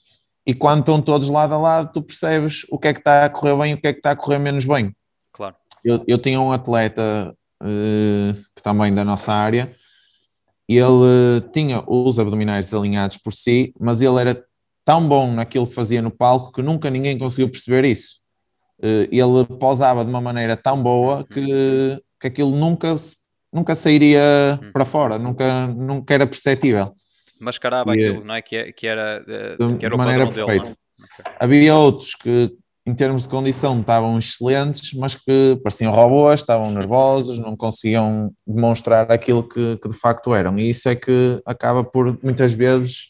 E 0.47 0.55
quando 0.55 0.81
estão 0.81 1.01
todos 1.01 1.29
lado 1.29 1.55
a 1.55 1.59
lado, 1.59 1.93
tu 1.93 2.03
percebes 2.03 2.67
o 2.71 2.79
que 2.79 2.89
é 2.89 2.93
que 2.93 3.01
está 3.01 3.25
a 3.25 3.31
correr 3.31 3.57
bem 3.57 3.73
e 3.73 3.75
o 3.75 3.81
que 3.81 3.87
é 3.87 3.93
que 3.93 3.99
está 3.99 4.11
a 4.11 4.17
correr 4.17 4.39
menos 4.39 4.65
bem. 4.65 4.95
Claro. 5.33 5.55
Eu, 5.85 6.05
eu 6.07 6.19
tinha 6.19 6.41
um 6.41 6.53
atleta 6.53 7.35
uh, 7.63 8.35
que 8.55 8.63
também 8.63 8.95
da 8.95 9.05
nossa 9.05 9.33
área, 9.33 9.75
e 10.69 10.77
ele 10.77 10.87
uh, 10.87 11.41
tinha 11.53 11.83
os 11.87 12.19
abdominais 12.19 12.67
desalinhados 12.67 13.17
por 13.19 13.33
si, 13.33 13.73
mas 13.79 14.01
ele 14.01 14.21
era 14.21 14.45
tão 14.85 15.07
bom 15.07 15.33
naquilo 15.33 15.67
que 15.67 15.75
fazia 15.75 16.03
no 16.03 16.11
palco 16.11 16.53
que 16.53 16.63
nunca 16.63 16.91
ninguém 16.91 17.19
conseguiu 17.19 17.51
perceber 17.51 17.85
isso. 17.85 18.23
Eh, 18.83 19.09
ele 19.13 19.45
posava 19.61 20.05
de 20.05 20.11
uma 20.11 20.21
maneira 20.21 20.57
tão 20.57 20.83
boa 20.83 21.25
que, 21.25 22.03
que 22.21 22.27
aquilo 22.27 22.51
nunca, 22.51 22.95
nunca 23.53 23.77
sairia 23.77 24.59
hum. 24.61 24.73
para 24.73 24.85
fora, 24.85 25.19
nunca, 25.19 25.69
nunca 25.69 26.13
era 26.13 26.27
perceptível. 26.27 26.93
Mascarava 27.43 27.93
aquilo, 27.93 28.25
não 28.25 28.35
é? 28.35 28.43
Que, 28.43 28.57
é, 28.57 28.73
que 28.73 28.87
era, 28.87 29.25
eh, 29.27 29.57
de, 29.59 29.77
que 29.77 29.85
era 29.85 29.97
maneira 29.97 30.27
perfeita. 30.27 30.65
Dele, 30.65 30.77
okay. 30.99 31.33
Havia 31.41 31.75
outros 31.75 32.15
que, 32.15 32.51
em 32.87 32.95
termos 32.95 33.23
de 33.23 33.29
condição, 33.29 33.81
estavam 33.81 34.19
excelentes, 34.19 34.93
mas 34.95 35.15
que 35.15 35.59
pareciam 35.63 35.93
robôs, 35.93 36.41
estavam 36.41 36.71
nervosos, 36.71 37.39
não 37.39 37.57
conseguiam 37.57 38.33
demonstrar 38.47 39.11
aquilo 39.11 39.49
que, 39.49 39.77
que 39.77 39.89
de 39.89 39.97
facto 39.97 40.35
eram. 40.35 40.59
E 40.59 40.71
isso 40.71 40.89
é 40.89 40.95
que 40.95 41.43
acaba 41.45 41.83
por, 41.83 42.19
muitas 42.23 42.53
vezes, 42.53 43.09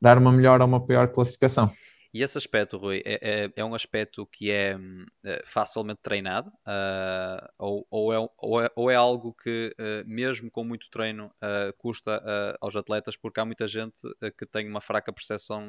dar 0.00 0.18
uma 0.18 0.32
melhor 0.32 0.60
ou 0.60 0.66
uma 0.66 0.84
pior 0.84 1.08
classificação. 1.08 1.70
E 2.12 2.22
esse 2.22 2.38
aspecto, 2.38 2.78
Rui, 2.78 3.02
é, 3.04 3.44
é, 3.44 3.52
é 3.54 3.64
um 3.64 3.74
aspecto 3.74 4.26
que 4.26 4.50
é, 4.50 4.78
é 5.24 5.42
facilmente 5.44 6.00
treinado 6.02 6.48
uh, 6.48 7.46
ou, 7.58 7.86
ou, 7.90 8.12
é, 8.12 8.18
ou, 8.38 8.62
é, 8.62 8.70
ou, 8.74 8.90
é, 8.90 8.94
algo 8.94 9.34
que, 9.34 9.74
uh, 9.78 10.08
mesmo 10.08 10.50
com 10.50 10.64
muito 10.64 10.88
treino, 10.90 11.26
uh, 11.26 11.72
custa 11.76 12.22
aos 12.60 12.74
atletas, 12.74 13.16
porque 13.16 13.40
há 13.40 13.44
muita 13.44 13.68
gente 13.68 14.00
que 14.38 14.46
tem 14.46 14.68
uma 14.68 14.80
fraca 14.80 15.12
percepção 15.12 15.68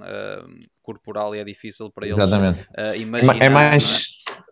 corporal 0.81 1.35
e 1.35 1.39
é 1.39 1.43
difícil 1.43 1.91
para 1.91 2.05
eles 2.05 2.17
Exatamente. 2.17 2.65
imaginar. 2.97 3.41
É 3.41 3.49
mais, 3.49 4.09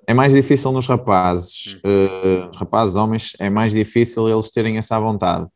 é? 0.07 0.11
é 0.11 0.13
mais 0.13 0.33
difícil 0.33 0.71
nos 0.71 0.87
rapazes, 0.87 1.79
hum. 1.83 2.51
rapazes, 2.55 2.95
homens, 2.95 3.33
é 3.39 3.49
mais 3.49 3.71
difícil 3.71 4.29
eles 4.29 4.51
terem 4.51 4.77
essa 4.77 4.99
vontade. 4.99 5.47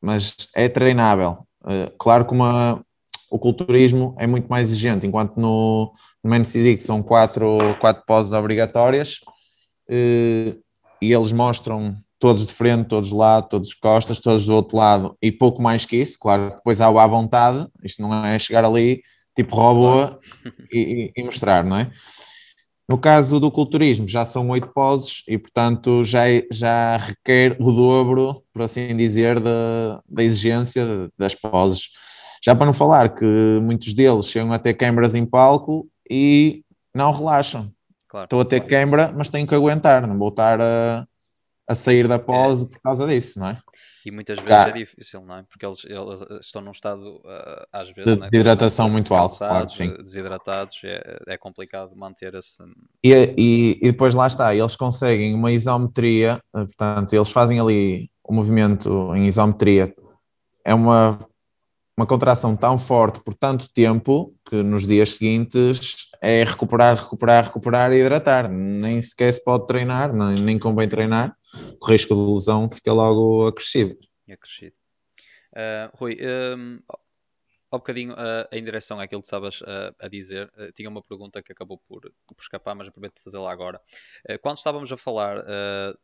mas 0.00 0.48
é 0.54 0.68
treinável. 0.68 1.46
claro 1.98 2.26
que 2.26 2.32
uma 2.32 2.84
o 3.30 3.38
culturismo 3.38 4.14
é 4.18 4.26
muito 4.26 4.48
mais 4.48 4.68
exigente, 4.68 5.06
enquanto 5.06 5.36
no, 5.36 5.92
no 6.22 6.30
Men's 6.30 6.50
Physique 6.50 6.82
são 6.82 7.02
quatro, 7.02 7.58
quatro 7.80 8.02
poses 8.04 8.32
obrigatórias 8.32 9.20
eh, 9.88 10.56
e 11.00 11.12
eles 11.12 11.30
mostram 11.30 11.96
todos 12.18 12.46
de 12.46 12.52
frente, 12.52 12.88
todos 12.88 13.10
de 13.10 13.14
lado, 13.14 13.48
todos 13.48 13.68
de 13.68 13.78
costas, 13.78 14.20
todos 14.20 14.44
do 14.44 14.54
outro 14.54 14.76
lado 14.76 15.16
e 15.22 15.30
pouco 15.30 15.62
mais 15.62 15.86
que 15.86 15.96
isso, 15.96 16.18
claro, 16.18 16.50
depois 16.50 16.80
há 16.80 16.90
o 16.90 16.98
à 16.98 17.06
vontade, 17.06 17.66
isto 17.84 18.02
não 18.02 18.12
é 18.26 18.38
chegar 18.38 18.64
ali 18.64 19.00
tipo 19.34 19.54
robô 19.54 20.18
e, 20.72 21.12
e, 21.16 21.22
mostrar, 21.22 21.64
não 21.64 21.78
é? 21.78 21.90
No 22.88 22.98
caso 22.98 23.38
do 23.38 23.52
culturismo, 23.52 24.08
já 24.08 24.24
são 24.24 24.48
oito 24.48 24.66
poses 24.74 25.22
e, 25.28 25.38
portanto, 25.38 26.02
já, 26.02 26.24
já 26.50 26.96
requer 26.96 27.56
o 27.60 27.70
dobro, 27.70 28.42
por 28.52 28.62
assim 28.62 28.96
dizer, 28.96 29.38
da, 29.38 30.02
da 30.08 30.24
exigência 30.24 31.08
das 31.16 31.32
poses. 31.32 31.90
Já 32.42 32.54
para 32.54 32.66
não 32.66 32.72
falar 32.72 33.14
que 33.14 33.24
muitos 33.62 33.92
deles 33.94 34.26
chegam 34.26 34.52
a 34.52 34.58
ter 34.58 34.74
câimbras 34.74 35.14
em 35.14 35.26
palco 35.26 35.88
e 36.10 36.64
não 36.94 37.12
relaxam. 37.12 37.72
Claro, 38.08 38.24
Estou 38.24 38.40
a 38.40 38.44
ter 38.44 38.60
claro. 38.60 38.70
câimbra, 38.70 39.12
mas 39.16 39.30
tenho 39.30 39.46
que 39.46 39.54
aguentar, 39.54 40.06
não 40.06 40.18
vou 40.18 40.30
estar 40.30 40.60
a, 40.60 41.06
a 41.68 41.74
sair 41.74 42.08
da 42.08 42.18
pose 42.18 42.64
é. 42.64 42.68
por 42.68 42.80
causa 42.80 43.06
disso, 43.06 43.38
não 43.38 43.48
é? 43.48 43.58
E 44.04 44.10
muitas 44.10 44.38
vezes 44.38 44.64
Cá. 44.64 44.68
é 44.70 44.72
difícil, 44.72 45.20
não 45.20 45.36
é? 45.36 45.42
Porque 45.42 45.64
eles, 45.64 45.84
eles 45.84 46.20
estão 46.40 46.62
num 46.62 46.70
estado, 46.70 47.16
uh, 47.18 47.66
às 47.70 47.90
vezes, 47.90 48.14
de 48.14 48.20
desidratação 48.20 48.86
né? 48.86 48.92
muito 48.92 49.14
alto, 49.14 49.36
claro, 49.36 49.68
sim. 49.68 49.94
desidratados, 50.02 50.80
é, 50.84 51.18
é 51.28 51.36
complicado 51.36 51.94
manter 51.94 52.34
esse. 52.34 52.62
E, 53.04 53.12
e, 53.36 53.78
e, 53.82 53.92
depois 53.92 54.14
lá 54.14 54.26
está, 54.26 54.54
eles 54.54 54.74
conseguem 54.74 55.34
uma 55.34 55.52
isometria, 55.52 56.40
eh, 56.56 56.64
portanto, 56.64 57.12
eles 57.12 57.30
fazem 57.30 57.60
ali 57.60 58.08
o 58.24 58.32
movimento 58.32 59.14
em 59.14 59.26
isometria, 59.26 59.94
é 60.64 60.74
uma 60.74 61.18
uma 62.00 62.06
contração 62.06 62.56
tão 62.56 62.78
forte 62.78 63.20
por 63.22 63.34
tanto 63.34 63.70
tempo 63.70 64.34
que 64.48 64.62
nos 64.62 64.86
dias 64.86 65.10
seguintes 65.16 66.08
é 66.22 66.42
recuperar, 66.44 66.96
recuperar, 66.96 67.44
recuperar 67.44 67.92
e 67.92 68.00
hidratar. 68.00 68.50
Nem 68.50 69.02
sequer 69.02 69.30
se 69.34 69.44
pode 69.44 69.66
treinar, 69.66 70.10
nem, 70.10 70.42
nem 70.42 70.58
convém 70.58 70.88
treinar, 70.88 71.36
o 71.78 71.86
risco 71.86 72.14
de 72.14 72.32
lesão 72.32 72.70
fica 72.70 72.90
logo 72.90 73.46
acrescido. 73.46 73.98
Acrescido. 74.30 74.74
Uh, 75.52 75.94
Rui, 75.94 76.16
um, 76.22 76.78
bocadinho 77.70 78.14
uh, 78.14 78.48
em 78.50 78.64
direção 78.64 78.98
àquilo 78.98 79.20
que 79.20 79.26
estavas 79.26 79.60
uh, 79.60 79.94
a 80.00 80.08
dizer, 80.08 80.50
uh, 80.56 80.72
tinha 80.72 80.88
uma 80.88 81.02
pergunta 81.02 81.42
que 81.42 81.52
acabou 81.52 81.76
por, 81.86 82.00
por 82.00 82.40
escapar, 82.40 82.74
mas 82.74 82.88
aproveito 82.88 83.20
fazê-la 83.22 83.52
agora. 83.52 83.78
quando 84.40 84.56
estávamos 84.56 84.90
a 84.90 84.96
falar 84.96 85.36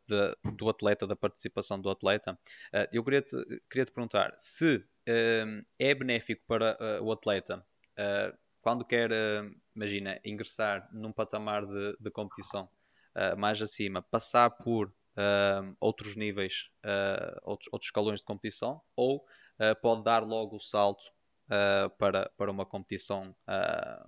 de, 0.07 0.37
do 0.55 0.69
atleta, 0.69 1.07
da 1.07 1.15
participação 1.15 1.81
do 1.81 1.89
atleta, 1.89 2.37
eu 2.91 3.03
queria 3.03 3.21
te, 3.23 3.35
queria 3.67 3.85
te 3.85 3.91
perguntar 3.91 4.33
se 4.37 4.85
é 5.07 5.95
benéfico 5.95 6.43
para 6.47 6.77
o 7.01 7.11
atleta 7.11 7.65
quando 8.61 8.83
quer, 8.83 9.09
imagina, 9.75 10.19
ingressar 10.25 10.89
num 10.91 11.11
patamar 11.11 11.65
de, 11.65 11.97
de 11.99 12.11
competição 12.11 12.69
mais 13.37 13.61
acima, 13.61 14.01
passar 14.01 14.49
por 14.49 14.91
outros 15.79 16.15
níveis, 16.15 16.69
outros, 17.43 17.69
outros 17.71 17.87
escalões 17.87 18.19
de 18.19 18.25
competição, 18.25 18.81
ou 18.95 19.23
pode 19.81 20.03
dar 20.03 20.23
logo 20.23 20.57
o 20.57 20.59
salto 20.59 21.03
para, 21.97 22.29
para 22.37 22.51
uma 22.51 22.65
competição, 22.65 23.33
para, 23.45 24.05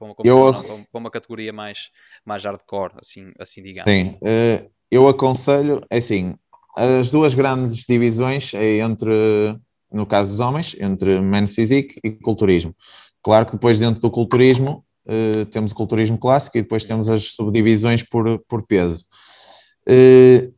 uma 0.00 0.14
eu... 0.24 0.52
não, 0.52 0.84
para 0.84 0.98
uma 0.98 1.10
categoria 1.10 1.52
mais, 1.52 1.90
mais 2.24 2.44
hardcore, 2.44 2.94
assim, 3.00 3.32
assim 3.38 3.62
digamos. 3.62 3.84
Sim, 3.84 4.18
uh, 4.22 4.70
eu 4.90 5.08
aconselho, 5.08 5.84
é 5.90 5.98
assim, 5.98 6.36
as 6.76 7.10
duas 7.10 7.34
grandes 7.34 7.84
divisões 7.86 8.52
é 8.54 8.78
entre, 8.78 9.12
no 9.94 10.06
caso 10.06 10.30
dos 10.30 10.40
homens, 10.40 10.76
entre 10.80 11.20
men's 11.20 11.54
physique 11.54 11.98
e 12.02 12.10
culturismo. 12.10 12.74
Claro 13.22 13.46
que 13.46 13.52
depois 13.52 13.78
dentro 13.78 14.00
do 14.00 14.10
culturismo 14.10 14.84
uh, 15.06 15.46
temos 15.46 15.72
o 15.72 15.74
culturismo 15.74 16.18
clássico 16.18 16.58
e 16.58 16.62
depois 16.62 16.84
temos 16.84 17.08
as 17.08 17.34
subdivisões 17.34 18.02
por, 18.02 18.38
por 18.48 18.66
peso. 18.66 19.04
Uh, 19.88 20.52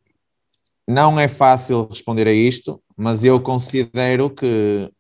não 0.89 1.19
é 1.19 1.29
fácil 1.29 1.87
responder 1.89 2.27
a 2.27 2.33
isto, 2.33 2.81
mas 2.97 3.25
eu 3.25 3.41
considero 3.41 4.31
que 4.31 4.91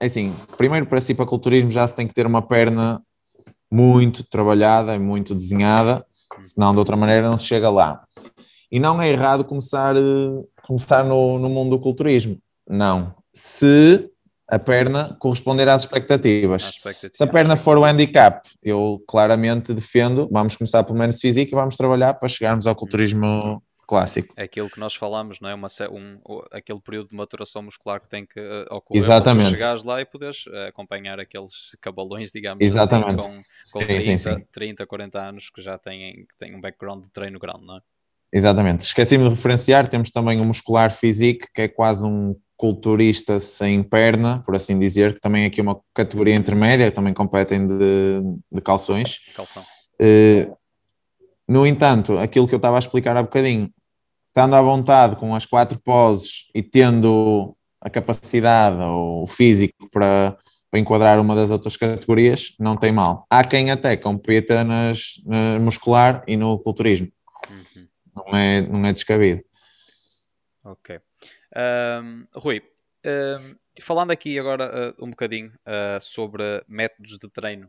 assim, 0.00 0.34
primeiro 0.56 0.86
para 0.86 1.00
si 1.00 1.14
para 1.14 1.26
culturismo 1.26 1.70
já 1.70 1.86
se 1.86 1.94
tem 1.94 2.06
que 2.06 2.14
ter 2.14 2.26
uma 2.26 2.42
perna 2.42 3.02
muito 3.70 4.24
trabalhada 4.24 4.94
e 4.94 4.98
muito 4.98 5.34
desenhada, 5.34 6.04
senão 6.40 6.72
de 6.72 6.78
outra 6.78 6.96
maneira 6.96 7.28
não 7.28 7.36
se 7.36 7.46
chega 7.46 7.68
lá. 7.68 8.02
E 8.70 8.78
não 8.78 9.00
é 9.00 9.10
errado 9.10 9.44
começar, 9.44 9.96
eh, 9.96 10.44
começar 10.62 11.04
no, 11.04 11.38
no 11.38 11.48
mundo 11.48 11.70
do 11.70 11.80
culturismo, 11.80 12.38
não. 12.68 13.14
Se 13.38 14.10
a 14.48 14.58
perna 14.58 15.16
corresponder 15.20 15.68
às 15.68 15.82
expectativas. 15.82 16.64
expectativa. 16.64 17.12
Se 17.12 17.22
a 17.22 17.26
perna 17.26 17.56
for 17.56 17.76
o 17.76 17.84
handicap, 17.84 18.48
eu 18.62 19.02
claramente 19.06 19.72
defendo, 19.74 20.28
vamos 20.32 20.56
começar 20.56 20.82
pelo 20.84 20.98
menos 20.98 21.20
físico 21.20 21.52
e 21.52 21.54
vamos 21.54 21.76
trabalhar 21.76 22.14
para 22.14 22.28
chegarmos 22.28 22.66
ao 22.66 22.74
culturismo 22.74 23.62
clássico. 23.86 24.34
É 24.36 24.42
aquilo 24.42 24.68
que 24.68 24.80
nós 24.80 24.94
falamos, 24.94 25.38
não 25.40 25.50
é? 25.50 25.54
Uma, 25.54 25.68
um, 25.90 26.18
aquele 26.50 26.80
período 26.80 27.10
de 27.10 27.16
maturação 27.16 27.62
muscular 27.62 28.00
que 28.00 28.08
tem 28.08 28.26
que 28.26 28.40
uh, 28.40 28.66
ocorrer 28.70 29.02
Exatamente. 29.02 29.48
para 29.48 29.56
chegares 29.56 29.84
lá 29.84 30.00
e 30.00 30.04
poderes 30.04 30.46
uh, 30.46 30.68
acompanhar 30.68 31.20
aqueles 31.20 31.76
cabalões, 31.80 32.30
digamos 32.32 32.62
assim, 32.62 32.66
Exatamente. 32.66 33.22
assim, 33.22 33.36
com, 33.36 33.42
com 33.42 33.80
sim, 33.80 33.86
30, 33.86 34.02
sim, 34.02 34.18
sim. 34.18 34.46
30, 34.50 34.86
40 34.86 35.18
anos 35.20 35.50
que 35.50 35.62
já 35.62 35.78
têm, 35.78 36.26
que 36.26 36.38
têm 36.38 36.56
um 36.56 36.60
background 36.60 37.04
de 37.04 37.10
treino 37.10 37.38
grande, 37.38 37.64
não 37.66 37.76
é? 37.76 37.80
Exatamente. 38.32 38.80
Esqueci-me 38.80 39.24
de 39.24 39.30
referenciar, 39.30 39.88
temos 39.88 40.10
também 40.10 40.40
o 40.40 40.44
muscular 40.44 40.90
físico, 40.90 41.46
que 41.54 41.62
é 41.62 41.68
quase 41.68 42.04
um 42.04 42.34
culturista 42.58 43.38
sem 43.38 43.84
perna, 43.84 44.42
por 44.44 44.56
assim 44.56 44.76
dizer, 44.78 45.14
que 45.14 45.20
também 45.20 45.44
é 45.44 45.46
aqui 45.46 45.60
uma 45.60 45.80
categoria 45.94 46.34
intermédia, 46.34 46.90
também 46.90 47.14
competem 47.14 47.64
de, 47.64 48.20
de 48.50 48.60
calções. 48.60 49.20
Calção. 49.34 49.62
Uh, 49.94 50.54
no 51.46 51.64
entanto, 51.64 52.18
aquilo 52.18 52.48
que 52.48 52.54
eu 52.54 52.58
estava 52.58 52.76
a 52.76 52.80
explicar 52.80 53.16
há 53.16 53.22
bocadinho, 53.22 53.72
estando 54.26 54.54
à 54.54 54.60
vontade 54.60 55.16
com 55.16 55.34
as 55.34 55.46
quatro 55.46 55.80
poses 55.80 56.50
e 56.52 56.60
tendo 56.60 57.56
a 57.80 57.88
capacidade 57.88 58.76
ou 58.82 59.22
o 59.22 59.26
físico 59.28 59.88
para, 59.92 60.36
para 60.68 60.80
enquadrar 60.80 61.20
uma 61.20 61.36
das 61.36 61.52
outras 61.52 61.76
categorias, 61.76 62.54
não 62.58 62.76
tem 62.76 62.90
mal. 62.90 63.24
Há 63.30 63.44
quem 63.44 63.70
até 63.70 63.96
competa 63.96 64.64
nas, 64.64 65.22
na 65.24 65.60
muscular 65.60 66.24
e 66.26 66.36
no 66.36 66.58
culturismo. 66.58 67.08
Uhum. 67.48 67.86
Não, 68.16 68.38
é, 68.38 68.62
não 68.62 68.84
é 68.84 68.92
descabido. 68.92 69.42
Ok. 70.64 71.00
Um, 71.58 72.26
Rui, 72.34 72.62
um, 73.04 73.56
falando 73.80 74.12
aqui 74.12 74.38
agora 74.38 74.94
uh, 74.96 75.04
um 75.04 75.10
bocadinho 75.10 75.52
uh, 75.66 76.00
sobre 76.00 76.62
métodos 76.68 77.18
de 77.18 77.28
treino 77.28 77.68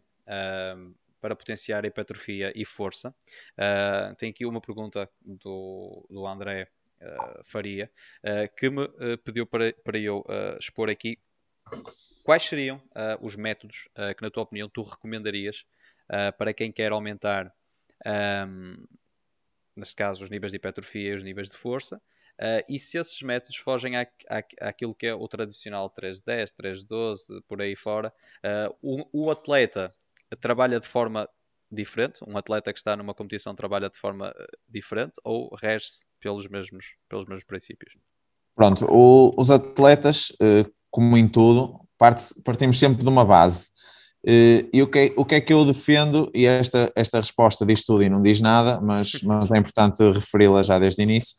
para 1.19 1.35
potenciar 1.35 1.83
hipertrofia 1.85 2.53
e 2.55 2.63
força. 2.63 3.09
Uh, 3.57 4.15
tenho 4.15 4.31
aqui 4.31 4.45
uma 4.45 4.61
pergunta 4.61 5.09
do, 5.21 6.05
do 6.07 6.27
André 6.27 6.67
uh, 7.01 7.43
Faria, 7.43 7.91
uh, 8.23 8.55
que 8.55 8.69
me 8.69 8.87
pediu 9.23 9.47
para, 9.47 9.73
para 9.83 9.97
eu 9.97 10.23
expor 10.59 10.89
aqui 10.89 11.17
quais 12.23 12.43
seriam 12.43 12.79
os 13.21 13.35
métodos 13.35 13.87
que, 14.15 14.21
na 14.21 14.29
tua 14.29 14.43
opinião, 14.43 14.69
tu 14.69 14.83
recomendarias 14.83 15.65
para 16.37 16.53
quem 16.53 16.71
quer 16.71 16.91
aumentar, 16.91 17.51
um, 18.47 18.85
neste 19.75 19.95
caso, 19.95 20.23
os 20.23 20.29
níveis 20.29 20.51
de 20.51 20.57
hipertrofia 20.57 21.11
e 21.11 21.15
os 21.15 21.23
níveis 21.23 21.49
de 21.49 21.55
força. 21.55 21.99
Uh, 22.39 22.63
e 22.69 22.79
se 22.79 22.97
esses 22.97 23.21
métodos 23.21 23.57
fogem 23.57 23.97
à, 23.97 24.07
àquilo 24.61 24.95
que 24.95 25.07
é 25.07 25.13
o 25.13 25.27
tradicional 25.27 25.89
3.10, 25.89 26.53
3.12, 26.57 27.41
por 27.45 27.61
aí 27.61 27.75
fora, 27.75 28.13
uh, 28.45 28.73
o, 28.81 29.25
o, 29.25 29.29
atleta 29.29 29.93
trabalha 30.39 30.79
de 30.79 30.87
forma 30.87 31.27
diferente? 31.69 32.21
Um 32.25 32.37
atleta 32.37 32.71
que 32.71 32.79
está 32.79 32.95
numa 32.95 33.13
competição 33.13 33.53
trabalha 33.53 33.89
de 33.89 33.97
forma 33.97 34.33
eh, 34.35 34.47
diferente 34.69 35.19
ou 35.23 35.53
rege-se 35.53 36.05
pelos 36.21 36.47
mesmos, 36.47 36.95
pelos 37.09 37.25
mesmos 37.25 37.43
princípios? 37.43 37.93
Pronto, 38.55 38.85
o, 38.89 39.33
os 39.37 39.51
atletas, 39.51 40.31
como 40.89 41.17
em 41.17 41.27
tudo, 41.27 41.79
parte, 41.97 42.33
partimos 42.43 42.79
sempre 42.79 43.03
de 43.03 43.09
uma 43.09 43.23
base. 43.23 43.69
E 44.25 44.81
o 44.81 44.87
que, 44.87 45.13
o 45.15 45.23
que 45.23 45.35
é 45.35 45.41
que 45.41 45.53
eu 45.53 45.63
defendo, 45.63 46.31
e 46.33 46.45
esta, 46.45 46.91
esta 46.95 47.19
resposta 47.19 47.65
diz 47.65 47.85
tudo 47.85 48.01
e 48.01 48.09
não 48.09 48.21
diz 48.21 48.41
nada, 48.41 48.81
mas, 48.81 49.21
mas 49.21 49.51
é 49.51 49.57
importante 49.57 50.03
referi-la 50.11 50.63
já 50.63 50.79
desde 50.79 51.01
o 51.01 51.03
início. 51.03 51.35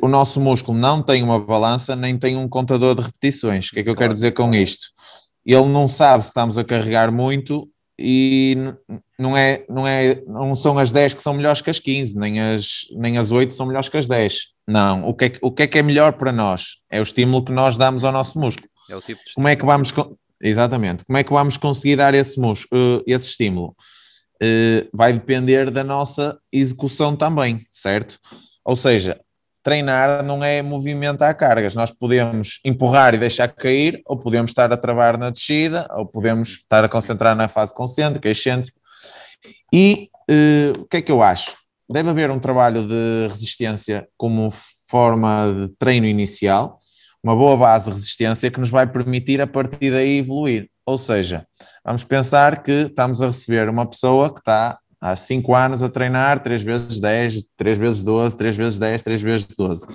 O 0.00 0.08
nosso 0.08 0.40
músculo 0.40 0.78
não 0.78 1.02
tem 1.02 1.22
uma 1.22 1.40
balança 1.40 1.96
nem 1.96 2.16
tem 2.16 2.36
um 2.36 2.48
contador 2.48 2.94
de 2.94 3.02
repetições. 3.02 3.68
O 3.68 3.70
que 3.72 3.80
é 3.80 3.82
que 3.82 3.90
eu 3.90 3.96
quero 3.96 4.14
dizer 4.14 4.32
com 4.32 4.54
isto? 4.54 4.86
Ele 5.44 5.66
não 5.66 5.88
sabe 5.88 6.22
se 6.22 6.30
estamos 6.30 6.56
a 6.56 6.64
carregar 6.64 7.10
muito 7.10 7.68
e 7.98 8.56
não, 9.18 9.36
é, 9.36 9.64
não, 9.68 9.86
é, 9.86 10.22
não 10.26 10.54
são 10.54 10.78
as 10.78 10.90
10 10.90 11.14
que 11.14 11.22
são 11.22 11.34
melhores 11.34 11.60
que 11.60 11.70
as 11.70 11.78
15, 11.78 12.18
nem 12.18 12.40
as, 12.40 12.86
nem 12.96 13.18
as 13.18 13.30
8 13.30 13.54
são 13.54 13.66
melhores 13.66 13.88
que 13.88 13.96
as 13.96 14.08
10. 14.08 14.54
Não, 14.66 15.08
o 15.08 15.14
que, 15.14 15.26
é, 15.26 15.32
o 15.40 15.52
que 15.52 15.62
é 15.62 15.66
que 15.66 15.78
é 15.78 15.82
melhor 15.82 16.14
para 16.14 16.32
nós? 16.32 16.78
É 16.90 16.98
o 16.98 17.02
estímulo 17.02 17.44
que 17.44 17.52
nós 17.52 17.76
damos 17.76 18.02
ao 18.04 18.12
nosso 18.12 18.38
músculo. 18.38 18.68
É 18.90 18.96
o 18.96 19.00
tipo 19.00 19.20
de 19.24 19.32
Como 19.34 19.48
é 19.48 19.54
que 19.54 19.64
vamos, 19.64 19.92
exatamente, 20.42 21.04
como 21.04 21.18
é 21.18 21.24
que 21.24 21.32
vamos 21.32 21.56
conseguir 21.56 21.96
dar 21.96 22.14
esse, 22.14 22.38
músculo, 22.38 22.98
eh, 23.06 23.12
esse 23.14 23.28
estímulo? 23.28 23.74
Uh, 24.42 24.88
vai 24.92 25.12
depender 25.12 25.70
da 25.70 25.84
nossa 25.84 26.36
execução 26.52 27.14
também, 27.16 27.64
certo? 27.70 28.18
Ou 28.64 28.74
seja, 28.74 29.20
treinar 29.64 30.22
não 30.22 30.44
é 30.44 30.62
movimentar 30.62 31.34
cargas. 31.36 31.74
Nós 31.74 31.90
podemos 31.90 32.60
empurrar 32.64 33.14
e 33.14 33.18
deixar 33.18 33.48
cair, 33.48 34.00
ou 34.06 34.16
podemos 34.16 34.50
estar 34.50 34.70
a 34.72 34.76
travar 34.76 35.18
na 35.18 35.30
descida, 35.30 35.88
ou 35.96 36.06
podemos 36.06 36.50
estar 36.50 36.84
a 36.84 36.88
concentrar 36.88 37.34
na 37.34 37.48
fase 37.48 37.74
concêntrica, 37.74 38.28
excêntrica. 38.28 38.78
E 39.72 40.10
uh, 40.30 40.82
o 40.82 40.84
que 40.84 40.98
é 40.98 41.02
que 41.02 41.10
eu 41.10 41.22
acho? 41.22 41.56
Deve 41.90 42.10
haver 42.10 42.30
um 42.30 42.38
trabalho 42.38 42.86
de 42.86 43.26
resistência 43.28 44.06
como 44.16 44.52
forma 44.88 45.52
de 45.52 45.74
treino 45.78 46.06
inicial, 46.06 46.78
uma 47.22 47.34
boa 47.34 47.56
base 47.56 47.86
de 47.86 47.92
resistência 47.92 48.50
que 48.50 48.60
nos 48.60 48.70
vai 48.70 48.86
permitir 48.86 49.40
a 49.40 49.46
partir 49.46 49.90
daí 49.90 50.18
evoluir. 50.18 50.68
Ou 50.86 50.98
seja, 50.98 51.46
vamos 51.82 52.04
pensar 52.04 52.62
que 52.62 52.88
estamos 52.88 53.22
a 53.22 53.26
receber 53.26 53.70
uma 53.70 53.86
pessoa 53.86 54.32
que 54.32 54.40
está 54.40 54.78
há 55.04 55.14
5 55.14 55.54
anos 55.54 55.82
a 55.82 55.90
treinar 55.90 56.42
3 56.42 56.62
vezes 56.62 56.98
10, 56.98 57.44
3 57.58 57.76
vezes 57.76 58.02
12, 58.02 58.36
3 58.36 58.56
vezes 58.56 58.78
10, 58.78 59.02
3 59.02 59.22
vezes 59.22 59.46
12. 59.46 59.86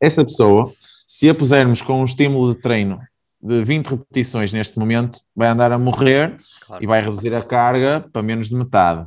Essa 0.00 0.24
pessoa, 0.24 0.72
se 1.06 1.30
a 1.30 1.34
pusermos 1.34 1.80
com 1.80 2.00
um 2.00 2.04
estímulo 2.04 2.52
de 2.52 2.60
treino 2.60 2.98
de 3.40 3.62
20 3.62 3.90
repetições 3.90 4.52
neste 4.52 4.76
momento, 4.76 5.20
vai 5.36 5.48
andar 5.48 5.70
a 5.70 5.78
morrer 5.78 6.36
claro. 6.66 6.82
e 6.82 6.86
vai 6.86 7.00
reduzir 7.00 7.32
a 7.32 7.42
carga 7.42 8.04
para 8.12 8.22
menos 8.22 8.48
de 8.48 8.56
metade. 8.56 9.06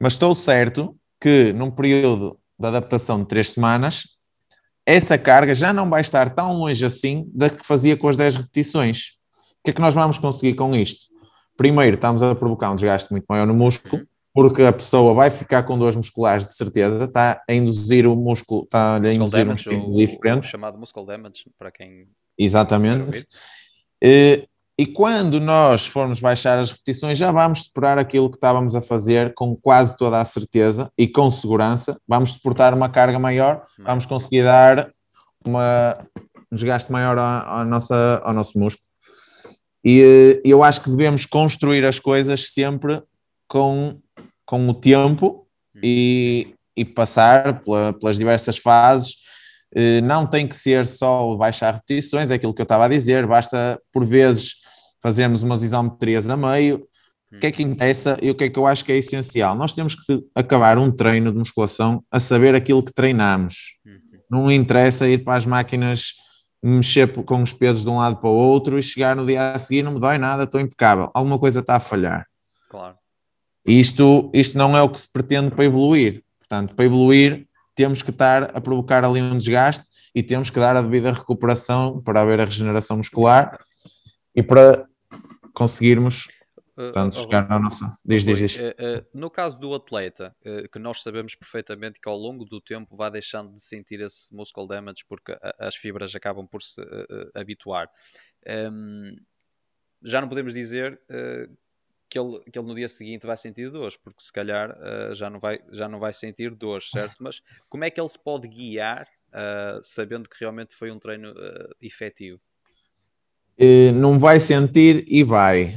Mas 0.00 0.14
estou 0.14 0.34
certo 0.34 0.96
que 1.20 1.52
num 1.52 1.70
período 1.70 2.38
de 2.58 2.66
adaptação 2.66 3.20
de 3.20 3.28
3 3.28 3.50
semanas, 3.50 4.16
essa 4.86 5.18
carga 5.18 5.54
já 5.54 5.74
não 5.74 5.90
vai 5.90 6.00
estar 6.00 6.34
tão 6.34 6.54
longe 6.54 6.82
assim 6.86 7.30
da 7.34 7.50
que 7.50 7.66
fazia 7.66 7.98
com 7.98 8.08
as 8.08 8.16
10 8.16 8.36
repetições. 8.36 9.18
O 9.60 9.64
que 9.64 9.70
é 9.72 9.74
que 9.74 9.80
nós 9.82 9.92
vamos 9.92 10.16
conseguir 10.16 10.54
com 10.54 10.74
isto? 10.74 11.04
Primeiro, 11.54 11.96
estamos 11.96 12.22
a 12.22 12.34
provocar 12.34 12.70
um 12.70 12.76
desgaste 12.76 13.10
muito 13.10 13.26
maior 13.28 13.46
no 13.46 13.52
músculo, 13.52 14.06
porque 14.38 14.62
a 14.62 14.72
pessoa 14.72 15.14
vai 15.14 15.32
ficar 15.32 15.64
com 15.64 15.76
dores 15.76 15.96
musculares 15.96 16.46
de 16.46 16.52
certeza, 16.52 17.06
está 17.06 17.42
a 17.50 17.52
induzir 17.52 18.06
o 18.06 18.14
músculo, 18.14 18.62
está 18.62 18.94
a 18.94 19.12
induzir 19.12 19.44
damage, 19.44 19.68
um 19.68 19.92
diferente. 19.92 20.44
O 20.44 20.48
chamado 20.48 20.78
muscle 20.78 21.04
damage, 21.04 21.46
para 21.58 21.72
quem. 21.72 22.06
Exatamente. 22.38 23.26
E, 24.00 24.46
e 24.78 24.86
quando 24.86 25.40
nós 25.40 25.88
formos 25.88 26.20
baixar 26.20 26.56
as 26.56 26.70
repetições, 26.70 27.18
já 27.18 27.32
vamos 27.32 27.64
superar 27.64 27.98
aquilo 27.98 28.30
que 28.30 28.36
estávamos 28.36 28.76
a 28.76 28.80
fazer 28.80 29.34
com 29.34 29.56
quase 29.56 29.96
toda 29.96 30.20
a 30.20 30.24
certeza 30.24 30.88
e 30.96 31.08
com 31.08 31.28
segurança. 31.28 32.00
Vamos 32.06 32.34
suportar 32.34 32.72
uma 32.72 32.88
carga 32.88 33.18
maior, 33.18 33.64
vamos 33.80 34.06
conseguir 34.06 34.44
dar 34.44 34.88
uma, 35.44 35.98
um 36.52 36.54
desgaste 36.54 36.92
maior 36.92 37.18
à, 37.18 37.62
à 37.62 37.64
nossa, 37.64 38.22
ao 38.22 38.32
nosso 38.32 38.56
músculo. 38.56 38.86
E 39.84 40.40
eu 40.44 40.62
acho 40.62 40.80
que 40.80 40.90
devemos 40.90 41.26
construir 41.26 41.84
as 41.84 41.98
coisas 41.98 42.52
sempre 42.52 43.02
com, 43.48 43.98
com 44.48 44.66
o 44.66 44.72
tempo 44.72 45.46
e, 45.82 46.54
e 46.74 46.82
passar 46.82 47.60
pela, 47.60 47.92
pelas 47.92 48.16
diversas 48.16 48.56
fases. 48.56 49.16
Eh, 49.74 50.00
não 50.00 50.26
tem 50.26 50.48
que 50.48 50.56
ser 50.56 50.86
só 50.86 51.36
baixar 51.36 51.74
repetições, 51.74 52.30
é 52.30 52.34
aquilo 52.34 52.54
que 52.54 52.62
eu 52.62 52.64
estava 52.64 52.86
a 52.86 52.88
dizer, 52.88 53.26
basta 53.26 53.78
por 53.92 54.06
vezes 54.06 54.54
fazermos 55.02 55.42
umas 55.42 55.62
isometrias 55.62 56.30
a 56.30 56.36
meio. 56.36 56.88
O 57.30 57.38
que 57.38 57.48
é 57.48 57.52
que 57.52 57.62
interessa 57.62 58.16
e 58.22 58.30
o 58.30 58.34
que 58.34 58.44
é 58.44 58.48
que 58.48 58.58
eu 58.58 58.66
acho 58.66 58.82
que 58.86 58.90
é 58.90 58.96
essencial? 58.96 59.54
Nós 59.54 59.74
temos 59.74 59.94
que 59.94 60.24
acabar 60.34 60.78
um 60.78 60.90
treino 60.90 61.30
de 61.30 61.36
musculação 61.36 62.02
a 62.10 62.18
saber 62.18 62.54
aquilo 62.54 62.82
que 62.82 62.90
treinamos. 62.90 63.78
Uhum. 63.84 64.00
Não 64.30 64.50
interessa 64.50 65.06
ir 65.06 65.24
para 65.24 65.36
as 65.36 65.44
máquinas 65.44 66.14
mexer 66.62 67.12
com 67.12 67.42
os 67.42 67.52
pesos 67.52 67.84
de 67.84 67.90
um 67.90 67.98
lado 67.98 68.16
para 68.16 68.30
o 68.30 68.34
outro 68.34 68.78
e 68.78 68.82
chegar 68.82 69.14
no 69.14 69.26
dia 69.26 69.52
a 69.52 69.58
seguir 69.58 69.82
não 69.82 69.92
me 69.92 70.00
dói 70.00 70.16
nada, 70.16 70.44
estou 70.44 70.58
impecável. 70.58 71.10
Alguma 71.12 71.38
coisa 71.38 71.60
está 71.60 71.76
a 71.76 71.80
falhar. 71.80 72.26
Claro. 72.70 72.96
Isto, 73.68 74.30
isto 74.32 74.56
não 74.56 74.74
é 74.74 74.80
o 74.80 74.88
que 74.88 74.98
se 74.98 75.12
pretende 75.12 75.50
para 75.50 75.64
evoluir. 75.64 76.24
Portanto, 76.38 76.74
para 76.74 76.86
evoluir, 76.86 77.46
temos 77.74 78.00
que 78.00 78.10
estar 78.10 78.44
a 78.56 78.60
provocar 78.60 79.04
ali 79.04 79.20
um 79.20 79.36
desgaste 79.36 79.86
e 80.14 80.22
temos 80.22 80.48
que 80.48 80.58
dar 80.58 80.74
a 80.74 80.80
devida 80.80 81.12
recuperação 81.12 82.00
para 82.00 82.22
haver 82.22 82.40
a 82.40 82.46
regeneração 82.46 82.96
muscular 82.96 83.58
e 84.34 84.42
para 84.42 84.88
conseguirmos 85.52 86.28
Portanto, 86.74 87.12
uh, 87.12 87.16
chegar 87.16 87.48
na 87.48 87.58
nossa. 87.58 87.98
Diz, 88.04 88.24
diz, 88.24 88.38
diz. 88.38 88.56
Uh, 88.56 88.68
uh, 88.68 89.06
no 89.12 89.28
caso 89.28 89.58
do 89.58 89.74
atleta, 89.74 90.34
que 90.72 90.78
nós 90.78 91.02
sabemos 91.02 91.34
perfeitamente 91.34 92.00
que 92.00 92.08
ao 92.08 92.16
longo 92.16 92.44
do 92.44 92.60
tempo 92.60 92.96
vai 92.96 93.10
deixando 93.10 93.52
de 93.52 93.60
sentir 93.60 94.00
esse 94.00 94.34
muscle 94.34 94.66
damage 94.66 95.04
porque 95.08 95.36
as 95.58 95.74
fibras 95.74 96.14
acabam 96.14 96.46
por 96.46 96.62
se 96.62 96.80
habituar. 97.34 97.90
Um, 98.72 99.14
já 100.02 100.20
não 100.20 100.28
podemos 100.28 100.54
dizer 100.54 101.00
que 102.08 102.18
ele, 102.18 102.40
que 102.50 102.58
ele 102.58 102.66
no 102.66 102.74
dia 102.74 102.88
seguinte 102.88 103.26
vai 103.26 103.36
sentir 103.36 103.70
dores, 103.70 103.96
porque 103.96 104.22
se 104.22 104.32
calhar 104.32 104.70
uh, 104.70 105.14
já, 105.14 105.28
não 105.28 105.38
vai, 105.38 105.58
já 105.70 105.88
não 105.88 105.98
vai 105.98 106.12
sentir 106.12 106.54
dores, 106.54 106.90
certo? 106.90 107.16
Mas 107.20 107.42
como 107.68 107.84
é 107.84 107.90
que 107.90 108.00
ele 108.00 108.08
se 108.08 108.18
pode 108.18 108.48
guiar 108.48 109.06
uh, 109.28 109.80
sabendo 109.82 110.28
que 110.28 110.36
realmente 110.40 110.74
foi 110.74 110.90
um 110.90 110.98
treino 110.98 111.32
uh, 111.32 111.74
efetivo? 111.80 112.40
não 113.94 114.20
vai 114.20 114.38
sentir 114.38 115.04
e 115.08 115.24
vai. 115.24 115.76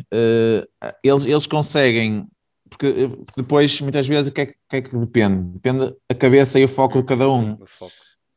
eles, 1.04 1.26
eles 1.26 1.48
conseguem, 1.48 2.28
porque, 2.70 3.10
depois, 3.36 3.82
muitas 3.82 4.08
vezes, 4.08 4.28
o 4.28 4.32
que, 4.32 4.42
é, 4.42 4.46
que, 4.46 4.76
é 4.76 4.82
que 4.84 4.96
depende? 4.96 5.46
Depende 5.54 5.96
a 6.08 6.14
cabeça 6.14 6.60
e 6.60 6.64
o 6.64 6.68
foco 6.68 7.02
de 7.02 7.08
cada 7.08 7.28
um. 7.28 7.58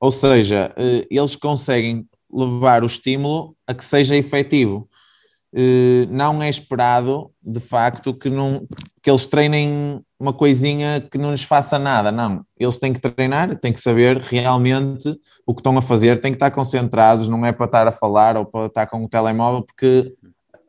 Ou 0.01 0.11
seja, 0.11 0.75
eles 1.11 1.37
conseguem 1.37 2.09
levar 2.33 2.83
o 2.83 2.87
estímulo 2.87 3.55
a 3.67 3.75
que 3.75 3.85
seja 3.85 4.17
efetivo. 4.17 4.89
Eh, 5.57 6.07
não 6.11 6.43
é 6.43 6.49
esperado, 6.49 7.31
de 7.41 7.61
facto, 7.61 8.13
que, 8.13 8.29
não, 8.29 8.67
que 9.01 9.09
eles 9.09 9.29
treinem 9.29 10.03
uma 10.19 10.33
coisinha 10.33 11.01
que 11.01 11.17
não 11.17 11.31
lhes 11.31 11.45
faça 11.45 11.79
nada. 11.79 12.11
Não, 12.11 12.45
eles 12.59 12.81
têm 12.81 12.93
que 12.93 12.99
treinar, 12.99 13.55
têm 13.61 13.73
que 13.73 13.81
saber 13.81 14.19
realmente 14.19 15.09
o 15.47 15.55
que 15.55 15.61
estão 15.61 15.79
a 15.79 15.83
fazer, 15.83 16.21
têm 16.21 16.33
que 16.33 16.37
estar 16.37 16.51
concentrados, 16.51 17.29
não 17.29 17.47
é 17.47 17.53
para 17.53 17.67
estar 17.67 17.87
a 17.87 17.93
falar 17.93 18.37
ou 18.37 18.45
para 18.45 18.67
estar 18.67 18.87
com 18.89 19.05
o 19.05 19.09
telemóvel, 19.09 19.63
porque 19.63 20.13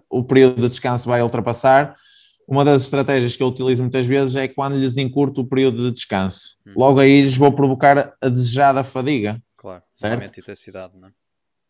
o 0.08 0.24
período 0.24 0.62
de 0.62 0.70
descanso 0.70 1.10
vai 1.10 1.24
ultrapassar. 1.24 1.96
Uma 2.48 2.64
das 2.64 2.84
estratégias 2.84 3.36
que 3.36 3.42
eu 3.42 3.48
utilizo 3.48 3.82
muitas 3.82 4.06
vezes 4.06 4.36
é 4.36 4.48
quando 4.48 4.78
lhes 4.78 4.98
encurto 4.98 5.42
o 5.42 5.48
período 5.48 5.84
de 5.84 5.92
descanso. 5.92 6.58
Hum. 6.68 6.74
Logo 6.78 7.00
aí 7.00 7.24
lhes 7.24 7.38
vou 7.38 7.52
provocar 7.52 8.14
a 8.22 8.30
desejada 8.30 8.84
fadiga. 8.84 9.42
Claro, 9.58 9.82
certo? 9.92 10.14
aumenta 10.14 10.40
a 10.40 10.42
intensidade, 10.42 10.94
não 10.96 11.08
é? 11.08 11.12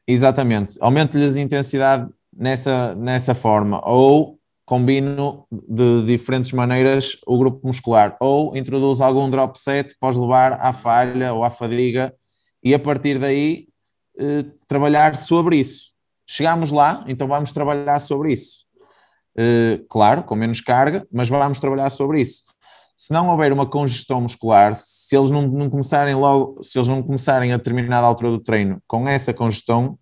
Exatamente, 0.05 0.77
aumento-lhes 0.81 1.35
a 1.35 1.39
intensidade 1.39 2.09
nessa, 2.35 2.95
nessa 2.95 3.33
forma, 3.33 3.81
ou 3.87 4.37
combino 4.65 5.45
de 5.51 6.05
diferentes 6.05 6.51
maneiras 6.51 7.17
o 7.25 7.37
grupo 7.37 7.65
muscular, 7.65 8.17
ou 8.19 8.57
introduzo 8.57 9.03
algum 9.03 9.29
drop 9.29 9.57
set, 9.59 9.95
pode 9.99 10.17
levar 10.17 10.53
à 10.53 10.73
falha 10.73 11.33
ou 11.33 11.43
à 11.43 11.49
fadiga, 11.49 12.13
e 12.63 12.73
a 12.73 12.79
partir 12.79 13.19
daí 13.19 13.67
eh, 14.19 14.43
trabalhar 14.67 15.15
sobre 15.15 15.57
isso. 15.57 15.93
Chegamos 16.27 16.71
lá, 16.71 17.03
então 17.07 17.27
vamos 17.27 17.51
trabalhar 17.51 17.99
sobre 17.99 18.33
isso. 18.33 18.65
Eh, 19.37 19.81
claro, 19.87 20.23
com 20.23 20.35
menos 20.35 20.61
carga, 20.61 21.05
mas 21.11 21.29
vamos 21.29 21.59
trabalhar 21.59 21.91
sobre 21.91 22.21
isso. 22.21 22.43
Se 22.95 23.13
não 23.13 23.29
houver 23.29 23.51
uma 23.51 23.67
congestão 23.67 24.21
muscular, 24.21 24.73
se 24.73 25.15
eles 25.15 25.29
não, 25.29 25.43
não 25.43 25.69
começarem 25.69 26.15
logo, 26.15 26.63
se 26.63 26.77
eles 26.77 26.87
não 26.87 27.03
começarem 27.03 27.51
a 27.51 27.57
determinada 27.57 28.07
altura 28.07 28.31
do 28.31 28.39
treino 28.39 28.81
com 28.87 29.07
essa 29.07 29.33
congestão, 29.33 29.99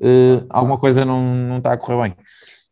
uh, 0.00 0.46
alguma 0.48 0.78
coisa 0.78 1.04
não, 1.04 1.34
não 1.34 1.58
está 1.58 1.72
a 1.72 1.76
correr 1.76 2.02
bem. 2.02 2.16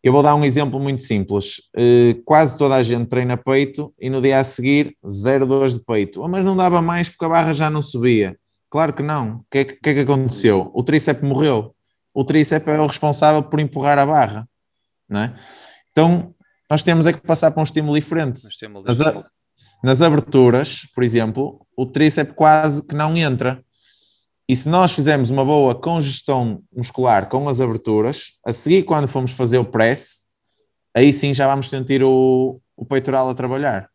Eu 0.03 0.13
vou 0.13 0.23
dar 0.23 0.35
um 0.35 0.45
exemplo 0.45 0.79
muito 0.79 1.03
simples. 1.03 1.59
Uh, 1.77 2.23
quase 2.25 2.57
toda 2.57 2.77
a 2.77 2.83
gente 2.83 3.07
treina 3.09 3.37
peito 3.37 3.93
e 3.99 4.09
no 4.09 4.23
dia 4.23 4.39
a 4.39 4.45
seguir, 4.45 4.97
0,2 5.05 5.75
de 5.75 5.85
peito. 5.85 6.23
Oh, 6.23 6.29
mas 6.29 6.45
não 6.45 6.57
dava 6.57 6.81
mais 6.81 7.09
porque 7.09 7.25
a 7.25 7.29
barra 7.29 7.53
já 7.53 7.69
não 7.69 7.83
subia. 7.83 8.37
Claro 8.71 8.93
que 8.93 9.03
não. 9.03 9.37
O 9.37 9.45
que, 9.51 9.59
é, 9.59 9.65
que 9.65 9.91
é 9.91 9.95
que 9.95 10.01
aconteceu? 10.01 10.71
O 10.75 10.83
tríceps 10.83 11.23
morreu. 11.23 11.75
O 12.15 12.25
tríceps 12.25 12.69
é 12.69 12.81
o 12.81 12.87
responsável 12.87 13.43
por 13.43 13.61
empurrar 13.61 13.99
a 13.99 14.07
barra. 14.07 14.49
Não 15.09 15.21
é? 15.21 15.35
Então, 15.91 16.35
nós 16.71 16.83
temos 16.83 17.07
é 17.07 17.13
que 17.13 17.21
passar 17.21 17.51
para 17.51 17.61
um 17.61 17.65
estímulo 17.65 17.95
diferente. 17.95 18.45
Um 18.45 18.49
estímulo 18.49 18.85
nas, 18.85 19.01
a, 19.01 19.23
nas 19.83 20.03
aberturas, 20.03 20.83
por 20.95 21.03
exemplo, 21.03 21.67
o 21.77 21.87
tríceps 21.87 22.35
quase 22.35 22.87
que 22.87 22.95
não 22.95 23.17
entra. 23.17 23.63
E 24.49 24.57
se 24.57 24.67
nós 24.67 24.93
fizermos 24.93 25.29
uma 25.29 25.45
boa 25.45 25.75
congestão 25.75 26.63
muscular 26.75 27.29
com 27.29 27.47
as 27.51 27.61
aberturas, 27.61 28.33
a 28.47 28.53
seguir, 28.53 28.85
quando 28.85 29.07
formos 29.07 29.33
fazer 29.33 29.59
o 29.59 29.65
press, 29.65 30.25
aí 30.95 31.13
sim 31.13 31.35
já 31.35 31.47
vamos 31.47 31.69
sentir 31.69 32.03
o, 32.03 32.59
o 32.75 32.85
peitoral 32.87 33.29
a 33.29 33.35
trabalhar. 33.35 33.91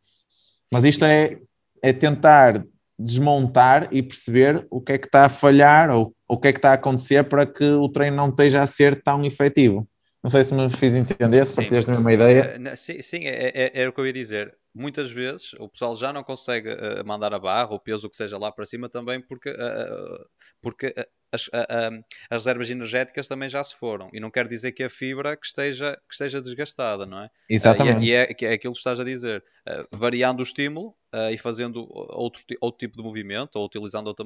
Mas 0.72 0.84
isto 0.84 1.06
é, 1.06 1.39
é 1.82 1.92
tentar 1.92 2.63
desmontar 3.00 3.88
e 3.92 4.04
perceber 4.04 4.68
o 4.70 4.80
que 4.80 4.94
é 4.94 4.98
que 5.00 5.08
está 5.08 5.26
a 5.26 5.30
falhar 5.30 5.89
ou 5.89 6.16
o 6.28 6.38
que 6.38 6.50
é 6.50 6.52
que 6.52 6.60
está 6.60 6.70
a 6.70 6.76
acontecer 6.76 7.24
para 7.24 7.48
que 7.48 7.66
o 7.66 7.89
treino 7.89 8.16
não 8.16 8.30
esteja 8.30 8.62
a 8.62 8.68
ser 8.68 9.02
tão 9.02 9.26
efetivo. 9.26 9.88
Não 10.22 10.30
sei 10.30 10.44
se 10.44 10.54
me 10.54 10.70
fiz 10.70 10.94
entender, 10.94 11.46
se 11.46 11.56
partilhas 11.56 11.89
a 11.89 11.94
mesma 11.94 12.13
ideia. 12.13 12.62
Eh, 12.63 12.76
sim, 12.76 13.02
sim 13.02 13.26
é, 13.26 13.50
é, 13.56 13.82
é, 13.82 13.89
o 13.89 13.92
que 13.92 14.00
eu 14.00 14.06
ia 14.06 14.13
dizer 14.13 14.56
muitas 14.74 15.12
vezes 15.12 15.54
o 15.60 15.70
pessoal 15.70 15.96
já 15.96 16.12
não 16.12 16.24
consegue 16.24 16.70
uh, 16.70 17.06
mandar 17.06 17.34
a 17.34 17.39
barra, 17.39 17.74
o 17.74 17.80
peso, 17.80 18.08
o 18.08 18.10
que 18.10 18.18
seja 18.18 18.38
lá 18.38 18.52
para 18.52 18.66
cima 18.66 18.89
também, 18.89 19.22
porque, 19.22 19.50
uh, 19.50 20.26
porque 20.63 20.95
as, 21.32 21.49
as, 21.54 22.04
reservas 22.32 22.69
energéticas 22.69 23.28
também 23.28 23.49
já 23.49 23.63
se 23.63 23.76
foram. 23.76 24.10
E 24.13 24.19
não 24.19 24.32
quer 24.32 24.47
dizer 24.47 24.71
que 24.71 24.82
a 24.82 24.89
fibra 24.89 25.36
que 25.36 25.45
esteja, 25.45 25.95
que 26.08 26.13
esteja 26.13 26.39
desgastada, 26.39 27.06
não 27.06 27.19
é? 27.19 27.30
Exatamente. 27.49 28.06
e, 28.06 28.13
é, 28.13 28.23
é, 28.23 28.45
é, 28.45 28.54
aquilo 28.54 28.73
que 28.73 28.80
estás 28.80 28.99
a 28.99 29.04
dizer. 29.04 29.43
variando 29.91 30.39
o 30.39 30.43
estímulo 30.43 30.95
e 31.32 31.38
fazendo 31.38 31.86
outro, 31.91 32.43
outro 32.62 32.80
tipo 32.80 32.97
de 32.97 33.04
movimento, 33.04 33.58
ou 33.58 33.65
utilizando 33.65 34.08
outra 34.08 34.26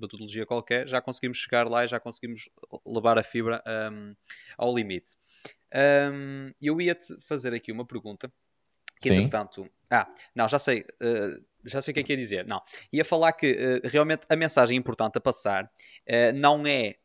metodologia 0.00 0.44
qualquer, 0.44 0.88
já 0.88 1.00
conseguimos 1.00 1.38
chegar 1.38 1.68
lá 1.68 1.84
e 1.84 1.88
já 1.88 2.00
conseguimos 2.00 2.48
levar 2.84 3.18
a 3.18 3.22
fibra 3.22 3.62
um, 3.92 4.14
ao 4.58 4.74
limite. 4.74 5.14
Um, 5.74 6.50
eu 6.60 6.80
ia-te 6.80 7.14
fazer 7.20 7.54
aqui 7.54 7.70
uma 7.70 7.86
pergunta 7.86 8.32
que, 8.98 9.08
Sim. 9.08 9.16
entretanto. 9.16 9.68
Ah, 9.90 10.08
não, 10.34 10.48
já 10.48 10.58
sei. 10.58 10.80
Uh, 11.02 11.42
já 11.64 11.80
sei 11.80 11.90
o 11.90 11.94
que 11.94 12.00
é 12.00 12.02
que 12.02 12.12
ia 12.12 12.16
dizer. 12.16 12.46
Não. 12.46 12.62
Ia 12.92 13.04
falar 13.04 13.32
que 13.32 13.52
uh, 13.52 13.88
realmente 13.88 14.22
a 14.28 14.36
mensagem 14.36 14.76
importante 14.76 15.18
a 15.18 15.20
passar 15.20 15.64
uh, 15.64 16.32
não 16.34 16.66
é, 16.66 16.96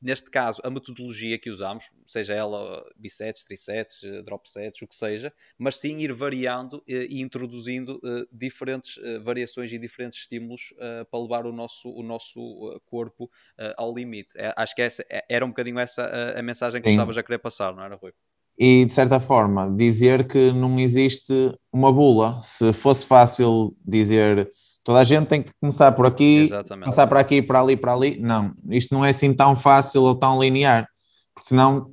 neste 0.00 0.30
caso, 0.30 0.62
a 0.64 0.70
metodologia 0.70 1.38
que 1.38 1.50
usamos, 1.50 1.90
seja 2.06 2.32
ela 2.32 2.84
bisets, 2.96 3.44
trisets, 3.44 4.00
drop 4.24 4.48
sets, 4.48 4.80
o 4.82 4.86
que 4.86 4.94
seja, 4.94 5.32
mas 5.58 5.76
sim 5.76 5.98
ir 5.98 6.12
variando 6.12 6.82
e 6.86 7.20
introduzindo 7.20 8.00
diferentes 8.30 8.98
variações 9.22 9.72
e 9.72 9.78
diferentes 9.78 10.18
estímulos 10.18 10.72
para 11.10 11.20
levar 11.20 11.46
o 11.46 11.52
nosso, 11.52 11.90
o 11.90 12.02
nosso 12.02 12.80
corpo 12.86 13.30
ao 13.76 13.94
limite. 13.94 14.38
É, 14.38 14.52
acho 14.56 14.74
que 14.74 14.82
essa, 14.82 15.04
era 15.28 15.44
um 15.44 15.48
bocadinho 15.48 15.78
essa 15.78 16.04
a, 16.04 16.38
a 16.38 16.42
mensagem 16.42 16.80
que 16.80 16.88
estavas 16.88 17.16
a 17.16 17.22
querer 17.22 17.38
passar, 17.38 17.74
não 17.74 17.84
era, 17.84 17.96
Rui? 17.96 18.12
E, 18.58 18.84
de 18.84 18.92
certa 18.92 19.18
forma, 19.18 19.70
dizer 19.76 20.26
que 20.26 20.52
não 20.52 20.78
existe 20.78 21.52
uma 21.72 21.92
bula. 21.92 22.40
Se 22.42 22.72
fosse 22.72 23.06
fácil 23.06 23.74
dizer 23.84 24.50
toda 24.84 24.98
a 24.98 25.04
gente 25.04 25.26
tem 25.26 25.42
que 25.42 25.52
começar 25.60 25.92
por 25.92 26.06
aqui, 26.06 26.40
Exatamente. 26.40 26.86
passar 26.86 27.06
para 27.06 27.20
aqui, 27.20 27.40
para 27.40 27.60
ali, 27.60 27.76
para 27.76 27.92
ali, 27.92 28.18
não. 28.20 28.52
Isto 28.68 28.94
não 28.94 29.04
é 29.04 29.10
assim 29.10 29.32
tão 29.32 29.54
fácil 29.54 30.02
ou 30.02 30.14
tão 30.14 30.40
linear, 30.42 30.88
porque 31.34 31.48
senão. 31.48 31.90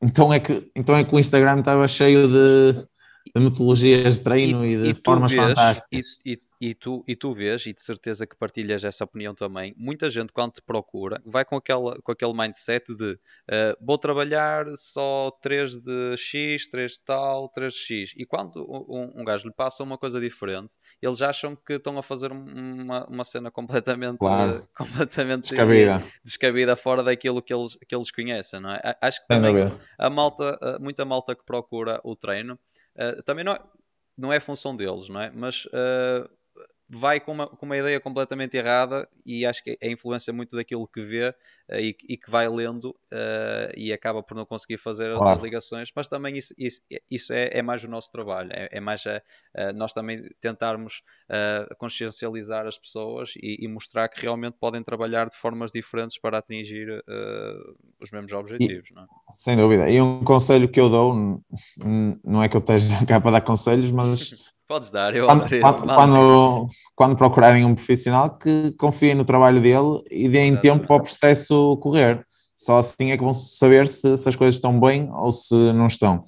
Então 0.00 0.32
é, 0.32 0.38
que, 0.38 0.70
então 0.76 0.96
é 0.96 1.02
que 1.02 1.12
o 1.12 1.18
Instagram 1.18 1.58
estava 1.58 1.88
cheio 1.88 2.28
de, 2.28 2.86
de 3.34 3.42
metodologias 3.42 4.16
de 4.16 4.20
treino 4.22 4.64
e, 4.64 4.74
e 4.74 4.76
de 4.76 4.88
e 4.90 4.94
formas 4.94 5.32
vês, 5.32 5.42
fantásticas. 5.42 6.06
E, 6.24 6.40
e, 6.60 6.74
tu, 6.74 7.04
e 7.06 7.14
tu 7.14 7.32
vês, 7.32 7.66
e 7.66 7.72
de 7.72 7.82
certeza 7.82 8.26
que 8.26 8.36
partilhas 8.36 8.82
essa 8.84 9.04
opinião 9.04 9.34
também, 9.34 9.74
muita 9.76 10.10
gente 10.10 10.32
quando 10.32 10.52
te 10.52 10.62
procura 10.62 11.20
vai 11.24 11.44
com, 11.44 11.56
aquela, 11.56 12.00
com 12.02 12.12
aquele 12.12 12.32
mindset 12.32 12.94
de 12.94 13.12
uh, 13.12 13.76
vou 13.80 13.98
trabalhar 13.98 14.66
só 14.76 15.30
3 15.42 15.76
de 15.76 16.16
X, 16.16 16.68
3 16.68 16.92
de 16.92 17.00
tal, 17.02 17.48
3 17.48 17.72
de 17.72 17.78
X. 17.78 18.14
E 18.16 18.24
quando 18.24 18.64
um, 18.88 19.20
um 19.20 19.24
gajo 19.24 19.46
lhe 19.46 19.54
passa 19.54 19.82
uma 19.82 19.98
coisa 19.98 20.20
diferente, 20.20 20.74
eles 21.00 21.22
acham 21.22 21.54
que 21.54 21.74
estão 21.74 21.96
a 21.98 22.02
fazer 22.02 22.32
uma, 22.32 23.06
uma 23.06 23.24
cena 23.24 23.50
completamente, 23.50 24.18
claro. 24.18 24.58
uh, 24.58 24.68
completamente 24.76 25.42
descabida. 25.42 26.02
descabida 26.24 26.76
fora 26.76 27.02
daquilo 27.02 27.42
que 27.42 27.54
eles, 27.54 27.78
que 27.86 27.94
eles 27.94 28.10
conhecem, 28.10 28.60
não 28.60 28.70
é? 28.70 28.96
Acho 29.00 29.20
que 29.20 29.28
também 29.28 29.72
a 29.96 30.10
malta, 30.10 30.58
muita 30.80 31.04
malta 31.04 31.34
que 31.34 31.44
procura 31.44 32.00
o 32.02 32.16
treino 32.16 32.58
Uh, 32.98 33.22
também 33.22 33.44
não 33.44 33.52
é, 33.52 33.60
não 34.16 34.32
é 34.32 34.40
função 34.40 34.76
deles, 34.76 35.08
não 35.08 35.20
é? 35.20 35.30
Mas 35.30 35.66
uh, 35.66 36.28
vai 36.88 37.20
com 37.20 37.32
uma, 37.32 37.46
com 37.46 37.66
uma 37.66 37.76
ideia 37.76 38.00
completamente 38.00 38.56
errada 38.56 39.06
e 39.24 39.44
acho 39.44 39.62
que 39.62 39.76
é 39.80 39.90
influência 39.90 40.32
muito 40.32 40.56
daquilo 40.56 40.88
que 40.88 41.02
vê 41.02 41.28
uh, 41.28 41.34
e, 41.74 41.94
e, 42.08 42.16
que 42.16 42.30
vai 42.30 42.48
lendo 42.48 42.90
uh, 43.12 43.70
e 43.76 43.92
acaba 43.92 44.22
por 44.22 44.34
não 44.34 44.46
conseguir 44.46 44.78
fazer 44.78 45.14
claro. 45.14 45.32
as 45.32 45.38
ligações, 45.38 45.92
mas 45.94 46.08
também 46.08 46.36
isso, 46.36 46.54
isso, 46.56 46.80
isso 47.10 47.32
é, 47.32 47.50
é, 47.52 47.62
mais 47.62 47.84
o 47.84 47.88
nosso 47.88 48.10
trabalho, 48.10 48.50
é, 48.52 48.68
é 48.72 48.80
mais 48.80 49.04
a, 49.06 49.22
nós 49.74 49.92
também 49.92 50.30
tentarmos 50.40 51.02
uh, 51.28 51.74
consciencializar 51.76 52.66
as 52.66 52.78
pessoas 52.78 53.34
e, 53.36 53.64
e, 53.64 53.68
mostrar 53.68 54.08
que 54.08 54.22
realmente 54.22 54.56
podem 54.58 54.82
trabalhar 54.82 55.28
de 55.28 55.36
formas 55.36 55.70
diferentes 55.70 56.18
para 56.18 56.38
atingir 56.38 56.88
os 58.00 58.10
mesmos 58.10 58.32
objetivos. 58.32 58.90
E, 58.90 58.94
não 58.94 59.02
é? 59.02 59.06
Sem 59.30 59.56
dúvida. 59.56 59.90
E 59.90 60.00
um 60.00 60.24
conselho 60.24 60.68
que 60.68 60.80
eu 60.80 60.88
dou, 60.88 61.42
não 62.24 62.42
é 62.42 62.48
que 62.48 62.56
eu 62.56 62.60
esteja 62.60 62.86
cá 63.06 63.20
para 63.20 63.32
dar 63.32 63.40
conselhos, 63.40 63.90
mas 63.90 64.52
Podes 64.68 64.90
dar, 64.90 65.16
eu 65.16 65.26
quando, 65.26 65.48
quando, 65.48 65.86
quando, 65.86 66.68
quando, 66.94 67.16
procurarem 67.16 67.64
um 67.64 67.74
profissional 67.74 68.36
que 68.36 68.72
confiem 68.72 69.14
no 69.14 69.24
trabalho 69.24 69.62
dele 69.62 70.02
e 70.10 70.28
deem 70.28 70.60
tempo 70.60 70.86
para 70.86 70.96
o 70.96 71.00
processo 71.00 71.78
correr. 71.78 72.22
Só 72.54 72.76
assim 72.76 73.10
é 73.10 73.16
que 73.16 73.24
vão 73.24 73.32
saber 73.32 73.88
se, 73.88 74.18
se, 74.18 74.28
as 74.28 74.36
coisas 74.36 74.56
estão 74.56 74.78
bem 74.78 75.10
ou 75.10 75.32
se 75.32 75.54
não 75.72 75.86
estão. 75.86 76.22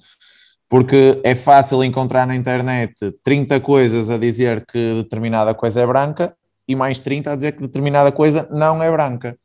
Porque 0.67 1.21
é 1.23 1.35
fácil 1.35 1.83
encontrar 1.83 2.25
na 2.25 2.35
internet 2.35 2.95
30 3.23 3.59
coisas 3.59 4.09
a 4.09 4.17
dizer 4.17 4.65
que 4.65 4.95
determinada 4.95 5.53
coisa 5.53 5.81
é 5.81 5.85
branca 5.85 6.35
e 6.67 6.75
mais 6.75 6.99
30 6.99 7.31
a 7.31 7.35
dizer 7.35 7.51
que 7.51 7.61
determinada 7.61 8.11
coisa 8.11 8.49
não 8.49 8.81
é 8.81 8.89
branca. 8.89 9.37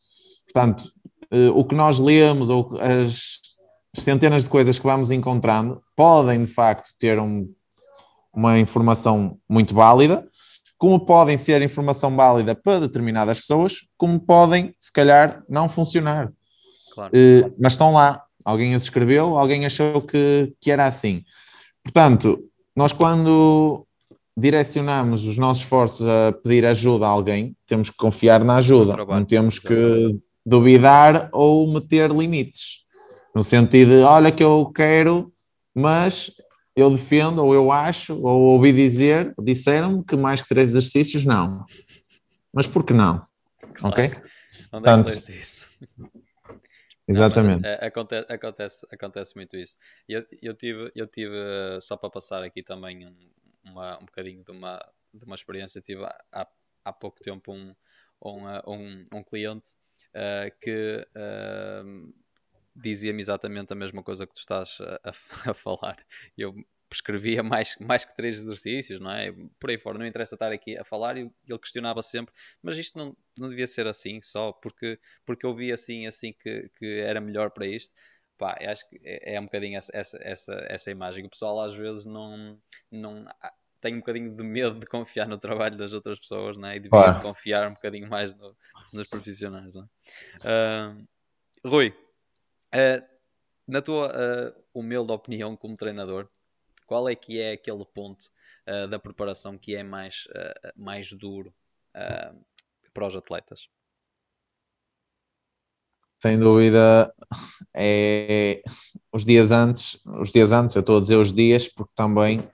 Portanto, 0.44 0.84
eh, 1.30 1.50
o 1.50 1.64
que 1.64 1.74
nós 1.74 1.98
lemos 1.98 2.48
ou 2.48 2.78
as 2.80 3.40
centenas 3.92 4.44
de 4.44 4.48
coisas 4.48 4.78
que 4.78 4.86
vamos 4.86 5.10
encontrando 5.10 5.82
podem 5.94 6.40
de 6.40 6.48
facto 6.48 6.90
ter 6.98 7.18
um 7.18 7.46
uma 8.36 8.58
informação 8.58 9.38
muito 9.48 9.74
válida, 9.74 10.28
como 10.76 11.00
podem 11.00 11.38
ser 11.38 11.62
informação 11.62 12.14
válida 12.14 12.54
para 12.54 12.80
determinadas 12.80 13.40
pessoas, 13.40 13.88
como 13.96 14.20
podem, 14.20 14.74
se 14.78 14.92
calhar, 14.92 15.42
não 15.48 15.70
funcionar. 15.70 16.30
Claro. 16.94 17.12
Uh, 17.14 17.54
mas 17.58 17.72
estão 17.72 17.94
lá. 17.94 18.22
Alguém 18.44 18.74
as 18.74 18.82
escreveu, 18.82 19.36
alguém 19.36 19.64
achou 19.66 20.02
que, 20.02 20.54
que 20.60 20.70
era 20.70 20.86
assim. 20.86 21.24
Portanto, 21.82 22.44
nós 22.76 22.92
quando 22.92 23.86
direcionamos 24.36 25.24
os 25.24 25.38
nossos 25.38 25.64
esforços 25.64 26.06
a 26.06 26.32
pedir 26.32 26.64
ajuda 26.66 27.06
a 27.06 27.08
alguém, 27.08 27.56
temos 27.66 27.90
que 27.90 27.96
confiar 27.96 28.44
na 28.44 28.56
ajuda, 28.56 28.96
não 28.96 29.24
temos 29.24 29.58
que 29.58 30.20
duvidar 30.44 31.28
ou 31.32 31.66
meter 31.72 32.12
limites. 32.12 32.84
No 33.34 33.42
sentido 33.42 33.96
de, 33.96 34.02
olha 34.02 34.30
que 34.30 34.44
eu 34.44 34.66
quero, 34.66 35.32
mas 35.74 36.30
eu 36.76 36.90
defendo, 36.90 37.42
ou 37.42 37.54
eu 37.54 37.72
acho, 37.72 38.14
ou 38.22 38.42
ouvi 38.42 38.70
dizer, 38.70 39.34
disseram-me 39.38 40.04
que 40.04 40.14
mais 40.14 40.42
que 40.42 40.48
três 40.48 40.70
exercícios, 40.70 41.24
não. 41.24 41.64
Mas 42.52 42.66
por 42.66 42.84
que 42.84 42.92
não? 42.92 43.26
Claro. 43.72 43.94
Ok? 43.94 44.10
Onde 44.72 44.88
é 44.88 45.02
que 45.02 45.10
leste 45.10 45.32
isso? 45.32 45.68
Exatamente. 47.08 47.62
Não, 47.62 47.86
acontece, 47.86 48.32
acontece, 48.32 48.86
acontece 48.92 49.36
muito 49.36 49.56
isso. 49.56 49.78
Eu, 50.08 50.26
eu, 50.42 50.54
tive, 50.54 50.92
eu 50.94 51.06
tive, 51.06 51.34
só 51.80 51.96
para 51.96 52.10
passar 52.10 52.42
aqui 52.42 52.62
também 52.62 53.06
um, 53.06 53.16
uma, 53.64 53.96
um 53.98 54.04
bocadinho 54.04 54.44
de 54.44 54.50
uma, 54.50 54.78
de 55.14 55.24
uma 55.24 55.36
experiência, 55.36 55.80
tive 55.80 56.04
há, 56.04 56.46
há 56.84 56.92
pouco 56.92 57.20
tempo 57.20 57.52
um, 57.52 57.74
um, 58.22 58.44
um, 58.66 59.04
um 59.12 59.22
cliente 59.22 59.70
uh, 60.14 60.54
que 60.60 61.06
uh, 61.16 62.14
dizia-me 62.76 63.20
exatamente 63.20 63.72
a 63.72 63.76
mesma 63.76 64.02
coisa 64.02 64.26
que 64.26 64.34
tu 64.34 64.40
estás 64.40 64.78
a, 64.80 65.10
a, 65.10 65.10
a 65.50 65.54
falar. 65.54 65.96
Eu 66.36 66.54
prescrevia 66.88 67.42
mais, 67.42 67.76
mais 67.80 68.04
que 68.04 68.14
três 68.14 68.36
exercícios, 68.36 69.00
não 69.00 69.10
é? 69.10 69.32
Por 69.58 69.70
aí 69.70 69.78
fora, 69.78 69.98
não 69.98 70.06
interessa 70.06 70.34
estar 70.34 70.52
aqui 70.52 70.78
a 70.78 70.84
falar 70.84 71.16
e 71.16 71.30
ele 71.48 71.58
questionava 71.58 72.02
sempre, 72.02 72.32
mas 72.62 72.76
isto 72.76 72.96
não, 72.96 73.16
não 73.36 73.48
devia 73.48 73.66
ser 73.66 73.86
assim 73.86 74.20
só 74.20 74.52
porque, 74.52 74.98
porque 75.24 75.44
eu 75.44 75.54
vi 75.54 75.72
assim, 75.72 76.06
assim 76.06 76.32
que, 76.32 76.70
que 76.78 77.00
era 77.00 77.20
melhor 77.20 77.50
para 77.50 77.66
isto. 77.66 77.94
Pá, 78.38 78.56
acho 78.60 78.88
que 78.88 79.00
é, 79.02 79.34
é 79.34 79.40
um 79.40 79.44
bocadinho 79.44 79.78
essa, 79.78 79.90
essa, 79.96 80.18
essa, 80.20 80.66
essa 80.68 80.90
imagem. 80.90 81.24
O 81.24 81.30
pessoal 81.30 81.60
às 81.60 81.74
vezes 81.74 82.04
não, 82.04 82.60
não 82.90 83.24
tem 83.80 83.94
um 83.94 83.98
bocadinho 83.98 84.34
de 84.34 84.44
medo 84.44 84.78
de 84.78 84.86
confiar 84.86 85.26
no 85.26 85.38
trabalho 85.38 85.76
das 85.76 85.92
outras 85.92 86.18
pessoas, 86.18 86.56
não 86.56 86.68
é? 86.68 86.76
E 86.76 86.80
devia 86.80 87.14
confiar 87.20 87.68
um 87.68 87.74
bocadinho 87.74 88.08
mais 88.08 88.34
no, 88.36 88.54
nos 88.92 89.08
profissionais, 89.08 89.74
não 89.74 89.88
é? 90.44 90.98
Uh, 90.98 91.68
Rui, 91.68 91.94
Uh, 92.76 93.02
na 93.66 93.80
tua 93.80 94.08
uh, 94.08 94.64
humilde 94.74 95.10
opinião 95.10 95.56
como 95.56 95.74
treinador, 95.74 96.28
qual 96.86 97.08
é 97.08 97.14
que 97.14 97.40
é 97.40 97.52
aquele 97.52 97.86
ponto 97.86 98.26
uh, 98.68 98.86
da 98.86 98.98
preparação 98.98 99.56
que 99.56 99.74
é 99.74 99.82
mais, 99.82 100.28
mais 100.76 101.10
duro 101.12 101.54
para 102.92 103.06
os 103.06 103.16
atletas? 103.16 103.68
Sem 106.22 106.38
dúvida, 106.38 107.12
é 107.74 108.62
os 109.10 109.24
dias 109.24 109.50
antes, 109.50 109.98
os 110.20 110.30
dias 110.30 110.52
antes, 110.52 110.76
eu 110.76 110.80
estou 110.80 110.98
a 110.98 111.00
dizer 111.00 111.16
os 111.16 111.32
dias 111.32 111.68
porque 111.68 111.92
também 111.94 112.46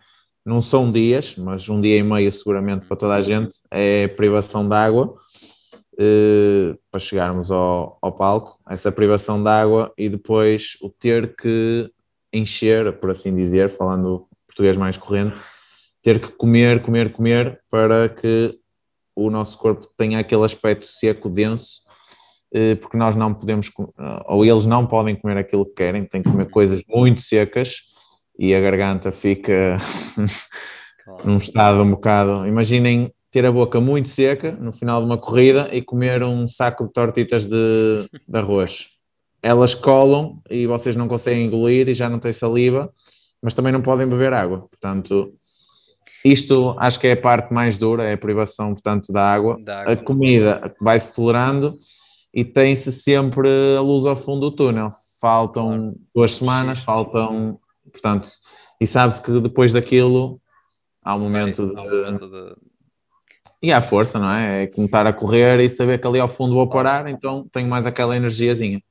não 0.45 0.63
são 0.63 0.91
dias, 0.91 1.37
mas 1.37 1.69
um 1.69 1.81
dia 1.81 1.97
e 1.97 2.03
meio 2.03 2.33
seguramente 2.33 2.87
para 2.87 2.97
toda 2.97 3.15
a 3.15 3.23
gente, 3.23 3.57
é 3.71 4.07
privação 4.09 4.69
de 4.69 4.75
água 4.75 5.17
uh, 5.95 6.79
para 6.91 7.01
chegarmos 7.01 7.51
ao, 7.51 7.99
ao 8.01 8.13
palco, 8.13 8.59
essa 8.69 8.93
privação 8.93 9.43
de 9.43 9.49
água 9.49 9.93
e 9.97 10.09
depois 10.09 10.77
o 10.81 10.89
ter 10.89 11.35
que 11.37 11.91
encher, 12.33 12.99
por 12.99 13.11
assim 13.11 13.35
dizer, 13.35 13.71
falando 13.71 14.27
português 14.47 14.77
mais 14.77 14.97
corrente, 14.97 15.41
ter 16.03 16.21
que 16.21 16.29
comer, 16.29 16.83
comer, 16.83 17.13
comer 17.13 17.61
para 17.71 18.09
que 18.09 18.59
o 19.15 19.31
nosso 19.31 19.59
corpo 19.59 19.87
tenha 19.97 20.19
aquele 20.19 20.45
aspecto 20.45 20.87
seco, 20.87 21.29
denso, 21.29 21.83
eh, 22.53 22.75
porque 22.77 22.97
nós 22.97 23.15
não 23.15 23.33
podemos, 23.33 23.71
ou 24.27 24.45
eles 24.45 24.67
não 24.67 24.87
podem 24.87 25.15
comer 25.15 25.37
aquilo 25.37 25.67
que 25.67 25.75
querem, 25.75 26.05
têm 26.05 26.23
que 26.23 26.31
comer 26.31 26.49
coisas 26.51 26.83
muito 26.89 27.21
secas 27.21 27.93
e 28.39 28.55
a 28.55 28.61
garganta 28.61 29.13
fica 29.13 29.77
num 31.25 31.37
estado 31.37 31.83
um 31.83 31.91
bocado. 31.91 32.47
Imaginem 32.47 33.13
ter 33.33 33.47
a 33.47 33.51
boca 33.51 33.81
muito 33.81 34.11
seca 34.11 34.53
no 34.53 34.73
final 34.73 35.01
de 35.01 35.07
uma 35.07 35.17
corrida 35.17 35.69
e 35.73 35.81
comer 35.81 36.23
um 36.23 36.47
saco 36.47 36.87
de 36.87 36.93
tortitas 36.93 37.47
de, 37.47 38.07
de 38.29 38.39
arroz. 38.39 38.91
Elas 39.43 39.75
colam 39.75 40.41
e 40.51 40.67
vocês 40.67 40.95
não 40.95 41.09
conseguem 41.09 41.47
engolir 41.47 41.89
e 41.89 41.95
já 41.95 42.11
não 42.11 42.19
têm 42.19 42.33
saliva, 42.33 42.93
mas 43.43 43.55
também 43.55 43.73
não 43.73 43.81
podem 43.81 44.07
beber 44.07 44.35
água. 44.35 44.69
Portanto, 44.71 45.33
isto 46.23 46.77
acho 46.79 47.01
que 47.01 47.07
é 47.09 47.13
a 47.13 47.21
parte 47.21 47.53
mais 47.55 47.79
dura, 47.79 48.05
é 48.05 48.13
a 48.13 48.19
privação, 48.19 48.75
portanto, 48.75 49.11
da 49.11 49.33
água. 49.33 49.59
Da 49.65 49.81
água. 49.81 49.93
A 49.95 49.97
comida 49.97 50.75
vai-se 50.79 51.15
tolerando 51.15 51.79
e 52.35 52.45
tem-se 52.45 52.93
sempre 52.93 53.49
a 53.77 53.81
luz 53.81 54.05
ao 54.05 54.15
fundo 54.15 54.51
do 54.51 54.55
túnel. 54.55 54.91
Faltam 55.21 55.69
claro. 55.69 55.95
duas 56.15 56.35
semanas, 56.35 56.81
faltam, 56.81 57.59
portanto, 57.91 58.29
e 58.79 58.87
sabe-se 58.87 59.23
que 59.23 59.41
depois 59.41 59.73
daquilo 59.73 60.39
há 61.03 61.17
um 61.17 61.21
momento, 61.21 61.67
de, 61.67 61.77
há 61.77 61.83
um 61.83 61.91
momento 61.91 62.29
de, 62.29 62.72
e 63.63 63.73
à 63.73 63.81
força, 63.81 64.19
não 64.19 64.31
é? 64.31 64.65
É 64.65 64.67
começar 64.67 65.07
a 65.07 65.13
correr 65.13 65.61
e 65.61 65.69
saber 65.69 66.01
que 66.01 66.07
ali 66.07 66.19
ao 66.19 66.29
fundo 66.29 66.55
vou 66.55 66.69
parar, 66.69 67.09
então 67.09 67.49
tenho 67.49 67.69
mais 67.69 67.87
aquela 67.87 68.17
energiazinha. 68.17 68.83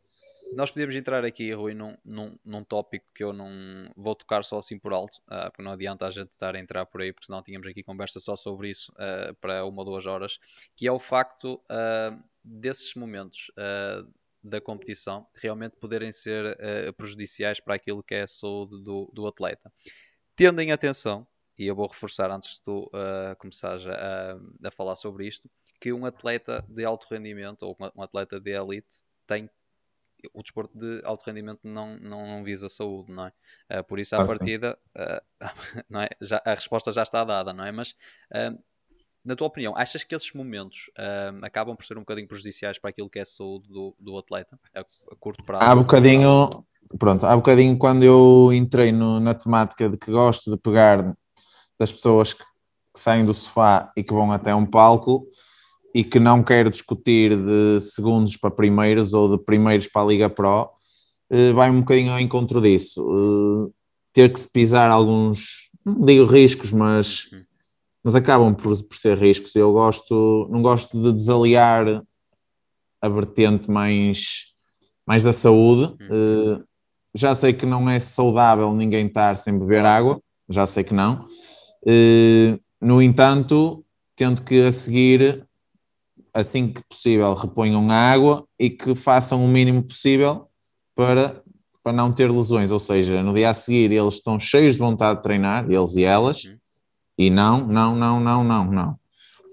Nós 0.53 0.69
podemos 0.69 0.95
entrar 0.95 1.23
aqui, 1.23 1.51
Rui, 1.53 1.73
num, 1.73 1.95
num, 2.03 2.37
num 2.43 2.63
tópico 2.63 3.05
que 3.15 3.23
eu 3.23 3.31
não 3.31 3.49
vou 3.95 4.13
tocar 4.15 4.43
só 4.43 4.57
assim 4.57 4.77
por 4.77 4.91
alto, 4.91 5.17
uh, 5.29 5.49
porque 5.49 5.61
não 5.61 5.71
adianta 5.71 6.05
a 6.05 6.11
gente 6.11 6.31
estar 6.31 6.55
a 6.55 6.59
entrar 6.59 6.85
por 6.85 7.01
aí, 7.01 7.13
porque 7.13 7.25
senão 7.25 7.41
tínhamos 7.41 7.67
aqui 7.67 7.83
conversa 7.83 8.19
só 8.19 8.35
sobre 8.35 8.69
isso 8.69 8.91
uh, 8.93 9.33
para 9.35 9.65
uma 9.65 9.81
ou 9.81 9.85
duas 9.85 10.05
horas, 10.05 10.39
que 10.75 10.87
é 10.87 10.91
o 10.91 10.99
facto 10.99 11.53
uh, 11.55 12.21
desses 12.43 12.95
momentos 12.95 13.51
da 14.43 14.59
competição 14.59 15.27
realmente 15.35 15.75
poderem 15.75 16.11
ser 16.11 16.57
prejudiciais 16.97 17.59
para 17.59 17.75
aquilo 17.75 18.01
que 18.01 18.15
é 18.15 18.23
a 18.23 18.27
saúde 18.27 18.83
do, 18.83 19.07
do 19.13 19.27
atleta. 19.27 19.71
Tendo 20.35 20.59
em 20.59 20.71
atenção 20.71 21.27
e 21.61 21.67
eu 21.67 21.75
vou 21.75 21.85
reforçar 21.85 22.31
antes 22.31 22.55
de 22.55 22.61
tu 22.63 22.85
uh, 22.85 23.35
começares 23.37 23.85
a, 23.85 24.35
a, 24.65 24.71
falar 24.71 24.95
sobre 24.95 25.27
isto, 25.27 25.47
que 25.79 25.93
um 25.93 26.07
atleta 26.07 26.65
de 26.67 26.83
alto 26.83 27.05
rendimento 27.11 27.61
ou 27.61 27.77
um 27.95 28.01
atleta 28.01 28.39
de 28.39 28.49
elite 28.49 29.03
tem 29.27 29.47
o 30.33 30.41
desporto 30.41 30.75
de 30.75 31.03
alto 31.05 31.23
rendimento 31.23 31.59
não, 31.63 31.99
não, 31.99 32.25
não 32.25 32.43
visa 32.43 32.67
saúde, 32.67 33.11
não 33.11 33.27
é? 33.27 33.79
Uh, 33.79 33.83
por 33.83 33.99
isso, 33.99 34.15
à 34.15 34.17
claro 34.17 34.39
partida, 34.39 34.75
uh, 34.97 35.21
não 35.87 36.01
é? 36.01 36.09
já, 36.19 36.41
a 36.43 36.55
resposta 36.55 36.91
já 36.91 37.03
está 37.03 37.23
dada, 37.23 37.53
não 37.53 37.63
é? 37.63 37.71
Mas, 37.71 37.95
na 39.23 39.35
tua 39.35 39.45
opinião, 39.45 39.77
achas 39.77 40.03
que 40.03 40.15
esses 40.15 40.33
momentos 40.33 40.89
acabam 41.43 41.75
por 41.75 41.85
ser 41.85 41.95
um 41.95 42.01
bocadinho 42.01 42.27
prejudiciais 42.27 42.79
para 42.79 42.89
aquilo 42.89 43.07
que 43.07 43.19
é 43.19 43.21
a 43.21 43.25
saúde 43.25 43.69
do, 43.69 43.95
do 43.99 44.17
atleta, 44.17 44.59
a, 44.75 44.79
a 44.79 45.15
curto 45.19 45.43
prazo? 45.43 45.63
Há 45.63 45.75
bocadinho, 45.75 46.49
pronto, 46.97 47.23
há 47.23 47.35
bocadinho 47.35 47.77
quando 47.77 48.01
eu 48.01 48.51
entrei 48.51 48.91
no, 48.91 49.19
na 49.19 49.35
temática 49.35 49.87
de 49.87 49.95
que 49.95 50.11
gosto 50.11 50.49
de 50.49 50.57
pegar 50.57 51.15
das 51.81 51.91
pessoas 51.91 52.33
que, 52.33 52.43
que 52.43 52.99
saem 52.99 53.25
do 53.25 53.33
sofá 53.33 53.91
e 53.97 54.03
que 54.03 54.13
vão 54.13 54.31
até 54.31 54.53
um 54.53 54.67
palco, 54.67 55.27
e 55.95 56.03
que 56.03 56.19
não 56.19 56.43
quer 56.43 56.69
discutir 56.69 57.35
de 57.35 57.81
segundos 57.81 58.37
para 58.37 58.51
primeiros 58.51 59.13
ou 59.13 59.35
de 59.35 59.43
primeiros 59.43 59.87
para 59.87 60.03
a 60.03 60.05
Liga 60.05 60.29
Pro, 60.29 60.69
eh, 61.31 61.51
vai 61.53 61.71
um 61.71 61.79
bocadinho 61.79 62.11
ao 62.11 62.19
encontro 62.19 62.61
disso. 62.61 63.01
Eh, 63.01 63.71
ter 64.13 64.31
que 64.31 64.39
se 64.39 64.49
pisar 64.49 64.91
alguns, 64.91 65.71
não 65.83 66.05
digo 66.05 66.25
riscos, 66.25 66.71
mas, 66.71 67.31
uhum. 67.31 67.43
mas 68.03 68.15
acabam 68.15 68.53
por, 68.53 68.81
por 68.83 68.95
ser 68.95 69.17
riscos. 69.17 69.55
Eu 69.55 69.73
gosto, 69.73 70.47
não 70.51 70.61
gosto 70.61 71.01
de 71.01 71.11
desaliar 71.11 72.03
a 73.01 73.09
vertente 73.09 73.71
mais, 73.71 74.53
mais 75.05 75.23
da 75.23 75.33
saúde. 75.33 75.93
Uhum. 75.99 76.59
Eh, 76.59 76.63
já 77.15 77.33
sei 77.33 77.53
que 77.53 77.65
não 77.65 77.89
é 77.89 77.99
saudável 77.99 78.71
ninguém 78.75 79.07
estar 79.07 79.35
sem 79.35 79.57
beber 79.57 79.83
água, 79.83 80.21
já 80.47 80.67
sei 80.67 80.83
que 80.83 80.93
não. 80.93 81.25
No 82.81 83.01
entanto, 83.01 83.85
tento 84.15 84.43
que 84.43 84.61
a 84.61 84.71
seguir 84.71 85.47
assim 86.33 86.71
que 86.71 86.81
possível, 86.89 87.33
reponham 87.33 87.89
a 87.89 87.95
água 87.95 88.45
e 88.57 88.69
que 88.69 88.95
façam 88.95 89.43
o 89.43 89.47
mínimo 89.47 89.83
possível 89.83 90.47
para, 90.95 91.41
para 91.83 91.93
não 91.93 92.11
ter 92.11 92.31
lesões. 92.31 92.71
Ou 92.71 92.79
seja, 92.79 93.21
no 93.21 93.33
dia 93.33 93.49
a 93.49 93.53
seguir 93.53 93.91
eles 93.91 94.15
estão 94.15 94.39
cheios 94.39 94.75
de 94.75 94.79
vontade 94.79 95.17
de 95.17 95.23
treinar, 95.23 95.69
eles 95.69 95.95
e 95.95 96.03
elas, 96.03 96.43
uhum. 96.43 96.57
e 97.17 97.29
não, 97.29 97.65
não, 97.67 97.95
não, 97.95 98.19
não, 98.19 98.43
não, 98.43 98.65
não. 98.65 98.99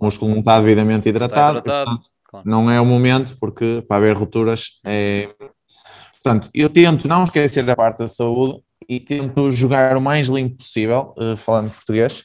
O 0.01 0.05
músculo 0.05 0.31
não 0.31 0.41
está 0.41 0.61
devidamente 0.61 1.09
hidratado, 1.09 1.59
está 1.59 1.83
hidratado. 1.83 1.97
Portanto, 1.97 2.11
claro. 2.25 2.49
não 2.49 2.71
é 2.71 2.81
o 2.81 2.87
momento, 2.87 3.37
porque 3.41 3.85
para 3.89 3.97
haver 3.97 4.17
rupturas 4.17 4.81
é. 4.85 5.35
Portanto, 6.23 6.51
eu 6.53 6.69
tento 6.69 7.09
não 7.09 7.25
esquecer 7.25 7.69
a 7.71 7.77
parte 7.77 7.99
da 7.99 8.09
saúde 8.09 8.61
e 8.89 8.99
tento 8.99 9.51
jogar 9.51 9.97
o 9.97 10.01
mais 10.01 10.29
limpo 10.29 10.59
possível, 10.59 11.15
uh, 11.19 11.37
falando 11.37 11.71
português. 11.71 12.25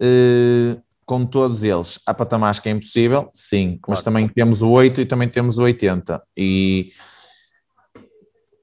Uh, 0.00 0.80
com 1.04 1.26
todos 1.26 1.64
eles. 1.64 1.98
Há 2.06 2.14
patamares 2.14 2.60
que 2.60 2.68
é 2.68 2.72
impossível, 2.72 3.28
sim, 3.34 3.78
claro. 3.82 3.98
mas 3.98 4.04
também 4.04 4.28
temos 4.28 4.62
o 4.62 4.70
8 4.70 5.00
e 5.00 5.06
também 5.06 5.28
temos 5.28 5.58
o 5.58 5.62
80. 5.62 6.22
E 6.36 6.92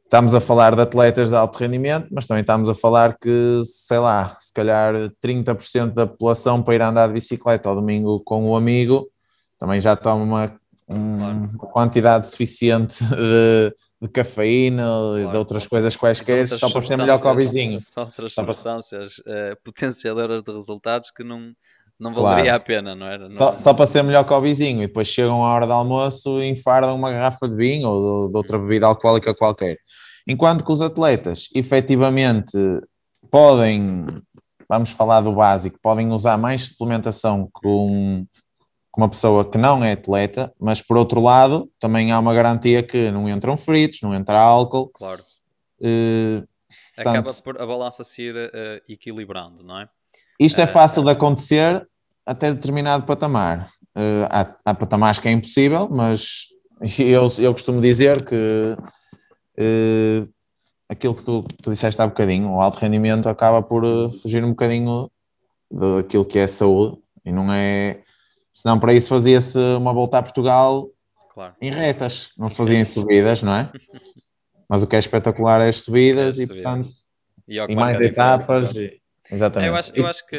estamos 0.06 0.34
a 0.34 0.40
falar 0.40 0.74
de 0.74 0.82
atletas 0.82 1.30
de 1.30 1.36
alto 1.36 1.58
rendimento, 1.58 2.08
mas 2.10 2.26
também 2.26 2.42
estamos 2.42 2.70
a 2.70 2.74
falar 2.74 3.18
que, 3.20 3.62
sei 3.66 4.00
lá, 4.00 4.38
se 4.40 4.54
calhar 4.54 4.94
30% 5.22 5.94
da 5.94 6.08
população 6.08 6.64
para 6.64 6.76
ir 6.76 6.82
andar 6.82 7.08
de 7.08 7.16
bicicleta 7.16 7.68
ao 7.68 7.76
domingo 7.76 8.22
com 8.24 8.50
o 8.50 8.56
amigo 8.56 9.12
também 9.58 9.82
já 9.82 9.96
toma 9.96 10.58
uma, 10.88 11.50
quantidade 11.58 12.28
suficiente 12.28 13.04
de, 13.04 13.76
de 14.02 14.08
cafeína 14.08 14.84
claro. 14.84 15.20
e 15.20 15.32
de 15.32 15.38
outras 15.38 15.68
coisas 15.68 15.96
quaisquer 15.96 16.48
só 16.48 16.70
para 16.70 16.82
ser 16.82 16.98
melhor 16.98 17.22
que 17.22 17.28
o 17.28 17.36
vizinho. 17.36 17.78
Só 17.80 18.02
outras 18.02 18.34
substâncias 18.34 19.18
uh, 19.20 19.58
potenciadoras 19.64 20.44
de 20.44 20.52
resultados 20.52 21.12
que 21.12 21.24
não 21.24 21.54
não 22.00 22.14
valeria 22.14 22.52
claro. 22.52 22.58
a 22.58 22.60
pena, 22.60 22.96
não 22.96 23.08
era? 23.08 23.24
Não... 23.24 23.30
Só, 23.30 23.58
só, 23.58 23.74
para 23.74 23.88
ser 23.88 24.04
melhor 24.04 24.24
que 24.24 24.32
o 24.32 24.42
vizinho 24.42 24.84
e 24.84 24.88
depois 24.88 25.08
chegam 25.08 25.44
à 25.44 25.54
hora 25.54 25.66
do 25.66 25.74
almoço 25.74 26.40
e 26.42 26.48
enfardam 26.48 26.96
uma 26.96 27.12
garrafa 27.12 27.50
de 27.50 27.56
vinho 27.56 27.90
ou 27.90 28.28
de, 28.28 28.32
de 28.34 28.38
outra 28.38 28.60
bebida 28.60 28.86
alcoólica 28.86 29.34
qualquer. 29.34 29.80
Enquanto 30.28 30.64
que 30.64 30.72
os 30.72 30.82
atletas 30.82 31.50
efetivamente 31.56 32.56
podem, 33.32 34.06
vamos 34.70 34.92
falar 34.92 35.22
do 35.22 35.34
básico, 35.34 35.80
podem 35.82 36.12
usar 36.12 36.38
mais 36.38 36.64
suplementação 36.64 37.50
com, 37.52 38.26
com 38.98 39.04
uma 39.04 39.10
pessoa 39.10 39.46
que 39.46 39.60
não 39.60 39.84
é 39.84 39.92
atleta, 39.92 40.52
mas 40.60 40.82
por 40.82 40.98
outro 40.98 41.22
lado 41.22 41.70
também 41.80 42.12
há 42.12 42.18
uma 42.18 42.34
garantia 42.34 42.82
que 42.82 43.12
não 43.12 43.30
entram 43.30 43.56
fritos, 43.56 44.02
não 44.02 44.12
entra 44.12 44.42
álcool. 44.42 44.88
Claro. 44.88 45.22
Uh, 45.80 46.44
portanto, 46.96 47.28
Acaba 47.30 47.34
por 47.36 47.62
a 47.62 47.66
balança 47.68 48.04
se 48.04 48.24
ir 48.24 48.36
uh, 48.36 48.82
equilibrando, 48.90 49.62
não 49.62 49.82
é? 49.82 49.90
Isto 50.40 50.62
é 50.62 50.66
fácil 50.66 51.04
de 51.04 51.12
acontecer 51.12 51.88
até 52.26 52.52
determinado 52.52 53.06
patamar. 53.06 53.70
Há, 54.30 54.56
há 54.66 54.76
patamares 54.76 55.20
que 55.20 55.28
é 55.28 55.32
impossível, 55.32 55.88
mas 55.90 56.48
eu, 57.00 57.30
eu 57.40 57.52
costumo 57.54 57.80
dizer 57.80 58.24
que 58.26 58.76
uh, 59.60 60.30
aquilo 60.90 61.14
que 61.14 61.24
tu, 61.24 61.44
tu 61.62 61.70
disseste 61.70 62.02
há 62.02 62.08
bocadinho, 62.08 62.50
o 62.50 62.62
alto 62.62 62.80
rendimento 62.80 63.30
acaba 63.30 63.62
por 63.62 63.84
fugir 64.22 64.44
um 64.44 64.50
bocadinho 64.50 65.10
daquilo 65.72 66.26
que 66.26 66.40
é 66.40 66.48
saúde 66.48 66.98
e 67.24 67.32
não 67.32 67.52
é. 67.54 68.02
Senão, 68.58 68.80
para 68.80 68.92
isso 68.92 69.10
fazia-se 69.10 69.60
uma 69.78 69.94
volta 69.94 70.18
a 70.18 70.24
Portugal 70.24 70.90
claro. 71.32 71.54
em 71.62 71.70
retas, 71.70 72.32
não 72.36 72.50
se 72.50 72.58
fazia 72.58 72.80
em 72.80 72.84
subidas, 72.84 73.44
não 73.44 73.54
é? 73.54 73.72
Mas 74.68 74.82
o 74.82 74.88
que 74.88 74.96
é 74.96 75.00
espetacular 75.00 75.62
é 75.62 75.70
as 75.70 75.84
subidas, 75.84 76.40
é 76.40 76.44
e, 76.44 76.48
portanto, 76.48 76.90
e, 77.48 77.60
e 77.60 77.76
mais 77.76 78.02
etapas. 78.02 78.76
E, 78.76 79.00
Exatamente. 79.32 79.68
É, 79.68 79.72
eu, 79.72 79.76
acho, 79.76 79.92
eu 79.96 80.08
acho 80.08 80.26
que 80.26 80.38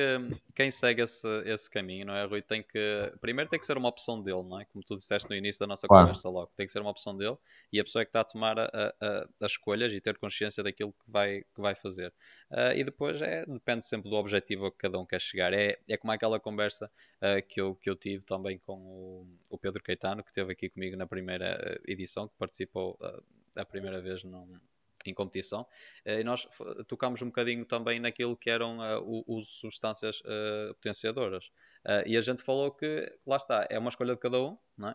quem 0.55 0.71
segue 0.71 1.03
esse, 1.03 1.27
esse 1.45 1.71
caminho, 1.71 2.07
não 2.07 2.15
é, 2.15 2.25
Rui, 2.25 2.41
tem 2.41 2.63
que. 2.63 3.13
Primeiro 3.21 3.51
tem 3.51 3.59
que 3.59 3.67
ser 3.67 3.77
uma 3.77 3.89
opção 3.89 4.23
dele, 4.23 4.43
não 4.43 4.61
é? 4.61 4.65
Como 4.67 4.83
tu 4.83 4.97
disseste 4.97 5.29
no 5.29 5.37
início 5.37 5.61
da 5.61 5.67
nossa 5.67 5.87
claro. 5.87 6.07
conversa 6.07 6.29
logo. 6.29 6.51
Tem 6.57 6.65
que 6.65 6.73
ser 6.73 6.81
uma 6.81 6.91
opção 6.91 7.17
dele 7.17 7.37
e 7.73 7.81
a 7.81 7.85
pessoa 7.85 8.03
é 8.03 8.05
que 8.05 8.11
está 8.11 8.21
a 8.21 8.25
tomar 8.25 8.59
a, 8.59 8.65
a, 8.67 9.29
as 9.41 9.53
escolhas 9.53 9.93
e 9.93 10.01
ter 10.01 10.17
consciência 10.19 10.63
daquilo 10.63 10.93
que 10.93 11.11
vai, 11.11 11.43
que 11.55 11.61
vai 11.61 11.75
fazer. 11.75 12.13
Uh, 12.51 12.73
e 12.77 12.85
depois 12.85 13.21
é, 13.21 13.45
depende 13.45 13.85
sempre 13.85 14.11
do 14.11 14.17
objetivo 14.17 14.67
a 14.67 14.71
que 14.71 14.79
cada 14.79 14.99
um 14.99 15.05
quer 15.05 15.21
chegar. 15.21 15.53
É, 15.53 15.79
é 15.89 15.97
como 15.97 16.13
aquela 16.13 16.41
conversa 16.41 16.91
uh, 17.17 17.47
que, 17.47 17.61
eu, 17.61 17.75
que 17.75 17.91
eu 17.91 17.97
tive 17.97 18.25
também 18.25 18.59
com 18.59 18.75
o, 18.75 19.27
o 19.51 19.59
Pedro 19.59 19.83
Caetano, 19.83 20.23
que 20.23 20.31
esteve 20.31 20.53
aqui 20.53 20.71
comigo 20.71 20.97
na 20.97 21.07
primeira 21.07 21.79
edição, 21.87 22.27
que 22.27 22.35
participou 22.39 22.99
uh, 23.01 23.23
a 23.57 23.65
primeira 23.65 24.01
vez 24.01 24.25
num 24.25 24.59
em 25.07 25.15
competição. 25.15 25.67
Eh, 26.05 26.21
e 26.21 26.25
nós 26.25 26.47
tocámos 26.87 27.23
um 27.23 27.27
bocadinho 27.27 27.65
também 27.65 28.01
naquilo 28.01 28.37
que 28.37 28.51
eram 28.51 28.79
uh, 28.79 29.03
o 29.03 29.37
uso 29.37 29.49
de 29.49 29.57
substâncias 29.57 30.21
uh, 30.21 30.75
potenciadoras. 30.75 31.47
Uh, 31.87 32.07
e 32.07 32.17
a 32.17 32.21
gente 32.21 32.43
falou 32.43 32.71
que, 32.71 33.11
lá 33.27 33.37
está, 33.37 33.67
é 33.71 33.79
uma 33.79 33.89
escolha 33.89 34.15
de 34.15 34.21
cada 34.21 34.41
um, 34.41 34.57
é? 34.85 34.95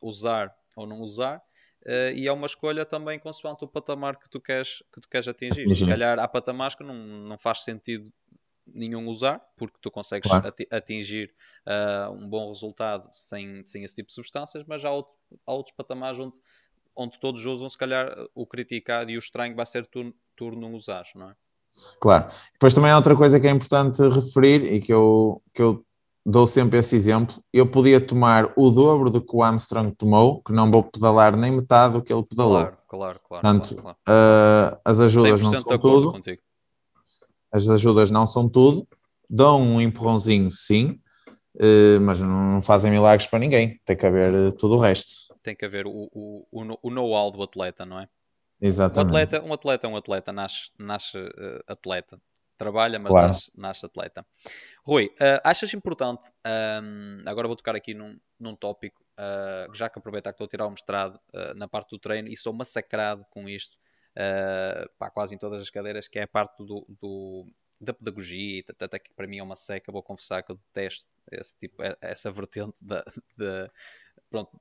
usar 0.00 0.54
ou 0.76 0.86
não 0.86 1.00
usar. 1.00 1.42
e 2.14 2.26
é 2.26 2.32
uma 2.32 2.46
escolha 2.46 2.84
também 2.84 3.18
consoante 3.18 3.64
o 3.64 3.68
patamar 3.68 4.18
que 4.18 4.28
tu 4.28 4.40
queres, 4.40 4.82
que 4.92 5.00
tu 5.00 5.08
queres 5.08 5.28
atingir. 5.28 5.68
Se 5.74 5.86
calhar 5.86 6.18
há 6.18 6.28
patamares 6.28 6.74
que 6.74 6.84
não, 6.84 6.94
não 6.94 7.38
faz 7.38 7.62
sentido 7.62 8.12
nenhum 8.66 9.06
usar, 9.08 9.40
porque 9.56 9.76
tu 9.80 9.90
consegues 9.90 10.30
claro. 10.30 10.54
atingir 10.70 11.34
uh, 11.66 12.10
um 12.12 12.28
bom 12.28 12.48
resultado 12.48 13.08
sem, 13.12 13.64
sem 13.66 13.84
esse 13.84 13.94
tipo 13.94 14.08
de 14.08 14.14
substâncias, 14.14 14.64
mas 14.66 14.84
há, 14.84 14.90
outro, 14.90 15.12
há 15.46 15.52
outros 15.52 15.74
patamares 15.74 16.18
onde 16.18 16.38
onde 16.96 17.18
todos 17.18 17.44
usam, 17.46 17.68
se 17.68 17.78
calhar 17.78 18.14
o 18.34 18.46
criticado 18.46 19.10
e 19.10 19.16
o 19.16 19.18
estranho 19.18 19.54
vai 19.54 19.66
ser 19.66 19.86
tu, 19.86 20.14
tu 20.36 20.50
não 20.52 20.74
usares, 20.74 21.10
não 21.14 21.30
é? 21.30 21.34
Claro. 22.00 22.26
Depois 22.52 22.74
também 22.74 22.90
há 22.90 22.96
outra 22.96 23.16
coisa 23.16 23.40
que 23.40 23.46
é 23.46 23.50
importante 23.50 24.02
referir 24.08 24.72
e 24.72 24.80
que 24.80 24.92
eu, 24.92 25.42
que 25.54 25.62
eu 25.62 25.84
dou 26.24 26.46
sempre 26.46 26.78
esse 26.78 26.94
exemplo. 26.94 27.42
Eu 27.52 27.66
podia 27.66 28.00
tomar 28.00 28.52
o 28.56 28.70
dobro 28.70 29.10
do 29.10 29.20
que 29.20 29.34
o 29.34 29.42
Armstrong 29.42 29.94
tomou, 29.96 30.42
que 30.42 30.52
não 30.52 30.70
vou 30.70 30.84
pedalar 30.84 31.36
nem 31.36 31.52
metade 31.52 31.94
do 31.94 32.02
que 32.02 32.12
ele 32.12 32.24
pedalou. 32.24 32.60
Claro, 32.60 32.76
claro, 32.86 33.20
claro. 33.26 33.42
Portanto, 33.42 33.74
claro, 33.82 33.96
claro. 34.04 34.74
Uh, 34.74 34.80
as 34.84 35.00
ajudas 35.00 35.40
não 35.40 35.54
são 35.54 35.78
tudo. 35.78 36.12
Contigo. 36.12 36.42
As 37.50 37.68
ajudas 37.68 38.10
não 38.10 38.26
são 38.26 38.48
tudo. 38.48 38.86
Dão 39.28 39.62
um 39.62 39.80
empurrãozinho, 39.80 40.50
sim, 40.50 41.00
mas 42.00 42.20
não 42.20 42.62
fazem 42.62 42.90
milagres 42.90 43.28
para 43.28 43.38
ninguém. 43.38 43.80
Tem 43.84 43.96
que 43.96 44.06
haver 44.06 44.32
uh, 44.32 44.52
tudo 44.52 44.76
o 44.76 44.80
resto 44.80 45.32
tem 45.42 45.56
que 45.56 45.64
haver 45.64 45.86
o, 45.86 46.08
o, 46.12 46.46
o 46.50 46.90
know-how 46.90 47.30
do 47.30 47.42
atleta, 47.42 47.84
não 47.84 47.98
é? 47.98 48.08
Exatamente. 48.60 49.12
Um 49.12 49.16
atleta, 49.16 49.44
um 49.44 49.52
atleta 49.52 49.86
é 49.86 49.90
um 49.90 49.96
atleta, 49.96 50.32
nasce, 50.32 50.70
nasce 50.78 51.18
uh, 51.18 51.62
atleta. 51.66 52.20
Trabalha, 52.56 52.98
mas 52.98 53.10
claro. 53.10 53.28
nasce, 53.28 53.50
nasce, 53.56 53.86
atleta. 53.86 54.24
Rui, 54.84 55.06
uh, 55.06 55.40
achas 55.42 55.74
importante, 55.74 56.30
um, 56.46 56.48
ehm, 56.48 57.24
agora 57.26 57.48
vou 57.48 57.56
tocar 57.56 57.74
aqui 57.74 57.92
num, 57.92 58.16
num 58.38 58.54
tópico, 58.54 59.02
uh, 59.18 59.74
já 59.74 59.88
que 59.90 59.98
aproveitar 59.98 60.30
que 60.30 60.36
estou 60.36 60.44
a 60.44 60.48
tirar 60.48 60.66
o 60.66 60.70
mestrado 60.70 61.18
na 61.56 61.66
parte 61.66 61.90
do 61.90 61.98
treino 61.98 62.28
e 62.28 62.36
sou 62.36 62.52
massacrado 62.52 63.26
com 63.30 63.48
isto, 63.48 63.76
pá, 64.96 65.10
quase 65.10 65.34
em 65.34 65.38
todas 65.38 65.58
as 65.58 65.70
cadeiras, 65.70 66.06
que 66.06 66.20
é 66.20 66.22
a 66.22 66.28
parte 66.28 66.64
do, 66.64 66.86
do 67.00 67.46
da 67.84 67.92
pedagogia, 67.92 68.62
até 68.78 68.98
que 68.98 69.12
para 69.14 69.26
mim 69.26 69.38
é 69.38 69.42
uma 69.42 69.56
seca, 69.56 69.92
vou 69.92 70.02
confessar 70.02 70.42
que 70.42 70.52
eu 70.52 70.56
detesto 70.56 71.06
esse 71.30 71.58
tipo, 71.58 71.82
essa 72.00 72.30
vertente 72.30 72.84
da, 72.84 73.02
de, 73.36 73.70
pronto, 74.30 74.60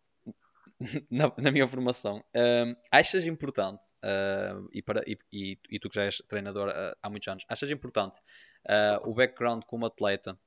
na, 1.10 1.32
na, 1.38 1.52
minha 1.52 1.68
formação. 1.68 2.24
Uh, 2.36 2.76
achas 2.92 3.28
importante, 3.28 3.88
uh, 4.04 4.68
e, 4.74 4.82
para, 4.82 5.04
e, 5.06 5.18
e, 5.32 5.58
e, 5.70 5.80
tu 5.80 5.90
que 5.90 5.96
já 5.96 6.04
és 6.06 6.18
treinador 6.28 6.70
uh, 6.70 6.98
há 7.02 7.10
muitos 7.10 7.28
anos, 7.28 7.46
achas 7.48 7.70
importante 7.70 8.20
ah, 8.68 9.02
o 9.04 9.14
background 9.14 9.64
como 9.66 9.88
atleta 9.88 10.38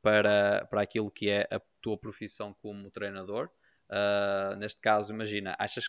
para, 0.00 0.66
para 0.70 0.82
aquilo 0.82 1.10
que 1.10 1.28
é 1.28 1.46
a 1.52 1.60
tua 1.82 1.98
profissão 1.98 2.54
como 2.54 2.90
treinador? 2.90 3.50
neste 4.58 4.80
caso, 4.82 5.14
imagina, 5.14 5.56
achas 5.58 5.88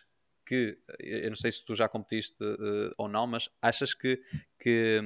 que, 0.50 0.78
eu 0.98 1.28
não 1.28 1.36
sei 1.36 1.52
se 1.52 1.64
tu 1.64 1.76
já 1.76 1.88
competiste 1.88 2.42
uh, 2.42 2.92
ou 2.98 3.08
não, 3.08 3.24
mas 3.24 3.48
achas 3.62 3.94
que, 3.94 4.20
que, 4.58 5.00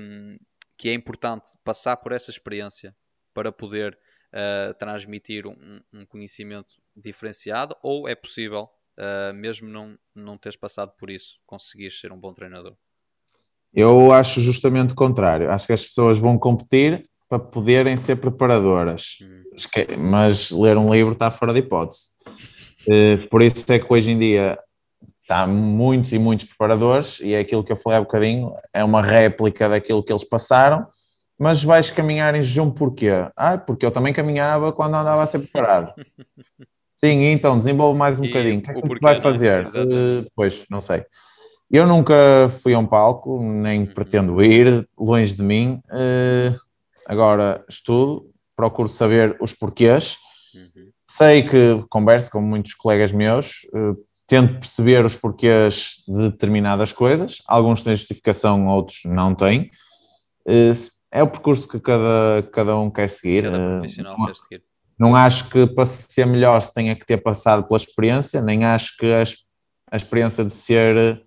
que, 0.77 0.89
é 0.89 0.93
importante 0.93 1.51
passar 1.65 1.97
por 1.97 2.13
essa 2.13 2.31
experiência 2.31 2.95
para 3.33 3.51
poder 3.51 3.99
uh, 4.33 4.75
transmitir 4.75 5.47
um, 5.47 5.81
um, 5.93 6.07
conhecimento 6.07 6.75
diferenciado 6.97 7.77
ou 7.83 8.09
é 8.09 8.15
possível, 8.15 8.69
uh, 8.99 9.35
mesmo 9.35 9.69
não, 9.69 9.99
não 10.15 10.39
teres 10.39 10.57
passado 10.57 10.93
por 10.99 11.11
isso, 11.11 11.41
conseguir 11.47 11.91
ser 11.91 12.13
um 12.13 12.19
bom 12.19 12.33
treinador? 12.33 12.77
Eu 13.73 14.13
acho 14.13 14.41
justamente 14.41 14.93
o 14.93 14.97
contrário. 14.97 15.51
Acho 15.51 15.67
que 15.67 15.73
as 15.73 15.85
pessoas 15.85 16.19
vão 16.19 16.39
competir 16.39 17.09
para 17.29 17.41
poderem 17.41 17.97
ser 17.97 18.17
preparadoras. 18.17 19.19
Hum. 19.21 19.43
Mas 19.99 20.51
ler 20.53 20.77
um 20.77 20.93
livro 20.93 21.15
está 21.15 21.31
fora 21.31 21.53
de 21.53 21.59
hipótese. 21.59 22.11
Uh, 22.87 23.29
por 23.29 23.43
isso 23.43 23.71
é 23.73 23.79
que 23.79 23.87
hoje 23.93 24.13
em 24.13 24.19
dia 24.19 24.59
está 25.25 25.47
muitos 25.47 26.13
e 26.13 26.19
muitos 26.19 26.47
preparadores, 26.47 27.19
e 27.21 27.33
é 27.33 27.41
aquilo 27.41 27.65
que 27.65 27.73
eu 27.73 27.77
falei 27.77 27.99
há 27.99 28.03
bocadinho, 28.03 28.55
é 28.73 28.85
uma 28.85 29.03
réplica 29.03 29.69
daquilo 29.69 30.03
que 30.03 30.13
eles 30.13 30.23
passaram, 30.23 30.87
mas 31.39 31.65
vais 31.65 31.91
caminhar 31.91 32.35
em 32.35 32.43
jejum 32.43 32.71
porquê? 32.71 33.11
Ah, 33.35 33.57
porque 33.57 33.85
eu 33.85 33.91
também 33.91 34.13
caminhava 34.13 34.73
quando 34.73 34.95
andava 34.95 35.23
a 35.23 35.27
ser 35.27 35.41
preparado. 35.41 35.95
Sim, 36.95 37.25
então 37.25 37.59
desenvolve 37.59 37.99
mais 37.99 38.21
um 38.21 38.25
e 38.25 38.29
bocadinho. 38.29 38.61
O 38.61 38.63
que 38.63 38.71
é 38.71 38.75
que 38.75 38.81
você 38.81 38.99
vai 39.01 39.21
fazer? 39.21 39.67
Uh, 39.67 40.31
pois, 40.37 40.65
não 40.71 40.81
sei. 40.81 41.05
Eu 41.71 41.87
nunca 41.87 42.15
fui 42.63 42.73
a 42.73 42.79
um 42.79 42.87
palco, 42.87 43.43
nem 43.43 43.81
uhum. 43.81 43.87
pretendo 43.87 44.43
ir, 44.43 44.87
longe 44.97 45.35
de 45.35 45.43
mim. 45.43 45.81
Uh, 45.87 46.57
agora 47.07 47.65
estudo, 47.69 48.27
procuro 48.55 48.89
saber 48.89 49.37
os 49.41 49.53
porquês. 49.53 50.17
Uhum. 50.55 50.91
Sei 51.05 51.43
que 51.43 51.85
converso 51.91 52.31
com 52.31 52.41
muitos 52.41 52.75
colegas 52.75 53.11
meus, 53.11 53.65
uh, 53.75 53.97
tento 54.35 54.59
perceber 54.59 55.05
os 55.05 55.15
porquês 55.15 56.03
de 56.09 56.31
determinadas 56.31 56.93
coisas. 56.93 57.41
Alguns 57.47 57.85
têm 57.85 57.95
justificação, 57.95 58.67
outros 58.67 59.03
não 59.05 59.33
têm. 59.33 59.71
Uh, 60.45 60.75
é 61.13 61.23
o 61.23 61.31
percurso 61.31 61.69
que 61.69 61.79
cada, 61.79 62.43
cada 62.53 62.77
um 62.77 62.91
quer 62.91 63.09
seguir. 63.09 63.45
Cada 63.45 63.57
eh, 63.57 63.79
profissional 63.79 64.19
não, 64.19 64.27
quer 64.27 64.35
seguir. 64.35 64.63
Não 64.99 65.15
acho 65.15 65.49
que 65.51 65.67
para 65.69 65.87
ser 65.87 66.27
melhor 66.27 66.61
se 66.61 66.75
tenha 66.75 66.97
que 66.97 67.07
ter 67.07 67.19
passado 67.19 67.69
pela 67.69 67.77
experiência, 67.77 68.43
nem 68.43 68.65
acho 68.65 68.97
que 68.97 69.07
a, 69.13 69.23
a 69.93 69.97
experiência 69.97 70.45
de 70.45 70.53
ser 70.53 71.25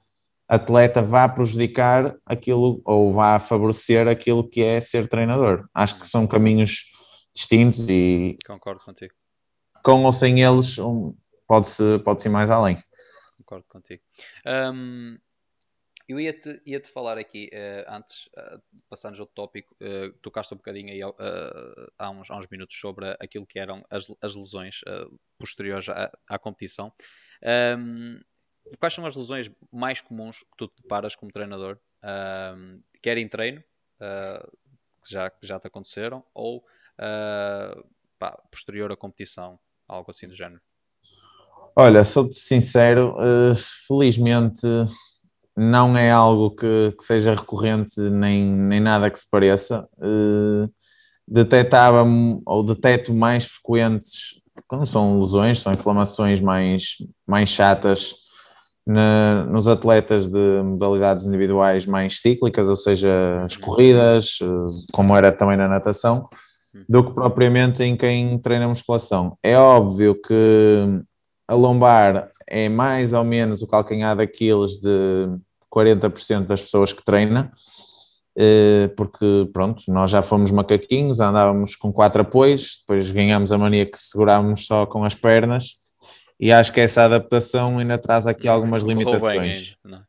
atleta 0.50 1.02
vá 1.02 1.30
prejudicar 1.30 2.14
aquilo 2.26 2.82
ou 2.84 3.14
vá 3.14 3.40
favorecer 3.40 4.10
aquilo 4.10 4.50
que 4.50 4.62
é 4.62 4.82
ser 4.82 5.08
treinador. 5.08 5.66
Acho 5.74 5.98
que 6.02 6.08
são 6.08 6.28
caminhos 6.28 6.92
distintos 7.34 7.88
e. 7.88 8.38
Concordo 8.46 8.84
contigo. 8.84 9.14
Com 9.82 10.04
ou 10.04 10.12
sem 10.12 10.42
eles, 10.42 10.78
um, 10.78 11.14
pode-se 11.48 12.00
pode 12.00 12.28
ir 12.28 12.30
mais 12.30 12.50
além. 12.50 12.84
Concordo 13.48 13.66
contigo. 13.70 14.04
Um, 14.46 15.18
eu 16.08 16.20
ia-te 16.20 16.62
ia 16.66 16.80
-te 16.82 16.90
falar 16.90 17.18
aqui, 17.18 17.50
uh, 17.54 17.94
antes, 17.94 18.28
uh, 18.28 18.62
passando 18.90 19.18
outro 19.20 19.34
tópico, 19.34 19.74
uh, 19.82 20.12
tocaste 20.22 20.54
um 20.54 20.58
bocadinho 20.58 20.92
aí 20.92 21.02
uh, 21.02 21.92
há, 21.98 22.10
uns, 22.10 22.30
há 22.30 22.38
uns 22.38 22.48
minutos 22.50 22.78
sobre 22.78 23.10
aquilo 23.22 23.48
que 23.48 23.58
eram 23.58 23.86
as, 23.90 24.08
as 24.22 24.36
lesões 24.36 24.82
posteriores 25.38 25.88
à, 25.88 26.12
à 26.28 26.38
competição. 26.38 26.94
Um, 27.78 28.20
quais 28.80 28.94
são 28.94 29.06
as 29.06 29.16
lesões 29.16 29.50
mais 29.72 30.02
comuns 30.02 30.40
que 30.40 30.58
tu 30.58 30.68
te 30.68 30.82
deparas 30.82 31.16
como 31.16 31.32
treinador? 31.32 31.80
Um, 32.04 32.84
quer 33.02 33.18
em 33.18 33.30
treino, 33.30 33.64
que 35.04 35.10
já, 35.10 35.32
já 35.42 35.58
te 35.58 35.68
aconteceram, 35.68 36.24
ou 36.34 36.66
pá, 38.20 38.32
posterior 38.52 38.92
à 38.92 38.98
competição, 38.98 39.58
algo 39.88 40.12
assim 40.12 40.28
do 40.28 40.36
género? 40.36 40.62
Olha, 41.80 42.04
sou-te 42.04 42.34
sincero, 42.34 43.16
felizmente 43.88 44.66
não 45.56 45.96
é 45.96 46.10
algo 46.10 46.50
que, 46.50 46.92
que, 46.98 47.04
seja 47.04 47.36
recorrente 47.36 48.00
nem, 48.00 48.44
nem 48.44 48.80
nada 48.80 49.12
que 49.12 49.20
se 49.20 49.30
pareça. 49.30 49.88
Uh, 50.00 50.68
detectava 51.28 52.04
ou 52.48 52.64
deteto 52.64 53.14
mais 53.14 53.46
frequentes, 53.46 54.42
não 54.72 54.88
são 54.88 55.20
lesões, 55.20 55.60
são 55.60 55.72
inflamações 55.72 56.42
mais, 56.42 56.96
mais 57.28 57.50
chatas 57.50 58.16
na, 58.84 59.46
nos 59.46 59.68
atletas 59.68 60.28
de 60.30 60.64
modalidades 60.64 61.28
individuais 61.28 61.86
mais 61.86 62.22
cíclicas, 62.22 62.68
ou 62.68 62.76
seja, 62.76 63.44
as 63.46 63.56
corridas, 63.56 64.40
como 64.92 65.16
era 65.16 65.32
também 65.32 65.58
na 65.58 65.68
natação, 65.68 66.28
do 66.90 67.04
que 67.04 67.14
propriamente 67.14 67.84
em 67.84 67.96
quem 67.96 68.40
treina 68.40 68.68
musculação. 68.68 69.38
É 69.44 69.56
óbvio 69.56 70.20
que 70.20 71.04
a 71.48 71.54
lombar 71.54 72.32
é 72.46 72.70
mais 72.70 73.14
ou 73.14 73.24
menos 73.24 73.62
o 73.62 73.68
calcanhar 73.68 74.16
daqueles 74.16 74.80
de 74.80 75.28
40% 75.74 76.46
das 76.46 76.62
pessoas 76.62 76.94
que 76.94 77.04
treina, 77.04 77.52
eh, 78.38 78.90
porque 78.96 79.50
pronto, 79.52 79.84
nós 79.88 80.12
já 80.12 80.22
fomos 80.22 80.52
macaquinhos, 80.52 81.20
andávamos 81.20 81.76
com 81.76 81.92
quatro 81.92 82.22
apoios, 82.22 82.80
depois 82.82 83.12
ganhámos 83.12 83.52
a 83.52 83.58
mania 83.58 83.86
que 83.86 83.98
segurávamos 83.98 84.66
só 84.66 84.86
com 84.86 85.04
as 85.04 85.16
pernas, 85.16 85.80
e 86.40 86.52
acho 86.52 86.72
que 86.72 86.80
essa 86.80 87.04
adaptação 87.04 87.80
ainda 87.80 87.98
traz 87.98 88.28
aqui 88.28 88.48
algumas 88.48 88.84
limitações. 88.84 89.76
Bem, 89.84 90.02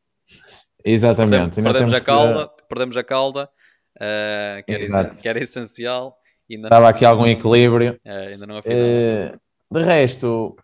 Exatamente. 0.85 1.61
Perdemos, 1.61 1.73
perdemos 1.73 1.93
a 1.93 2.01
cauda, 2.01 2.47
que... 2.47 2.63
perdemos 2.69 2.97
a 2.97 3.03
cauda, 3.03 3.49
uh, 3.97 4.63
que, 4.65 4.71
era 4.73 5.09
que, 5.09 5.27
era 5.27 5.39
essencial. 5.39 6.17
Estava 6.47 6.89
aqui 6.89 7.03
algum 7.03 7.27
equilíbrio. 7.27 7.99
Uh, 8.05 8.29
ainda 8.31 8.47
não 8.47 8.59
uh, 8.59 9.39
de 9.71 9.83
resto, 9.83 10.55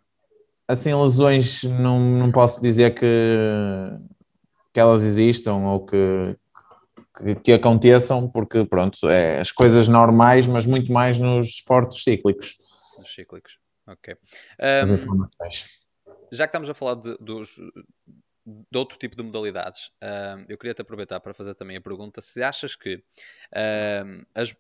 assim, 0.68 0.94
lesões 0.94 1.64
não, 1.64 2.00
não 2.00 2.32
posso 2.32 2.62
dizer 2.62 2.96
que 2.96 3.08
que 4.76 4.80
elas 4.82 5.04
existam 5.04 5.56
ou 5.56 5.86
que, 5.86 6.36
que, 7.18 7.36
que, 7.36 7.54
aconteçam, 7.54 8.30
porque 8.30 8.66
pronto, 8.66 9.08
é 9.08 9.40
as 9.40 9.50
coisas 9.50 9.88
normais, 9.88 10.46
mas 10.46 10.66
muito 10.66 10.92
mais 10.92 11.18
nos 11.18 11.48
esportes 11.48 12.04
cíclicos. 12.04 12.58
Nos 13.00 13.16
cíclicos, 13.16 13.58
ok. 13.88 14.18
Um, 14.60 15.28
já 16.30 16.46
que 16.46 16.50
estamos 16.50 16.70
a 16.70 16.74
falar 16.74 16.96
de, 16.96 17.16
dos, 17.22 17.56
de 18.46 18.78
outro 18.78 18.98
tipo 18.98 19.16
de 19.16 19.24
modalidades, 19.24 19.92
eu 20.50 20.58
queria 20.58 20.74
te 20.74 20.82
aproveitar 20.82 21.22
para 21.22 21.34
fazer 21.34 21.56
também 21.56 21.78
a 21.78 21.82
pergunta 21.82 22.20
se 22.20 22.44
achas 22.44 22.76
que 22.76 23.02
as, 24.36 24.54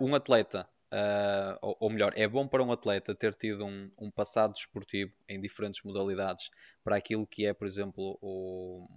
um 0.00 0.16
atleta 0.16 0.68
Uh, 0.90 1.58
ou, 1.60 1.76
ou, 1.80 1.90
melhor, 1.90 2.12
é 2.16 2.26
bom 2.26 2.48
para 2.48 2.62
um 2.62 2.72
atleta 2.72 3.14
ter 3.14 3.34
tido 3.34 3.62
um, 3.62 3.90
um, 3.98 4.10
passado 4.10 4.54
desportivo 4.54 5.12
em 5.28 5.38
diferentes 5.38 5.82
modalidades 5.82 6.48
para 6.82 6.96
aquilo 6.96 7.26
que 7.26 7.44
é, 7.44 7.52
por 7.52 7.66
exemplo, 7.66 8.18
o, 8.22 8.88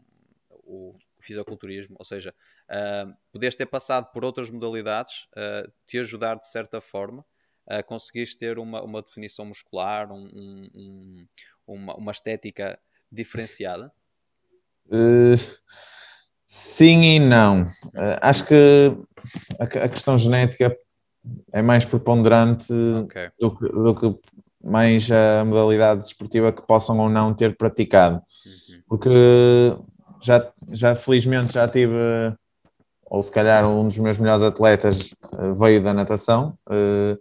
o 0.50 0.96
fisiculturismo, 1.20 1.98
ou 2.00 2.06
seja, 2.06 2.34
uh, 2.70 3.14
poderes 3.32 3.58
ter 3.58 3.66
passado 3.66 4.10
por 4.14 4.24
outras 4.24 4.50
modalidades, 4.50 5.28
uh, 5.36 5.70
te 5.86 6.00
ajudar 6.00 6.36
de 6.36 6.48
certa 6.48 6.80
forma 6.80 7.26
a 7.68 7.84
conseguires 7.84 8.36
ter 8.36 8.58
uma, 8.58 8.82
uma 8.82 9.02
definição 9.02 9.46
muscular, 9.46 10.12
um, 10.12 10.26
um, 10.74 11.28
uma, 11.68 11.96
uma, 11.96 12.12
estética 12.12 12.80
diferenciada? 13.12 13.92
Uh, 14.88 15.38
sim 16.46 17.04
e 17.16 17.20
não. 17.20 17.68
acho 18.22 18.46
que 18.46 18.56
a 19.60 19.88
questão 19.88 20.18
genética 20.18 20.76
é 21.52 21.62
mais 21.62 21.86
preponderante 21.86 22.72
okay. 23.04 23.30
do, 23.40 23.52
que, 23.56 23.68
do, 23.68 23.96
que, 23.96 24.20
mais 24.64 25.10
a 25.12 25.44
modalidade 25.46 26.02
desportiva 26.02 26.52
que 26.52 26.62
possam 26.62 27.00
ou 27.00 27.10
não 27.10 27.34
ter 27.34 27.56
praticado. 27.56 28.16
Uhum. 28.16 28.82
Porque 28.88 29.10
já, 30.22 30.52
já 30.72 30.96
felizmente 30.96 31.54
já 31.54 31.68
tive, 31.68 31.94
ou 33.06 33.22
se 33.22 33.32
calhar 33.32 33.68
um 33.68 33.88
dos 33.88 33.98
meus 33.98 34.18
melhores 34.18 34.44
atletas 34.44 35.00
eh, 35.34 35.54
veio 35.60 35.84
da 35.84 35.94
natação, 35.94 36.58
uh, 36.70 37.20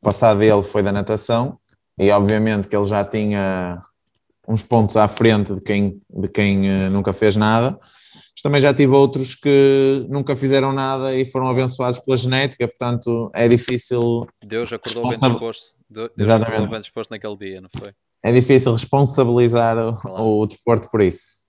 passado 0.00 0.40
dele 0.40 0.62
foi 0.62 0.82
da 0.82 0.92
natação, 0.92 1.58
e 1.98 2.10
obviamente 2.10 2.68
que 2.68 2.76
ele 2.76 2.84
já 2.84 3.04
tinha 3.04 3.82
uns 4.46 4.62
pontos 4.62 4.96
à 4.96 5.08
frente 5.08 5.54
de 5.54 5.60
quem, 5.60 5.94
de 6.10 6.28
quem 6.28 6.86
uh, 6.86 6.90
nunca 6.90 7.12
fez 7.12 7.36
nada 7.36 7.78
mas 8.40 8.42
também 8.42 8.60
já 8.60 8.72
tive 8.72 8.92
outros 8.92 9.34
que 9.34 10.06
nunca 10.08 10.34
fizeram 10.34 10.72
nada 10.72 11.14
e 11.14 11.26
foram 11.26 11.48
abençoados 11.48 11.98
pela 11.98 12.16
genética, 12.16 12.66
portanto 12.66 13.30
é 13.34 13.46
difícil. 13.46 14.26
Deus 14.42 14.72
acordou 14.72 15.08
bem 15.08 15.18
disposto. 15.18 15.74
Deus 15.90 16.10
Exatamente. 16.16 16.48
acordou 16.48 16.70
bem 16.70 16.80
disposto 16.80 17.10
naquele 17.10 17.36
dia, 17.36 17.60
não 17.60 17.68
foi? 17.78 17.92
É 18.22 18.32
difícil 18.32 18.72
responsabilizar 18.72 19.76
claro. 20.00 20.22
o, 20.22 20.40
o 20.40 20.46
desporto 20.46 20.90
por 20.90 21.02
isso. 21.02 21.40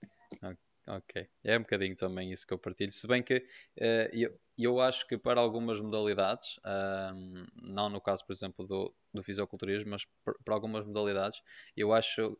Ok, 0.87 1.25
é 1.45 1.57
um 1.57 1.61
bocadinho 1.61 1.95
também 1.95 2.33
isso 2.33 2.45
que 2.45 2.53
eu 2.53 2.57
partilho. 2.57 2.91
Se 2.91 3.07
bem 3.07 3.23
que 3.23 3.37
uh, 3.37 4.09
eu, 4.11 4.31
eu 4.57 4.79
acho 4.79 5.07
que 5.07 5.17
para 5.17 5.39
algumas 5.39 5.79
modalidades, 5.81 6.57
uh, 6.57 7.45
não 7.61 7.89
no 7.89 8.01
caso, 8.01 8.25
por 8.25 8.33
exemplo, 8.33 8.65
do, 8.67 8.93
do 9.13 9.23
fisiculturismo, 9.23 9.91
mas 9.91 10.07
para 10.43 10.53
algumas 10.53 10.85
modalidades, 10.85 11.41
eu 11.75 11.93
acho 11.93 12.37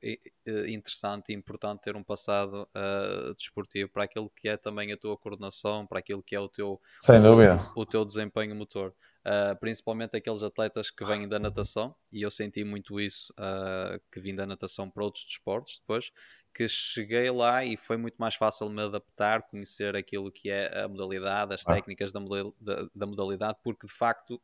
interessante 0.68 1.32
e 1.32 1.36
importante 1.36 1.82
ter 1.82 1.96
um 1.96 2.04
passado 2.04 2.68
uh, 2.76 3.34
desportivo 3.36 3.90
para 3.90 4.04
aquilo 4.04 4.30
que 4.30 4.50
é 4.50 4.58
também 4.58 4.92
a 4.92 4.98
tua 4.98 5.18
coordenação, 5.18 5.88
para 5.88 6.00
aquilo 6.00 6.22
que 6.22 6.36
é 6.36 6.40
o 6.40 6.50
teu, 6.50 6.80
Sem 7.00 7.22
dúvida. 7.22 7.72
O, 7.76 7.82
o 7.82 7.86
teu 7.86 8.06
desempenho 8.06 8.56
motor. 8.56 8.94
Uh, 9.26 9.56
principalmente 9.60 10.16
aqueles 10.16 10.44
atletas 10.44 10.92
que 10.92 11.04
vêm 11.04 11.28
da 11.28 11.40
natação, 11.40 11.96
e 12.12 12.22
eu 12.22 12.32
senti 12.32 12.64
muito 12.64 13.00
isso, 13.00 13.34
uh, 13.34 14.02
que 14.12 14.20
vim 14.20 14.36
da 14.36 14.46
natação 14.46 14.90
para 14.90 15.04
outros 15.04 15.26
desportos 15.26 15.80
depois, 15.80 16.12
que 16.54 16.68
cheguei 16.68 17.32
lá 17.32 17.64
e 17.64 17.78
foi 17.78 17.98
muito 17.98 18.16
mais 18.18 18.36
fácil 18.36 18.70
me 18.70 18.84
adaptar, 18.84 19.44
conhecer 19.44 19.96
aquilo 19.96 20.32
que 20.32 20.50
é 20.50 20.84
a 20.84 20.88
modalidade, 20.88 21.54
as 21.54 21.66
ah. 21.66 21.74
técnicas 21.74 22.12
da, 22.12 22.20
da, 22.60 22.88
da 22.94 23.06
modalidade, 23.06 23.58
porque 23.64 23.88
de 23.88 23.94
facto 23.94 24.42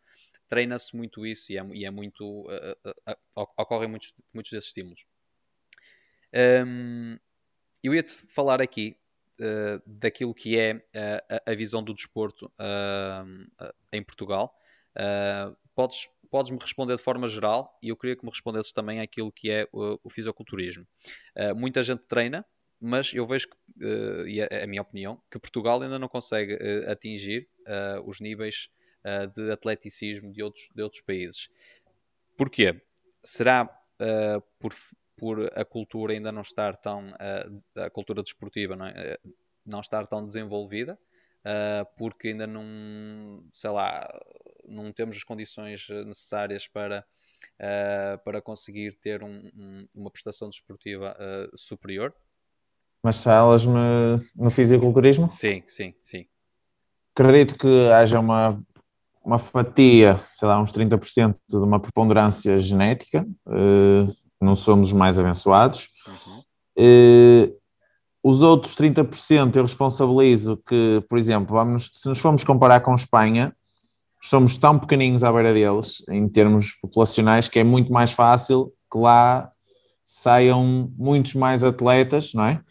treina-se 0.48 0.96
muito 0.96 1.26
isso 1.26 1.52
e 1.52 1.58
é, 1.58 1.66
e 1.74 1.86
é 1.86 1.92
muito. 1.92 2.48
Uh, 2.48 3.16
ocorrem 3.36 3.90
muitos, 3.90 4.14
muitos 4.34 4.52
desses 4.52 4.70
estímulos. 4.70 5.06
Um, 6.34 7.18
eu 7.84 7.94
ia-te 7.94 8.12
falar 8.12 8.62
aqui 8.62 8.98
uh, 9.40 9.82
daquilo 9.86 10.34
que 10.34 10.58
é 10.58 10.76
uh, 10.76 11.52
a, 11.52 11.56
visão 11.56 11.84
do 11.84 11.94
desporto 11.94 12.48
uh, 12.60 13.66
em 13.92 14.04
Portugal. 14.04 14.54
Podes, 15.76 16.10
podes-me 16.30 16.58
responder 16.60 16.96
de 16.96 17.02
forma 17.02 17.28
geral 17.28 17.78
e 17.82 17.90
eu 17.90 17.98
queria 17.98 18.16
que 18.16 18.24
me 18.26 18.32
respondesses 18.32 18.74
também 18.74 19.00
aquilo 19.00 19.32
que 19.32 19.50
é 19.50 19.68
o, 19.72 20.00
o 20.04 20.10
fisiculturismo. 20.10 20.86
muita 21.56 21.84
gente 21.84 22.04
treina, 22.08 22.46
mas 22.80 23.14
eu 23.14 23.26
vejo, 23.26 23.48
que, 23.50 23.58
e 24.28 24.40
é 24.40 24.64
a 24.64 24.68
minha 24.68 24.82
opinião, 24.82 25.22
que 25.32 25.40
Portugal 25.40 25.82
ainda 25.82 25.98
não 25.98 26.08
consegue 26.08 26.58
atingir 26.88 27.48
os 28.06 28.20
níveis 28.20 28.70
de 29.34 29.52
atleticismo 29.52 30.32
de 30.32 30.44
outros, 30.44 30.70
de 30.76 30.82
outros 30.82 31.02
países. 31.02 31.50
Porquê? 32.36 32.82
Será 33.24 33.66
por 34.60 34.74
por 35.18 35.52
a 35.56 35.66
cultura 35.66 36.14
ainda 36.14 36.32
não 36.32 36.42
estar 36.42 36.78
tão 36.78 37.10
uh, 37.10 37.82
a 37.82 37.90
cultura 37.90 38.22
desportiva 38.22 38.76
não, 38.76 38.86
é? 38.86 39.16
uh, 39.26 39.34
não 39.66 39.80
estar 39.80 40.06
tão 40.06 40.26
desenvolvida 40.26 40.98
uh, 41.40 41.86
porque 41.98 42.30
ainda 42.30 42.46
não 42.46 43.44
sei 43.52 43.72
lá 43.72 44.08
não 44.68 44.92
temos 44.92 45.18
as 45.18 45.24
condições 45.24 45.88
necessárias 46.06 46.68
para 46.68 47.06
para 48.24 48.42
conseguir 48.42 48.96
ter 48.96 49.24
um, 49.24 49.48
um, 49.56 49.88
uma 49.94 50.12
prestação 50.12 50.50
desportiva 50.50 51.16
superior 51.56 52.14
mas 53.04 53.24
falas-me 53.24 53.80
no 54.36 54.50
fisiculturismo? 54.50 55.30
Sim, 55.30 55.64
sim, 55.68 55.94
sim. 56.02 56.26
Acredito 57.16 57.58
que 57.58 57.90
haja 57.90 58.20
uma, 58.20 58.62
uma 59.24 59.40
fatia, 59.40 60.20
sei 60.34 60.48
lá, 60.48 60.62
uns 60.62 60.72
30% 60.72 61.36
de 61.48 61.56
uma 61.56 61.80
preponderância 61.80 62.60
genética, 62.60 63.26
não 64.42 64.56
somos 64.56 64.92
mais 64.92 65.18
abençoados. 65.18 65.90
Uhum. 66.06 66.42
Uh, 66.80 67.58
os 68.22 68.42
outros 68.42 68.76
30% 68.76 69.56
eu 69.56 69.64
responsabilizo 69.64 70.58
que, 70.68 71.04
por 71.08 71.18
exemplo, 71.18 71.56
vamos, 71.56 71.90
se 71.94 72.10
nos 72.10 72.20
formos 72.20 72.44
comparar 72.44 72.82
com 72.82 72.94
Espanha, 72.94 73.56
somos 74.22 74.58
tão 74.58 74.78
pequeninos 74.80 75.24
à 75.24 75.32
beira 75.32 75.54
deles, 75.54 76.04
em 76.10 76.28
termos 76.28 76.72
populacionais, 76.82 77.48
que 77.48 77.60
é 77.60 77.64
muito 77.64 77.92
mais 77.92 78.12
fácil 78.12 78.74
que 78.92 78.98
lá 78.98 79.52
saiam 80.04 80.92
muitos 80.98 81.34
mais 81.34 81.64
atletas, 81.64 82.34
não 82.34 82.46
é? 82.46 82.62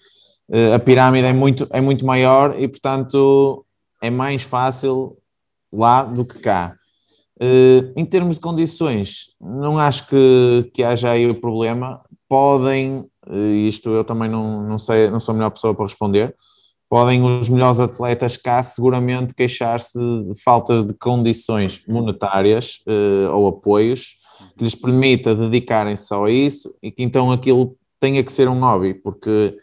Uh, 0.48 0.74
a 0.74 0.78
pirâmide 0.78 1.26
é 1.26 1.32
muito, 1.32 1.66
é 1.70 1.80
muito 1.80 2.06
maior 2.06 2.58
e, 2.58 2.66
portanto, 2.68 3.66
é 4.00 4.08
mais 4.08 4.42
fácil 4.42 5.18
lá 5.72 6.02
do 6.02 6.24
que 6.24 6.38
cá. 6.38 6.76
Uh, 7.40 7.92
em 7.96 8.04
termos 8.04 8.36
de 8.36 8.40
condições, 8.40 9.36
não 9.40 9.78
acho 9.78 10.06
que, 10.06 10.70
que 10.72 10.82
haja 10.82 11.10
aí 11.10 11.28
o 11.28 11.40
problema. 11.40 12.00
Podem, 12.28 13.04
uh, 13.26 13.54
isto 13.66 13.90
eu 13.90 14.04
também 14.04 14.30
não, 14.30 14.62
não 14.62 14.78
sei, 14.78 15.10
não 15.10 15.20
sou 15.20 15.32
a 15.32 15.36
melhor 15.36 15.50
pessoa 15.50 15.74
para 15.74 15.84
responder, 15.84 16.34
podem 16.88 17.22
os 17.22 17.48
melhores 17.48 17.80
atletas 17.80 18.36
cá 18.36 18.62
seguramente 18.62 19.34
queixar-se 19.34 19.98
de 19.98 20.42
faltas 20.42 20.84
de 20.84 20.94
condições 20.94 21.82
monetárias 21.86 22.78
uh, 22.86 23.32
ou 23.34 23.48
apoios 23.48 24.16
que 24.56 24.64
lhes 24.64 24.74
permita 24.74 25.34
dedicarem-se 25.34 26.06
só 26.06 26.26
a 26.26 26.30
isso 26.30 26.74
e 26.82 26.90
que 26.90 27.02
então 27.02 27.32
aquilo 27.32 27.76
tenha 27.98 28.22
que 28.22 28.32
ser 28.32 28.48
um 28.48 28.60
hobby, 28.60 28.94
porque 28.94 29.56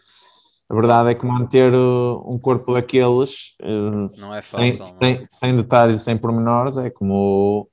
a 0.70 0.76
verdade 0.76 1.10
é 1.10 1.16
que 1.16 1.26
manter 1.26 1.74
um 1.74 2.40
corpo 2.40 2.74
daqueles 2.74 3.56
é 3.62 4.08
fácil, 4.10 4.42
sem, 4.42 4.78
não. 4.78 4.84
É? 4.84 4.86
Sem, 4.86 5.26
sem, 5.30 5.56
detalhes 5.56 6.02
e 6.02 6.04
sem 6.04 6.18
pormenores 6.18 6.78
é 6.78 6.90
como 6.90 7.70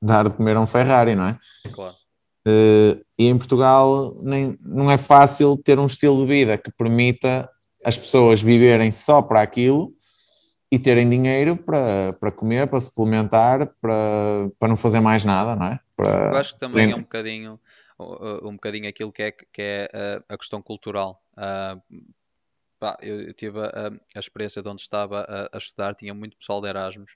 dar 0.00 0.28
de 0.28 0.34
comer 0.36 0.56
a 0.56 0.60
um 0.60 0.66
Ferrari, 0.66 1.14
não 1.14 1.24
é? 1.24 1.38
Claro. 1.72 1.94
E 3.18 3.28
em 3.28 3.38
Portugal 3.38 4.16
nem, 4.20 4.58
não 4.60 4.90
é 4.90 4.98
fácil 4.98 5.56
ter 5.56 5.78
um 5.78 5.86
estilo 5.86 6.22
de 6.22 6.26
vida 6.26 6.58
que 6.58 6.72
permita 6.72 7.48
as 7.84 7.96
pessoas 7.96 8.40
viverem 8.40 8.90
só 8.90 9.20
para 9.22 9.42
aquilo 9.42 9.94
e 10.70 10.78
terem 10.78 11.08
dinheiro 11.08 11.56
para, 11.56 12.14
para 12.14 12.32
comer, 12.32 12.66
para 12.66 12.80
suplementar, 12.80 13.74
para, 13.80 14.50
para 14.58 14.68
não 14.68 14.76
fazer 14.76 15.00
mais 15.00 15.24
nada, 15.24 15.54
não 15.54 15.66
é? 15.66 15.80
Para... 15.94 16.30
Eu 16.30 16.36
acho 16.36 16.54
que 16.54 16.60
também 16.60 16.90
é 16.90 16.96
um 16.96 17.02
bocadinho, 17.02 17.60
um 18.42 18.52
bocadinho 18.52 18.88
aquilo 18.88 19.12
que 19.12 19.22
é, 19.22 19.32
que 19.32 19.60
é 19.60 19.88
a, 20.28 20.34
a 20.34 20.38
questão 20.38 20.62
cultural. 20.62 21.22
Pá, 22.82 22.98
eu, 23.00 23.32
tive 23.32 23.60
a, 23.60 23.92
a, 24.16 24.18
experiência 24.18 24.60
de 24.60 24.68
onde 24.68 24.82
estava 24.82 25.20
a, 25.20 25.56
a, 25.56 25.58
estudar, 25.58 25.94
tinha 25.94 26.12
muito 26.12 26.36
pessoal 26.36 26.60
de 26.60 26.68
Erasmus 26.68 27.12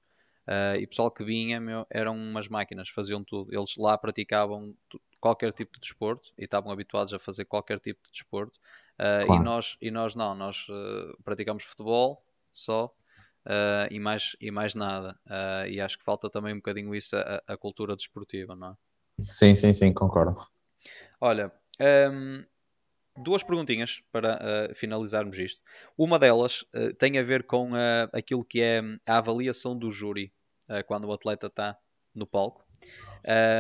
uh, 0.47 0.77
e 0.79 0.87
pessoal 0.87 1.11
que 1.11 1.25
vinha 1.25 1.59
meu, 1.61 1.85
eram 1.91 2.15
umas 2.17 2.47
máquinas, 2.47 2.89
faziam 2.89 3.25
tudo. 3.25 3.53
Eles 3.53 3.77
lá 3.77 3.99
praticavam 3.99 4.77
qualquer 5.21 5.53
tipo 5.53 5.73
de 5.73 5.81
desporto 5.81 6.33
e 6.39 6.45
estavam 6.45 6.71
habituados 6.71 7.13
a 7.13 7.19
fazer 7.19 7.47
qualquer 7.47 7.81
tipo 7.81 8.01
de 8.05 8.13
desporto. 8.13 8.61
Uh, 8.99 9.27
claro. 9.27 9.43
e, 9.43 9.45
nós, 9.45 9.77
e 9.81 9.91
nós 9.91 10.15
não, 10.15 10.35
nós 10.35 10.67
uh, 10.69 11.17
praticamos 11.23 11.65
futebol 11.65 12.23
só 12.51 12.87
uh, 12.87 13.87
e, 13.91 14.01
mais, 14.01 14.37
e 14.41 14.51
mais 14.51 14.75
nada. 14.75 15.19
e 15.69 15.81
acho 15.81 15.99
que 15.99 16.05
falta 16.05 16.31
também 16.31 16.55
um 16.55 16.59
bocadinho 16.59 16.95
isso, 16.95 17.17
a, 17.17 17.43
a, 17.47 17.57
cultura 17.57 17.95
desportiva, 17.95 18.57
não 18.57 18.71
é? 18.71 18.75
Sim, 19.19 19.55
sim, 19.55 19.73
sim, 19.73 19.93
concordo. 19.93 20.47
Olha, 21.21 21.53
um, 21.81 22.45
duas 23.17 23.43
perguntinhas 23.43 24.03
para 24.13 24.37
uh, 24.37 24.75
finalizarmos 24.75 25.39
isto. 25.39 25.63
Uma 25.97 26.19
delas 26.19 26.63
uh, 26.75 26.93
tem 26.95 27.19
a 27.19 27.23
ver 27.23 27.45
com 27.45 27.73
uh, 27.73 28.09
aquilo 28.13 28.45
que 28.45 28.61
é 28.61 28.83
a 29.07 29.19
avaliação 29.19 29.77
do 29.77 29.91
júri 29.91 30.33
quando 30.89 31.05
o 31.05 31.13
atleta 31.13 31.47
está 31.47 31.79
no 32.13 32.27
palco. 32.27 32.67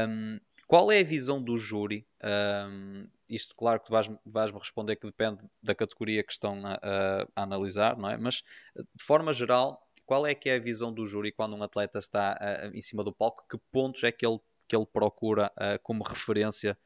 Um, 0.09 0.41
qual 0.66 0.90
é 0.90 1.00
a 1.00 1.04
visão 1.04 1.40
do 1.40 1.56
júri? 1.56 2.06
Um, 2.22 3.06
isto, 3.28 3.54
claro, 3.56 3.80
que 3.80 3.90
vais-me 3.90 4.18
vais 4.24 4.50
responder 4.50 4.96
que 4.96 5.06
depende 5.06 5.44
da 5.62 5.74
categoria 5.74 6.22
que 6.22 6.32
estão 6.32 6.64
a, 6.64 6.74
a, 6.74 7.26
a, 7.36 7.42
analisar, 7.42 7.96
não 7.96 8.08
é? 8.10 8.16
Mas, 8.16 8.42
de 8.76 9.04
forma 9.04 9.32
geral, 9.32 9.82
qual 10.04 10.26
é 10.26 10.34
que 10.34 10.48
é 10.48 10.56
a 10.56 10.60
visão 10.60 10.92
do 10.92 11.06
júri 11.06 11.32
quando 11.32 11.56
um 11.56 11.62
atleta 11.62 11.98
está 11.98 12.38
em 12.72 12.80
cima 12.80 13.02
do 13.02 13.12
palco? 13.12 13.44
Que 13.48 13.58
pontos 13.72 14.04
é 14.04 14.12
que 14.12 14.24
ele, 14.26 14.38
que 14.68 14.76
ele 14.76 14.86
procura 14.86 15.52
como 15.82 16.04
referência 16.04 16.78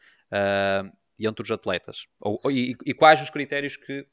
entre 1.19 1.43
os 1.43 1.51
atletas? 1.51 2.07
Ou, 2.19 2.41
e, 2.51 2.75
e, 2.87 2.95
quais 2.95 3.21
os 3.21 3.29
critérios 3.29 3.77
que 3.77 4.07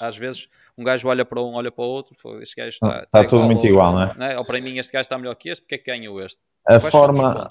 às 0.00 0.16
vezes 0.18 0.48
um 0.76 0.84
gajo 0.84 1.08
olha 1.08 1.24
para 1.24 1.40
um, 1.40 1.54
olha 1.54 1.72
para 1.72 1.84
o 1.84 1.88
outro, 1.88 2.14
este 2.42 2.56
gajo 2.56 2.68
está, 2.68 3.02
está, 3.04 3.24
tudo 3.24 3.44
muito 3.44 3.66
igual, 3.66 3.92
não 3.94 4.02
é? 4.02 4.14
não 4.14 4.26
é? 4.26 4.38
Ou 4.38 4.44
para 4.44 4.60
mim 4.60 4.78
este 4.78 4.92
gajo 4.92 5.02
está 5.02 5.16
melhor 5.16 5.34
que 5.36 5.48
este, 5.48 5.62
porque 5.62 5.76
é 5.76 5.78
que 5.78 5.90
ganhou 5.90 6.20
este? 6.22 6.40
A 6.68 6.78
forma, 6.78 7.48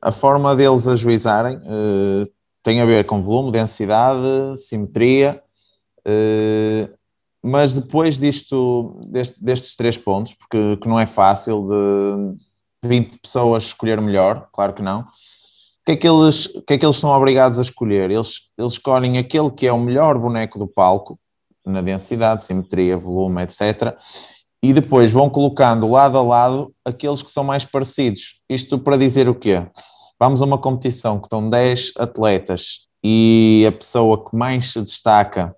a 0.00 0.12
forma 0.12 0.56
deles 0.56 0.86
ajuizarem 0.86 1.56
uh, 1.56 2.30
tem 2.62 2.80
a 2.80 2.86
ver 2.86 3.06
com 3.06 3.22
volume, 3.22 3.52
densidade, 3.52 4.20
simetria, 4.56 5.42
uh, 6.00 7.00
mas 7.42 7.74
depois 7.74 8.18
disto, 8.18 9.00
deste, 9.06 9.42
destes 9.42 9.76
três 9.76 9.96
pontos, 9.96 10.34
porque 10.34 10.76
que 10.76 10.88
não 10.88 11.00
é 11.00 11.06
fácil 11.06 11.68
de 12.82 12.88
20 12.88 13.18
pessoas 13.18 13.64
escolher 13.64 14.00
melhor, 14.00 14.48
claro 14.52 14.74
que 14.74 14.82
não, 14.82 15.06
que 15.84 15.92
é 15.92 15.96
que 15.96 16.08
eles, 16.08 16.46
que 16.66 16.74
é 16.74 16.78
que 16.78 16.84
eles 16.84 16.96
são 16.96 17.10
obrigados 17.10 17.58
a 17.58 17.62
escolher? 17.62 18.10
Eles, 18.10 18.52
eles 18.56 18.72
escolhem 18.72 19.18
aquele 19.18 19.50
que 19.50 19.66
é 19.66 19.72
o 19.72 19.80
melhor 19.80 20.18
boneco 20.18 20.58
do 20.58 20.66
palco, 20.66 21.18
na 21.64 21.82
densidade, 21.82 22.44
simetria, 22.44 22.96
volume, 22.96 23.42
etc. 23.42 23.96
E 24.62 24.72
depois 24.72 25.10
vão 25.10 25.30
colocando 25.30 25.90
lado 25.90 26.18
a 26.18 26.22
lado 26.22 26.74
aqueles 26.84 27.22
que 27.22 27.30
são 27.30 27.42
mais 27.42 27.64
parecidos. 27.64 28.42
Isto 28.48 28.78
para 28.78 28.96
dizer 28.96 29.28
o 29.28 29.34
quê? 29.34 29.66
Vamos 30.18 30.42
a 30.42 30.44
uma 30.44 30.58
competição 30.58 31.18
que 31.18 31.26
estão 31.26 31.48
10 31.48 31.94
atletas 31.96 32.88
e 33.02 33.64
a 33.66 33.72
pessoa 33.72 34.28
que 34.28 34.36
mais 34.36 34.72
se 34.72 34.82
destaca 34.82 35.56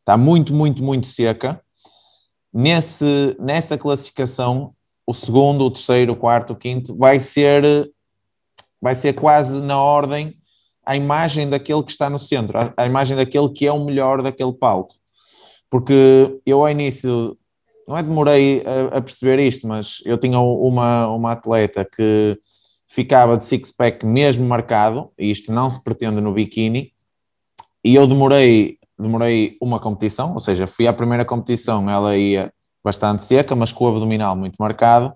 está 0.00 0.16
muito, 0.16 0.54
muito, 0.54 0.84
muito 0.84 1.06
seca. 1.06 1.62
Nesse, 2.52 3.34
nessa 3.40 3.78
classificação, 3.78 4.74
o 5.06 5.14
segundo, 5.14 5.64
o 5.64 5.70
terceiro, 5.70 6.12
o 6.12 6.16
quarto, 6.16 6.52
o 6.52 6.56
quinto 6.56 6.94
vai 6.96 7.18
ser 7.20 7.90
vai 8.80 8.94
ser 8.96 9.12
quase 9.12 9.62
na 9.62 9.80
ordem 9.80 10.36
a 10.84 10.96
imagem 10.96 11.48
daquele 11.48 11.84
que 11.84 11.92
está 11.92 12.10
no 12.10 12.18
centro, 12.18 12.58
a, 12.58 12.74
a 12.76 12.84
imagem 12.84 13.16
daquele 13.16 13.48
que 13.50 13.66
é 13.66 13.72
o 13.72 13.84
melhor 13.84 14.20
daquele 14.20 14.52
palco. 14.52 14.94
Porque 15.70 16.40
eu 16.44 16.60
ao 16.60 16.68
início, 16.68 17.38
não 17.86 17.96
é 17.96 18.02
demorei 18.02 18.62
a, 18.64 18.98
a 18.98 19.00
perceber 19.00 19.38
isto, 19.38 19.66
mas 19.66 20.00
eu 20.04 20.18
tinha 20.18 20.38
uma, 20.38 21.08
uma 21.08 21.32
atleta 21.32 21.84
que 21.84 22.38
ficava 22.86 23.36
de 23.36 23.44
six-pack 23.44 24.04
mesmo 24.04 24.46
marcado, 24.46 25.10
e 25.18 25.30
isto 25.30 25.50
não 25.50 25.70
se 25.70 25.82
pretende 25.82 26.20
no 26.20 26.32
biquíni, 26.32 26.92
e 27.84 27.94
eu 27.94 28.06
demorei, 28.06 28.78
demorei 28.98 29.56
uma 29.60 29.80
competição, 29.80 30.34
ou 30.34 30.40
seja, 30.40 30.66
fui 30.66 30.86
à 30.86 30.92
primeira 30.92 31.24
competição, 31.24 31.88
ela 31.88 32.16
ia 32.16 32.52
bastante 32.84 33.24
seca, 33.24 33.56
mas 33.56 33.72
com 33.72 33.84
o 33.84 33.88
abdominal 33.88 34.36
muito 34.36 34.56
marcado, 34.58 35.14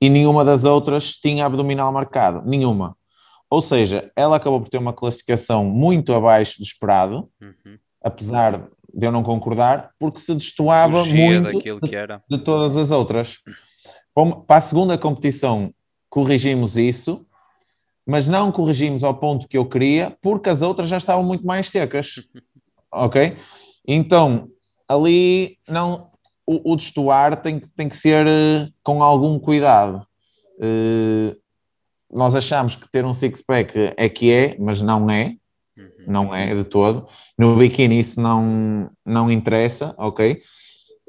e 0.00 0.10
nenhuma 0.10 0.44
das 0.44 0.64
outras 0.64 1.12
tinha 1.12 1.46
abdominal 1.46 1.92
marcado, 1.92 2.42
nenhuma. 2.44 2.96
Ou 3.48 3.62
seja, 3.62 4.10
ela 4.14 4.36
acabou 4.36 4.60
por 4.60 4.68
ter 4.68 4.78
uma 4.78 4.92
classificação 4.92 5.64
muito 5.64 6.12
abaixo 6.12 6.58
do 6.58 6.64
esperado, 6.64 7.30
uhum. 7.40 7.78
apesar 8.02 8.68
de 8.96 9.06
eu 9.06 9.12
não 9.12 9.22
concordar, 9.22 9.90
porque 9.98 10.18
se 10.18 10.34
destoava 10.34 11.04
Fugia 11.04 11.40
muito 11.42 11.60
de, 11.60 12.38
de, 12.38 12.38
todas 12.42 12.78
as 12.78 12.90
outras. 12.90 13.36
Para 14.46 14.56
a 14.56 14.60
segunda 14.60 14.96
competição 14.96 15.70
corrigimos 16.08 16.78
isso, 16.78 17.26
mas 18.06 18.26
não 18.26 18.50
corrigimos 18.50 19.04
ao 19.04 19.14
ponto 19.18 19.46
que 19.46 19.58
eu 19.58 19.68
queria, 19.68 20.16
porque 20.22 20.48
as 20.48 20.62
outras 20.62 20.88
já 20.88 20.96
estavam 20.96 21.22
muito 21.22 21.44
mais 21.44 21.68
secas. 21.68 22.28
ok? 22.90 23.36
Então, 23.86 24.48
ali 24.88 25.58
não 25.68 26.08
o, 26.46 26.72
o 26.72 26.76
destoar 26.76 27.42
tem, 27.42 27.60
tem 27.60 27.90
que 27.90 27.96
ser 27.96 28.26
uh, 28.26 28.72
com 28.82 29.02
algum 29.02 29.38
cuidado. 29.38 30.06
Uh, 30.58 31.36
nós 32.10 32.34
achamos 32.34 32.76
que 32.76 32.90
ter 32.90 33.04
um 33.04 33.12
six-pack 33.12 33.92
é 33.94 34.08
que 34.08 34.32
é, 34.32 34.56
mas 34.58 34.80
não 34.80 35.10
é. 35.10 35.34
Não 36.06 36.34
é 36.34 36.54
de 36.54 36.64
todo. 36.64 37.06
No 37.38 37.56
biquíni 37.56 37.98
isso 37.98 38.20
não, 38.20 38.90
não 39.04 39.30
interessa, 39.30 39.94
ok? 39.98 40.40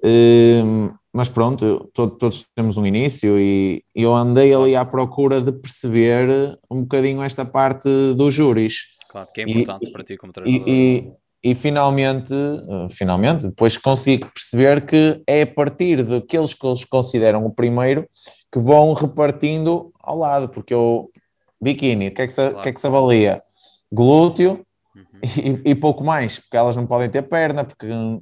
Uh, 0.03 0.93
mas 1.11 1.29
pronto, 1.29 1.89
todo, 1.93 2.17
todos 2.17 2.45
temos 2.55 2.77
um 2.77 2.85
início 2.85 3.39
e, 3.39 3.83
e 3.95 4.03
eu 4.03 4.13
andei 4.13 4.53
ali 4.53 4.75
à 4.75 4.85
procura 4.85 5.41
de 5.41 5.51
perceber 5.51 6.57
um 6.69 6.81
bocadinho 6.81 7.23
esta 7.23 7.43
parte 7.43 7.89
dos 8.15 8.33
júris. 8.33 8.95
Claro, 9.09 9.27
que 9.33 9.41
é 9.41 9.43
importante 9.45 9.87
e, 9.87 9.91
para 9.91 10.03
ti 10.03 10.17
como 10.17 10.31
treinador. 10.31 10.67
E, 10.67 11.11
e 11.43 11.55
finalmente, 11.55 12.33
eh, 12.33 12.87
finalmente, 12.89 13.47
depois 13.47 13.77
consegui 13.77 14.25
perceber 14.25 14.85
que 14.85 15.21
é 15.25 15.43
a 15.43 15.47
partir 15.47 16.03
daqueles 16.03 16.53
que 16.53 16.67
eles 16.67 16.83
consideram 16.83 17.45
o 17.45 17.51
primeiro 17.51 18.07
que 18.51 18.59
vão 18.59 18.93
repartindo 18.93 19.91
ao 20.01 20.17
lado, 20.17 20.49
porque 20.49 20.73
o 20.73 21.09
biquíni, 21.61 22.09
o 22.09 22.13
que 22.13 22.21
é 22.21 22.27
que 22.27 22.33
se, 22.33 22.41
claro. 22.41 22.61
que 22.61 22.69
é 22.69 22.73
que 22.73 22.79
se 22.79 22.87
avalia? 22.87 23.41
Glúteo. 23.91 24.65
E, 25.23 25.71
e, 25.71 25.75
pouco 25.75 26.03
mais, 26.03 26.39
porque 26.39 26.57
elas 26.57 26.75
não 26.75 26.85
podem 26.85 27.09
ter 27.09 27.23
perna, 27.23 27.63
porque 27.63 27.91
uh, 27.91 28.21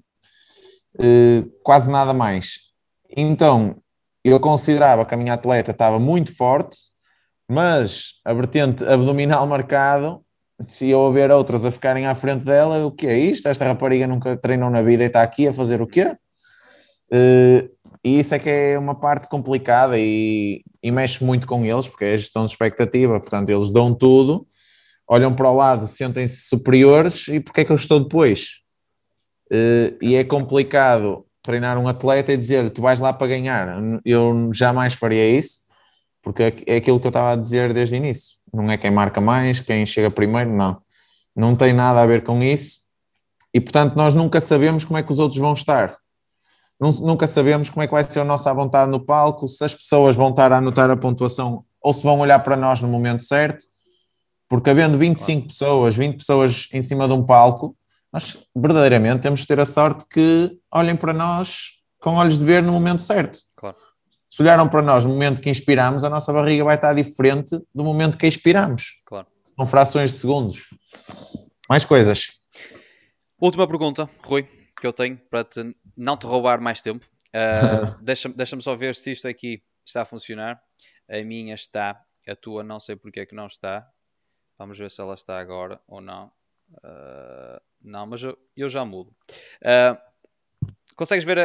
quase 1.64 1.90
nada 1.90 2.14
mais. 2.14 2.72
Então, 3.16 3.78
eu 4.24 4.40
considerava 4.40 5.06
que 5.06 5.14
a 5.14 5.18
minha 5.18 5.34
atleta 5.34 5.72
estava 5.72 6.00
muito 6.00 6.36
forte, 6.36 6.78
mas 7.48 8.20
a 8.26 8.34
vertente 8.34 8.84
abdominal 8.84 9.46
marcado 9.46 10.26
se 10.64 10.90
eu 10.90 11.12
ver 11.12 11.32
outras 11.32 11.66
a 11.66 11.72
ficarem 11.72 12.06
à 12.06 12.16
frente 12.16 12.46
dela, 12.46 12.86
o 12.86 12.92
que 12.92 13.08
é 13.08 13.18
isto? 13.18 13.48
Esta 13.48 13.66
rapariga 13.66 14.08
nunca 14.08 14.38
treinou 14.38 14.70
na 14.70 14.82
vida 14.82 15.04
e 15.04 15.08
está 15.08 15.22
aqui 15.22 15.48
a 15.48 15.54
fazer 15.54 15.82
o 15.82 15.88
quê? 15.88 16.16
Uh, 17.12 17.70
e 18.04 18.20
isso 18.20 18.36
é 18.36 18.40
que 18.40 18.50
é 18.50 18.80
uma 18.80 18.96
parte 18.96 19.28
complicada 19.28 19.98
e, 19.98 20.64
e, 20.82 20.92
mexe 20.92 21.24
muito 21.24 21.48
com 21.48 21.66
eles, 21.66 21.88
porque 21.88 22.06
é 22.06 22.14
a 22.14 22.18
gestão 22.18 22.46
de 22.46 22.52
expectativa, 22.52 23.20
portanto, 23.20 23.50
eles 23.50 23.72
dão 23.72 23.94
tudo, 23.94 24.46
olham 25.08 25.34
para 25.34 25.50
o 25.50 25.56
lado, 25.56 25.88
sentem-se 25.88 26.48
superiores 26.48 27.28
e 27.28 27.40
porque 27.40 27.62
é 27.62 27.66
que 27.66 27.72
eu 27.72 27.76
estou 27.76 28.00
depois? 28.00 28.62
Uh, 29.52 29.96
e 30.02 30.16
é 30.16 30.24
complicado 30.24 31.26
treinar 31.44 31.78
um 31.78 31.88
atleta 31.88 32.34
e 32.34 32.38
dizer 32.38 32.70
tu 32.72 32.82
vais 32.82 33.00
lá 33.00 33.14
para 33.14 33.28
ganhar. 33.28 33.78
Eu 34.04 34.50
jamais 34.54 34.94
faria 34.94 35.30
isso, 35.30 35.60
porque 36.22 36.44
é, 36.44 36.56
é 36.66 36.76
aquilo 36.78 37.00
que 37.00 37.06
eu 37.08 37.10
estava 37.10 37.34
a 37.34 37.36
dizer 37.36 37.74
desde 37.74 37.96
o 37.96 37.98
início 37.98 38.36
não 38.56 38.72
é 38.72 38.78
quem 38.78 38.90
marca 38.90 39.20
mais, 39.20 39.60
quem 39.60 39.86
chega 39.86 40.10
primeiro, 40.10 40.56
não. 40.56 40.82
Não 41.36 41.56
tem 41.56 41.74
nada 41.74 42.02
a 42.02 42.06
ver 42.06 42.24
com 42.24 42.42
isso. 42.42 42.86
E 43.54 43.60
portanto, 43.60 43.96
nós 43.96 44.16
nunca 44.16 44.40
sabemos 44.40 44.86
como 44.86 44.98
é 44.98 45.04
que 45.04 45.12
os 45.12 45.20
outros 45.20 45.40
vão 45.40 45.54
estar. 45.54 45.98
Nunca 46.80 47.26
sabemos 47.26 47.70
como 47.70 47.84
é 47.84 47.88
que 47.88 47.94
vai 47.94 48.04
ser 48.04 48.20
a 48.20 48.26
nossa 48.26 48.54
vontade 48.54 48.92
no 48.92 49.00
palco, 49.00 49.48
se 49.48 49.64
as 49.64 49.74
pessoas 49.74 50.16
vão 50.16 50.30
estar 50.30 50.52
a 50.52 50.58
anotar 50.58 50.90
a 50.90 50.98
pontuação 50.98 51.64
ou 51.82 51.94
se 51.94 52.04
vão 52.04 52.20
olhar 52.20 52.40
para 52.40 52.58
nós 52.58 52.82
no 52.82 52.88
momento 52.88 53.24
certo. 53.24 53.66
Porque 54.48 54.70
havendo 54.70 54.98
25 54.98 55.48
pessoas, 55.48 55.96
20 55.96 56.18
pessoas 56.18 56.68
em 56.72 56.82
cima 56.82 57.08
de 57.08 57.14
um 57.14 57.26
palco, 57.26 57.76
nós 58.14 58.38
verdadeiramente 58.56 59.22
temos 59.22 59.42
de 59.42 59.48
ter 59.48 59.60
a 59.60 59.66
sorte 59.66 60.06
que 60.10 60.58
olhem 60.72 60.96
para 60.96 61.14
nós 61.14 61.82
com 62.00 62.16
olhos 62.16 62.38
de 62.38 62.46
ver 62.46 62.62
no 62.62 62.72
momento 62.72 63.02
certo. 63.02 63.40
Claro 63.56 63.78
se 64.36 64.42
olharam 64.42 64.68
para 64.68 64.82
nós 64.82 65.06
no 65.06 65.12
momento 65.12 65.42
que 65.42 65.50
inspiramos, 65.50 66.04
a 66.04 66.10
nossa 66.10 66.34
barriga 66.34 66.62
vai 66.66 66.76
estar 66.76 66.94
diferente 66.94 67.58
do 67.74 67.86
momento 67.86 68.18
que 68.18 68.28
expiramos. 68.28 69.02
Claro. 69.06 69.28
São 69.56 69.66
frações 69.66 70.12
de 70.12 70.18
segundos. 70.18 70.68
Mais 71.70 71.86
coisas. 71.86 72.42
Última 73.40 73.66
pergunta, 73.66 74.10
Rui, 74.26 74.44
que 74.78 74.86
eu 74.86 74.92
tenho 74.92 75.18
para 75.30 75.46
te, 75.46 75.74
não 75.96 76.18
te 76.18 76.26
roubar 76.26 76.60
mais 76.60 76.82
tempo. 76.82 77.06
Uh, 77.30 77.96
Deixa-me 78.04 78.36
deixa 78.36 78.60
só 78.60 78.76
ver 78.76 78.94
se 78.94 79.12
isto 79.12 79.26
aqui 79.26 79.64
está 79.86 80.02
a 80.02 80.06
funcionar. 80.06 80.60
A 81.10 81.24
minha 81.24 81.56
está, 81.56 81.98
a 82.28 82.36
tua 82.36 82.62
não 82.62 82.78
sei 82.78 82.98
porque 82.98 83.22
é 83.22 83.26
que 83.26 83.36
não 83.36 83.48
está. 83.48 83.88
Vamos 84.58 84.78
ver 84.78 84.90
se 84.90 85.02
ela 85.02 85.14
está 85.14 85.38
agora 85.38 85.80
ou 85.88 86.02
não. 86.02 86.32
Uh, 86.84 87.62
não, 87.82 88.08
mas 88.08 88.24
eu, 88.24 88.38
eu 88.56 88.70
já 88.70 88.84
mudo. 88.84 89.12
Uh, 89.62 89.98
consegues 90.96 91.24
ver 91.24 91.38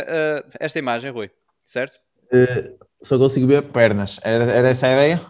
esta 0.58 0.78
imagem, 0.78 1.11
Rui? 1.11 1.30
Certo? 1.64 1.98
Uh, 2.32 2.78
só 3.02 3.18
consigo 3.18 3.46
ver 3.46 3.62
pernas. 3.70 4.20
Era, 4.22 4.44
era 4.44 4.68
essa 4.68 4.86
a 4.86 4.92
ideia? 4.92 5.20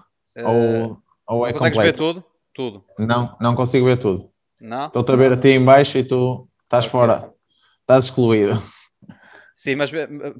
Ou, 0.44 1.02
ou 1.26 1.46
é 1.46 1.52
consegues 1.52 1.76
completo? 1.76 1.82
ver 1.82 1.92
tudo? 1.92 2.24
Tudo. 2.52 2.84
Não, 2.98 3.36
não 3.40 3.54
consigo 3.54 3.86
ver 3.86 3.98
tudo. 3.98 4.30
Não? 4.60 4.86
Estou-te 4.86 5.12
a 5.12 5.16
ver 5.16 5.32
a 5.32 5.36
ti 5.36 5.48
em 5.48 5.64
baixo 5.64 5.96
e 5.98 6.04
tu 6.04 6.48
estás 6.62 6.84
okay. 6.84 6.92
fora. 6.92 7.32
Estás 7.80 8.04
excluído. 8.04 8.62
Sim, 9.56 9.76
mas, 9.76 9.90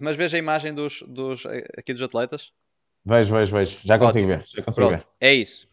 mas 0.01 0.17
veja 0.17 0.37
a 0.37 0.39
imagem 0.39 0.73
dos, 0.73 1.03
dos, 1.07 1.45
aqui 1.77 1.93
dos 1.93 2.03
atletas. 2.03 2.53
Vejo, 3.05 3.35
vejo, 3.35 3.57
vejo. 3.57 3.79
Já 3.85 3.99
consigo 3.99 4.27
Ótimo. 4.27 4.39
ver. 4.39 4.47
Já 4.47 4.63
consigo 4.63 4.89
Pronto, 4.89 5.05
ver. 5.05 5.07
É 5.21 5.35
isso. 5.35 5.67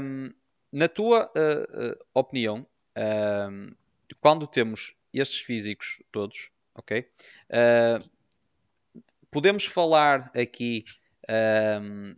Um, 0.00 0.30
na 0.72 0.88
tua 0.88 1.30
uh, 1.36 1.90
uh, 1.90 1.98
opinião, 2.14 2.66
um, 2.96 3.74
quando 4.20 4.46
temos 4.46 4.94
estes 5.12 5.40
físicos 5.40 6.02
todos, 6.10 6.50
ok? 6.74 7.06
Uh, 7.50 8.10
podemos 9.30 9.66
falar 9.66 10.30
aqui 10.34 10.84
um, 11.80 12.16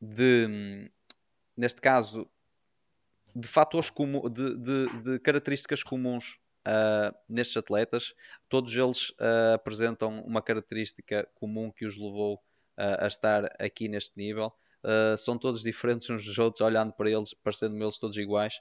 de, 0.00 0.90
neste 1.56 1.80
caso, 1.80 2.28
de 3.34 3.48
fatores 3.48 3.90
comuns, 3.90 4.30
de, 4.32 4.54
de, 4.56 5.02
de, 5.02 5.18
características 5.18 5.82
comuns 5.82 6.38
uh, 6.66 7.14
nestes 7.28 7.56
atletas. 7.56 8.14
Todos 8.48 8.74
eles 8.76 9.10
uh, 9.10 9.54
apresentam 9.54 10.20
uma 10.20 10.42
característica 10.42 11.28
comum 11.34 11.70
que 11.70 11.84
os 11.84 11.96
levou 11.96 12.34
uh, 12.34 13.04
a 13.04 13.06
estar 13.06 13.44
aqui 13.58 13.88
neste 13.88 14.16
nível. 14.16 14.52
São 15.18 15.38
todos 15.38 15.62
diferentes 15.62 16.08
uns 16.10 16.24
dos 16.24 16.38
outros, 16.38 16.60
olhando 16.60 16.92
para 16.92 17.10
eles, 17.10 17.34
parecendo-me 17.34 17.82
eles 17.82 17.98
todos 17.98 18.16
iguais. 18.16 18.54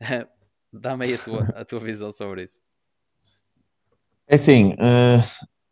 Dá-me 0.72 1.04
aí 1.06 1.14
a 1.14 1.18
tua, 1.18 1.42
a 1.54 1.64
tua 1.64 1.80
visão 1.80 2.10
sobre 2.10 2.44
isso. 2.44 2.60
É 4.26 4.36
assim, 4.36 4.74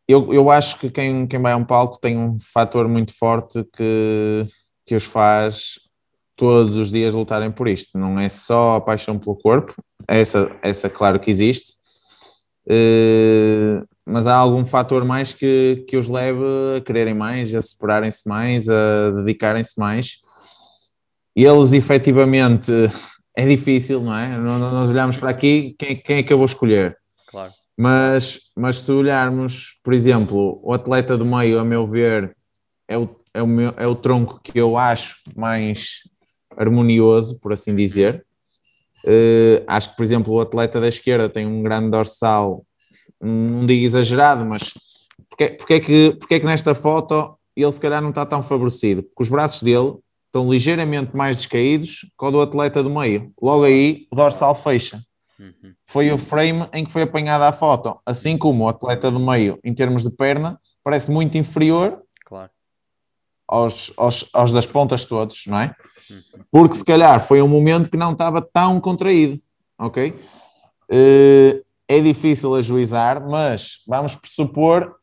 eu, 0.07 0.35
eu 0.35 0.51
acho 0.51 0.79
que 0.79 0.91
quem, 0.91 1.27
quem 1.27 1.41
vai 1.41 1.53
a 1.53 1.57
um 1.57 1.65
palco 1.65 1.99
tem 1.99 2.19
um 2.19 2.39
fator 2.39 2.89
muito 2.89 3.17
forte 3.17 3.65
que, 3.73 4.45
que 4.85 4.95
os 4.97 5.05
faz 5.05 5.91
todos 6.35 6.75
os 6.75 6.91
dias 6.91 7.15
lutarem 7.15 7.53
por 7.53 7.69
isto. 7.69 7.97
Não 7.97 8.19
é 8.19 8.29
só 8.29 8.77
a 8.77 8.81
paixão 8.81 9.19
pelo 9.19 9.37
corpo, 9.37 9.75
essa, 10.09 10.51
essa 10.63 10.91
claro 10.91 11.21
que 11.21 11.31
existe, 11.31 11.75
uh, 12.67 13.87
mas 14.11 14.27
há 14.27 14.35
algum 14.35 14.67
fator 14.67 15.05
mais 15.05 15.33
que, 15.33 15.85
que 15.89 15.97
os 15.97 16.09
leve 16.09 16.43
a 16.77 16.81
quererem 16.81 17.15
mais, 17.15 17.55
a 17.55 17.63
separarem-se 17.63 18.29
mais, 18.29 18.69
a 18.69 19.11
dedicarem-se 19.13 19.79
mais. 19.79 20.21
Eles 21.35 21.73
efetivamente 21.73 22.73
é 23.37 23.47
difícil, 23.47 24.03
não 24.03 24.17
é? 24.17 24.37
Nós 24.37 24.91
olhamos 24.91 25.17
para 25.17 25.31
aqui, 25.31 25.77
quem, 25.79 25.97
quem 25.97 26.17
é 26.19 26.23
que 26.23 26.33
eu 26.33 26.39
vou 26.39 26.47
escolher? 26.47 26.99
Claro. 27.29 27.53
Mas, 27.79 28.51
mas 28.57 28.81
se 28.81 28.91
olharmos, 28.91 29.81
por 29.85 29.95
exemplo, 29.95 30.61
o 30.63 30.73
atleta 30.73 31.17
do 31.17 31.25
meio, 31.25 31.59
a 31.59 31.65
meu 31.65 31.87
ver, 31.87 32.37
é 32.89 32.99
o, 32.99 33.09
é 33.33 33.43
o, 33.43 33.47
meu, 33.47 33.73
é 33.77 33.87
o 33.87 33.95
tronco 33.95 34.41
que 34.43 34.59
eu 34.59 34.77
acho 34.77 35.21
mais 35.37 36.01
harmonioso, 36.57 37.39
por 37.39 37.53
assim 37.53 37.75
dizer. 37.75 38.27
Uh, 39.05 39.65
acho 39.67 39.91
que, 39.91 39.97
por 39.97 40.03
exemplo, 40.03 40.35
o 40.35 40.41
atleta 40.41 40.81
da 40.81 40.89
esquerda 40.89 41.29
tem 41.29 41.47
um 41.47 41.63
grande 41.63 41.91
dorsal, 41.91 42.67
não 43.21 43.67
digo 43.67 43.85
exagerado, 43.85 44.45
mas 44.45 44.73
porque, 45.29 45.49
porque, 45.51 45.75
é 45.75 45.81
que, 45.81 46.17
porque 46.19 46.35
é 46.35 46.41
que 46.41 46.47
nesta 46.47 46.75
foto 46.75 47.39
ele 47.55 47.73
se 47.73 47.81
calhar 47.81 48.01
não 48.01 48.11
está 48.11 48.25
tão 48.25 48.43
favorecido? 48.43 49.03
Porque 49.03 49.23
os 49.23 49.29
braços 49.29 49.63
dele 49.63 49.97
estão 50.27 50.51
ligeiramente 50.51 51.17
mais 51.17 51.39
descaídos 51.39 52.07
que 52.19 52.25
o 52.25 52.31
do 52.31 52.41
atleta 52.41 52.83
do 52.83 52.91
meio. 52.91 53.33
Logo 53.41 53.65
aí, 53.65 54.07
o 54.11 54.17
dorsal 54.17 54.55
fecha. 54.55 55.03
Uhum. 55.39 55.75
Foi 55.85 56.11
o 56.13 56.19
frame 56.19 56.69
em 56.73 56.85
que 56.85 56.91
foi 56.91 57.03
apanhada 57.03 57.49
a 57.49 57.53
foto. 57.53 57.99
Assim 58.07 58.39
como 58.39 58.65
o 58.65 58.69
atleta 58.69 59.11
do 59.11 59.19
meio, 59.19 59.59
em 59.65 59.75
termos 59.75 60.03
de 60.03 60.11
perna, 60.11 60.61
parece 60.85 61.11
muito 61.11 61.37
inferior 61.37 62.03
claro. 62.25 62.51
aos, 63.49 63.93
aos, 63.97 64.29
aos 64.33 64.53
das 64.53 64.67
pontas 64.67 65.05
todos, 65.05 65.45
não 65.47 65.59
é? 65.59 65.75
Uhum. 66.11 66.45
Porque 66.51 66.77
se 66.77 66.85
calhar 66.85 67.21
foi 67.21 67.43
um 67.43 67.49
momento 67.49 67.91
que 67.91 67.97
não 67.97 68.13
estava 68.13 68.41
tão 68.41 68.81
contraído, 68.81 69.41
ok? 69.79 70.15
Uh, 70.91 71.65
é 71.91 72.01
difícil 72.01 72.55
ajuizar, 72.55 73.21
mas 73.29 73.83
vamos 73.85 74.15
pressupor 74.15 74.95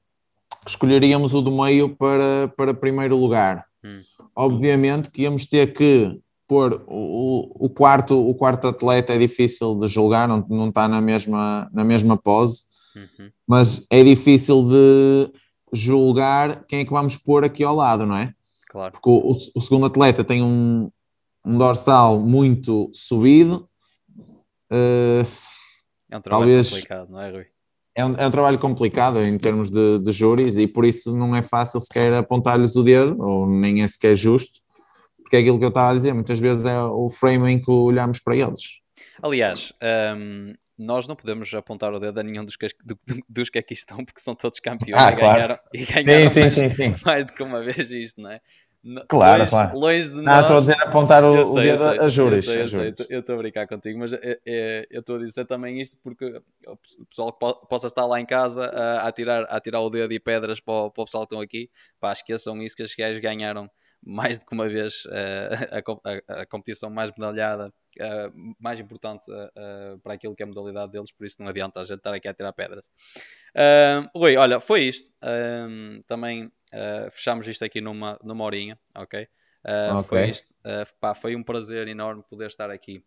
que 0.64 0.70
escolheríamos 0.70 1.34
o 1.34 1.42
do 1.42 1.52
meio 1.52 1.94
para, 1.98 2.48
para 2.56 2.74
primeiro 2.74 3.18
lugar. 3.18 3.66
Uhum. 3.84 4.02
obviamente 4.36 5.12
que 5.12 5.22
íamos 5.22 5.46
ter 5.46 5.72
que 5.74 6.20
pôr 6.48 6.84
o, 6.88 7.66
o, 7.66 7.70
quarto, 7.70 8.28
o 8.28 8.34
quarto 8.34 8.68
atleta 8.68 9.14
é 9.14 9.18
difícil 9.18 9.76
de 9.76 9.88
julgar, 9.88 10.28
não, 10.28 10.44
não 10.50 10.70
está 10.70 10.88
na 10.88 11.00
mesma, 11.00 11.70
na 11.74 11.84
mesma 11.84 12.18
pose, 12.18 12.64
uhum. 12.96 13.30
mas 13.46 13.86
é 13.90 14.02
difícil 14.04 14.64
de 14.64 15.32
julgar 15.74 16.64
quem 16.66 16.80
é 16.80 16.86
que 16.86 16.92
vamos 16.92 17.18
pôr 17.18 17.44
aqui 17.44 17.64
ao 17.64 17.76
lado, 17.76 18.06
não 18.06 18.16
é? 18.16 18.34
Claro. 18.70 18.94
Porque 18.94 19.10
o, 19.10 19.38
o 19.56 19.62
segundo 19.62 19.86
atleta 19.86 20.24
tem 20.24 20.42
um, 20.42 20.90
um 21.46 21.58
dorsal 21.58 22.20
muito 22.20 22.90
subido. 22.94 23.68
Uh, 24.72 25.26
é 26.10 26.18
um 26.18 26.22
trabalho 26.22 26.46
talvez, 26.46 26.70
complicado, 26.70 27.10
não 27.10 27.22
é, 27.22 27.32
Rui? 27.32 27.46
É 27.96 28.06
um, 28.06 28.16
é 28.16 28.28
um 28.28 28.32
trabalho 28.32 28.60
complicado 28.60 29.24
em 29.24 29.38
termos 29.38 29.72
de, 29.72 30.00
de 30.00 30.12
júris 30.12 30.58
e 30.58 30.68
por 30.68 30.86
isso 30.86 31.16
não 31.16 31.36
é 31.36 31.42
fácil 31.42 31.82
sequer 31.82 32.14
apontar-lhes 32.14 32.76
o 32.76 32.84
dedo, 32.84 33.20
ou 33.20 33.48
nem 33.50 33.82
é 33.82 33.88
sequer 33.88 34.16
justo 34.16 34.62
porque 35.28 35.36
é 35.36 35.40
aquilo 35.40 35.60
que 35.60 35.66
eu 35.66 35.70
estava 35.70 35.92
a 35.92 35.94
dizer, 35.94 36.14
muitas 36.14 36.40
vezes 36.40 36.66
é 36.66 36.82
o 36.82 37.10
frame 37.10 37.52
em 37.52 37.62
que 37.62 37.70
olhamos 37.70 38.18
para 38.20 38.34
eles. 38.34 38.80
Aliás, 39.22 39.74
um, 40.16 40.54
nós 40.78 41.06
não 41.06 41.18
podemos 41.18 41.54
apontar 41.54 41.94
o 41.94 42.00
dedo 42.00 42.18
a 42.18 42.24
nenhum 42.24 42.46
dos 42.46 42.56
que, 42.56 42.68
do, 42.82 42.98
dos 43.28 43.50
que 43.50 43.60
aqui 43.60 43.74
estão, 43.74 44.06
porque 44.06 44.22
são 44.22 44.34
todos 44.34 44.62
campeões 44.62 45.04
ah, 45.04 45.12
e 45.12 45.16
claro. 45.18 45.36
ganharam, 45.36 45.60
e 45.74 45.86
ganharam 45.86 46.30
sim, 46.30 46.40
mais, 46.40 46.54
sim, 46.54 46.70
sim, 46.70 46.96
mais 47.06 47.26
do 47.26 47.34
que 47.34 47.44
uma 47.44 47.62
vez 47.62 47.92
isto, 47.92 48.22
não 48.22 48.32
é? 48.32 48.40
Claro, 49.08 49.40
longe, 49.40 49.50
claro. 49.50 49.78
Longe 49.78 50.10
de 50.10 50.16
não, 50.16 50.24
nós. 50.24 50.42
estou 50.42 50.58
a 50.58 50.60
dizer 50.60 50.82
apontar 50.82 51.24
o, 51.24 51.46
sei, 51.46 51.62
o 51.62 51.64
dedo 51.64 51.78
sei, 51.80 52.00
a 52.00 52.10
juros. 52.10 52.48
Eu 53.10 53.20
estou 53.20 53.36
a 53.36 53.38
brincar 53.40 53.68
contigo, 53.68 54.00
mas 54.00 54.14
é, 54.14 54.40
é, 54.46 54.88
eu 54.90 55.02
estou 55.02 55.18
a 55.18 55.20
dizer 55.20 55.46
também 55.46 55.82
isto 55.82 55.98
porque 56.02 56.42
o 56.66 57.06
pessoal 57.06 57.34
que 57.34 57.68
possa 57.68 57.88
estar 57.88 58.06
lá 58.06 58.20
em 58.20 58.26
casa 58.26 58.66
a, 58.66 59.08
a, 59.08 59.12
tirar, 59.12 59.44
a 59.50 59.60
tirar 59.60 59.82
o 59.82 59.90
dedo 59.90 60.14
e 60.14 60.20
pedras 60.20 60.60
para 60.60 60.74
o, 60.74 60.92
para 60.92 61.02
o 61.02 61.06
pessoal 61.06 61.24
que 61.24 61.34
estão 61.34 61.42
aqui, 61.42 61.70
pá, 62.00 62.12
esqueçam 62.12 62.62
isso 62.62 62.76
que 62.76 62.84
os 62.84 62.96
gajos 62.96 63.20
ganharam 63.20 63.70
mais 64.04 64.40
do 64.40 64.46
que 64.46 64.54
uma 64.54 64.70
vez 64.70 65.06
uh, 65.06 65.12
a, 66.34 66.38
a, 66.38 66.42
a, 66.42 66.46
competição 66.46 66.90
mais 66.90 67.12
medalhada, 67.12 67.74
uh, 68.00 68.56
mais 68.60 68.80
importante 68.80 69.30
uh, 69.32 70.00
para 70.00 70.14
aquilo 70.14 70.36
que 70.36 70.44
é 70.44 70.46
a 70.46 70.48
modalidade 70.48 70.92
deles, 70.92 71.12
por 71.12 71.26
isso 71.26 71.42
não 71.42 71.50
adianta 71.50 71.82
a 71.82 71.84
gente 71.84 71.98
estar 71.98 72.14
aqui 72.14 72.28
a 72.28 72.34
tirar 72.34 72.54
pedras. 72.54 72.84
Uh, 73.56 74.08
Rui, 74.18 74.38
olha, 74.38 74.60
foi 74.60 74.84
isto. 74.84 75.14
também 76.06 76.52
fechamos 77.12 77.48
isto 77.48 77.64
aqui 77.64 77.82
numa, 77.82 78.20
numa 78.24 78.44
horinha, 78.44 78.80
ok? 78.96 79.28
okay. 79.64 80.04
Foi 80.04 80.30
isto. 80.30 80.56
Pá, 81.00 81.14
foi 81.14 81.36
um 81.36 81.44
prazer 81.44 81.88
enorme 81.88 82.24
poder 82.30 82.48
estar 82.48 82.70
aqui 82.70 83.04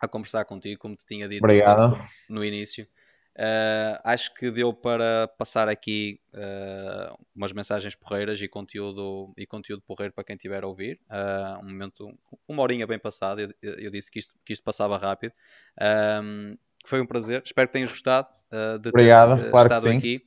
a 0.00 0.08
conversar 0.08 0.44
contigo, 0.46 0.80
como 0.80 0.96
te 0.96 1.04
tinha 1.04 1.28
dito 1.28 1.44
Obrigado. 1.44 1.96
no 2.28 2.44
início. 2.44 2.88
Uh, 3.36 3.96
acho 4.02 4.34
que 4.34 4.50
deu 4.50 4.72
para 4.72 5.28
passar 5.38 5.68
aqui 5.68 6.20
uh, 6.34 7.16
umas 7.34 7.52
mensagens 7.52 7.94
porreiras 7.94 8.42
e 8.42 8.48
conteúdo, 8.48 9.32
e 9.36 9.46
conteúdo 9.46 9.82
porreiro 9.86 10.12
para 10.12 10.24
quem 10.24 10.36
estiver 10.36 10.64
a 10.64 10.66
ouvir. 10.66 11.00
Uh, 11.08 11.64
um 11.64 11.68
momento, 11.68 12.18
uma 12.48 12.62
horinha 12.62 12.86
bem 12.86 12.98
passada. 12.98 13.42
Eu, 13.62 13.74
eu, 13.74 13.90
disse 13.90 14.10
que 14.10 14.18
isto, 14.18 14.34
que 14.44 14.52
isto 14.52 14.62
passava 14.64 14.98
rápido. 14.98 15.32
foi 16.84 17.00
um 17.00 17.06
prazer. 17.06 17.42
Espero 17.44 17.68
que 17.68 17.72
tenhas 17.72 17.90
gostado 17.90 18.28
de 18.82 18.88
Obrigado, 18.88 19.40
ter 19.40 19.50
claro 19.50 19.72
estado 19.72 19.96
aqui. 19.96 20.26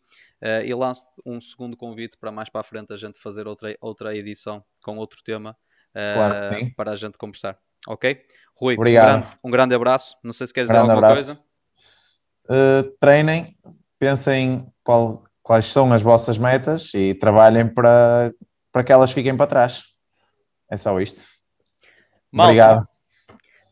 E 0.65 0.73
lance 0.73 1.05
um 1.25 1.39
segundo 1.39 1.77
convite 1.77 2.17
para 2.17 2.31
mais 2.31 2.49
para 2.49 2.61
a 2.61 2.63
frente 2.63 2.91
a 2.91 2.97
gente 2.97 3.19
fazer 3.19 3.47
outra, 3.47 3.75
outra 3.79 4.15
edição 4.15 4.63
com 4.83 4.97
outro 4.97 5.19
tema 5.23 5.55
claro 5.93 6.73
para 6.75 6.91
a 6.91 6.95
gente 6.95 7.17
conversar. 7.17 7.57
Ok? 7.87 8.21
Rui, 8.55 8.75
Obrigado. 8.75 9.07
Um, 9.07 9.11
grande, 9.11 9.37
um 9.45 9.51
grande 9.51 9.75
abraço. 9.75 10.17
Não 10.23 10.33
sei 10.33 10.47
se 10.47 10.53
queres 10.53 10.69
grande 10.69 10.83
dizer 10.83 10.91
alguma 10.91 11.07
abraço. 11.07 11.35
coisa 11.35 11.53
uh, 12.49 12.97
treinem, 12.99 13.57
pensem 13.99 14.67
qual, 14.83 15.23
quais 15.41 15.65
são 15.65 15.91
as 15.93 16.01
vossas 16.01 16.37
metas 16.37 16.93
e 16.93 17.13
trabalhem 17.13 17.67
para, 17.67 18.33
para 18.71 18.83
que 18.83 18.91
elas 18.91 19.11
fiquem 19.11 19.35
para 19.35 19.47
trás. 19.47 19.83
É 20.69 20.77
só 20.77 20.99
isto. 20.99 21.23
Malta, 22.31 22.51
obrigado. 22.51 22.87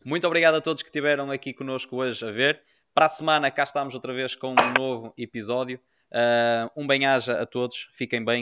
Muito 0.04 0.26
obrigado 0.26 0.54
a 0.56 0.60
todos 0.60 0.82
que 0.82 0.88
estiveram 0.88 1.30
aqui 1.30 1.52
conosco 1.52 1.96
hoje 1.96 2.26
a 2.26 2.30
ver. 2.30 2.62
Para 2.94 3.06
a 3.06 3.08
semana 3.08 3.50
cá 3.50 3.64
estamos 3.64 3.94
outra 3.94 4.12
vez 4.12 4.34
com 4.34 4.50
um 4.50 4.72
novo 4.78 5.12
episódio. 5.16 5.80
Uh, 6.12 6.68
um 6.76 6.86
bem-aja 6.86 7.40
a 7.40 7.46
todos, 7.46 7.88
fiquem 7.94 8.22
bem 8.22 8.30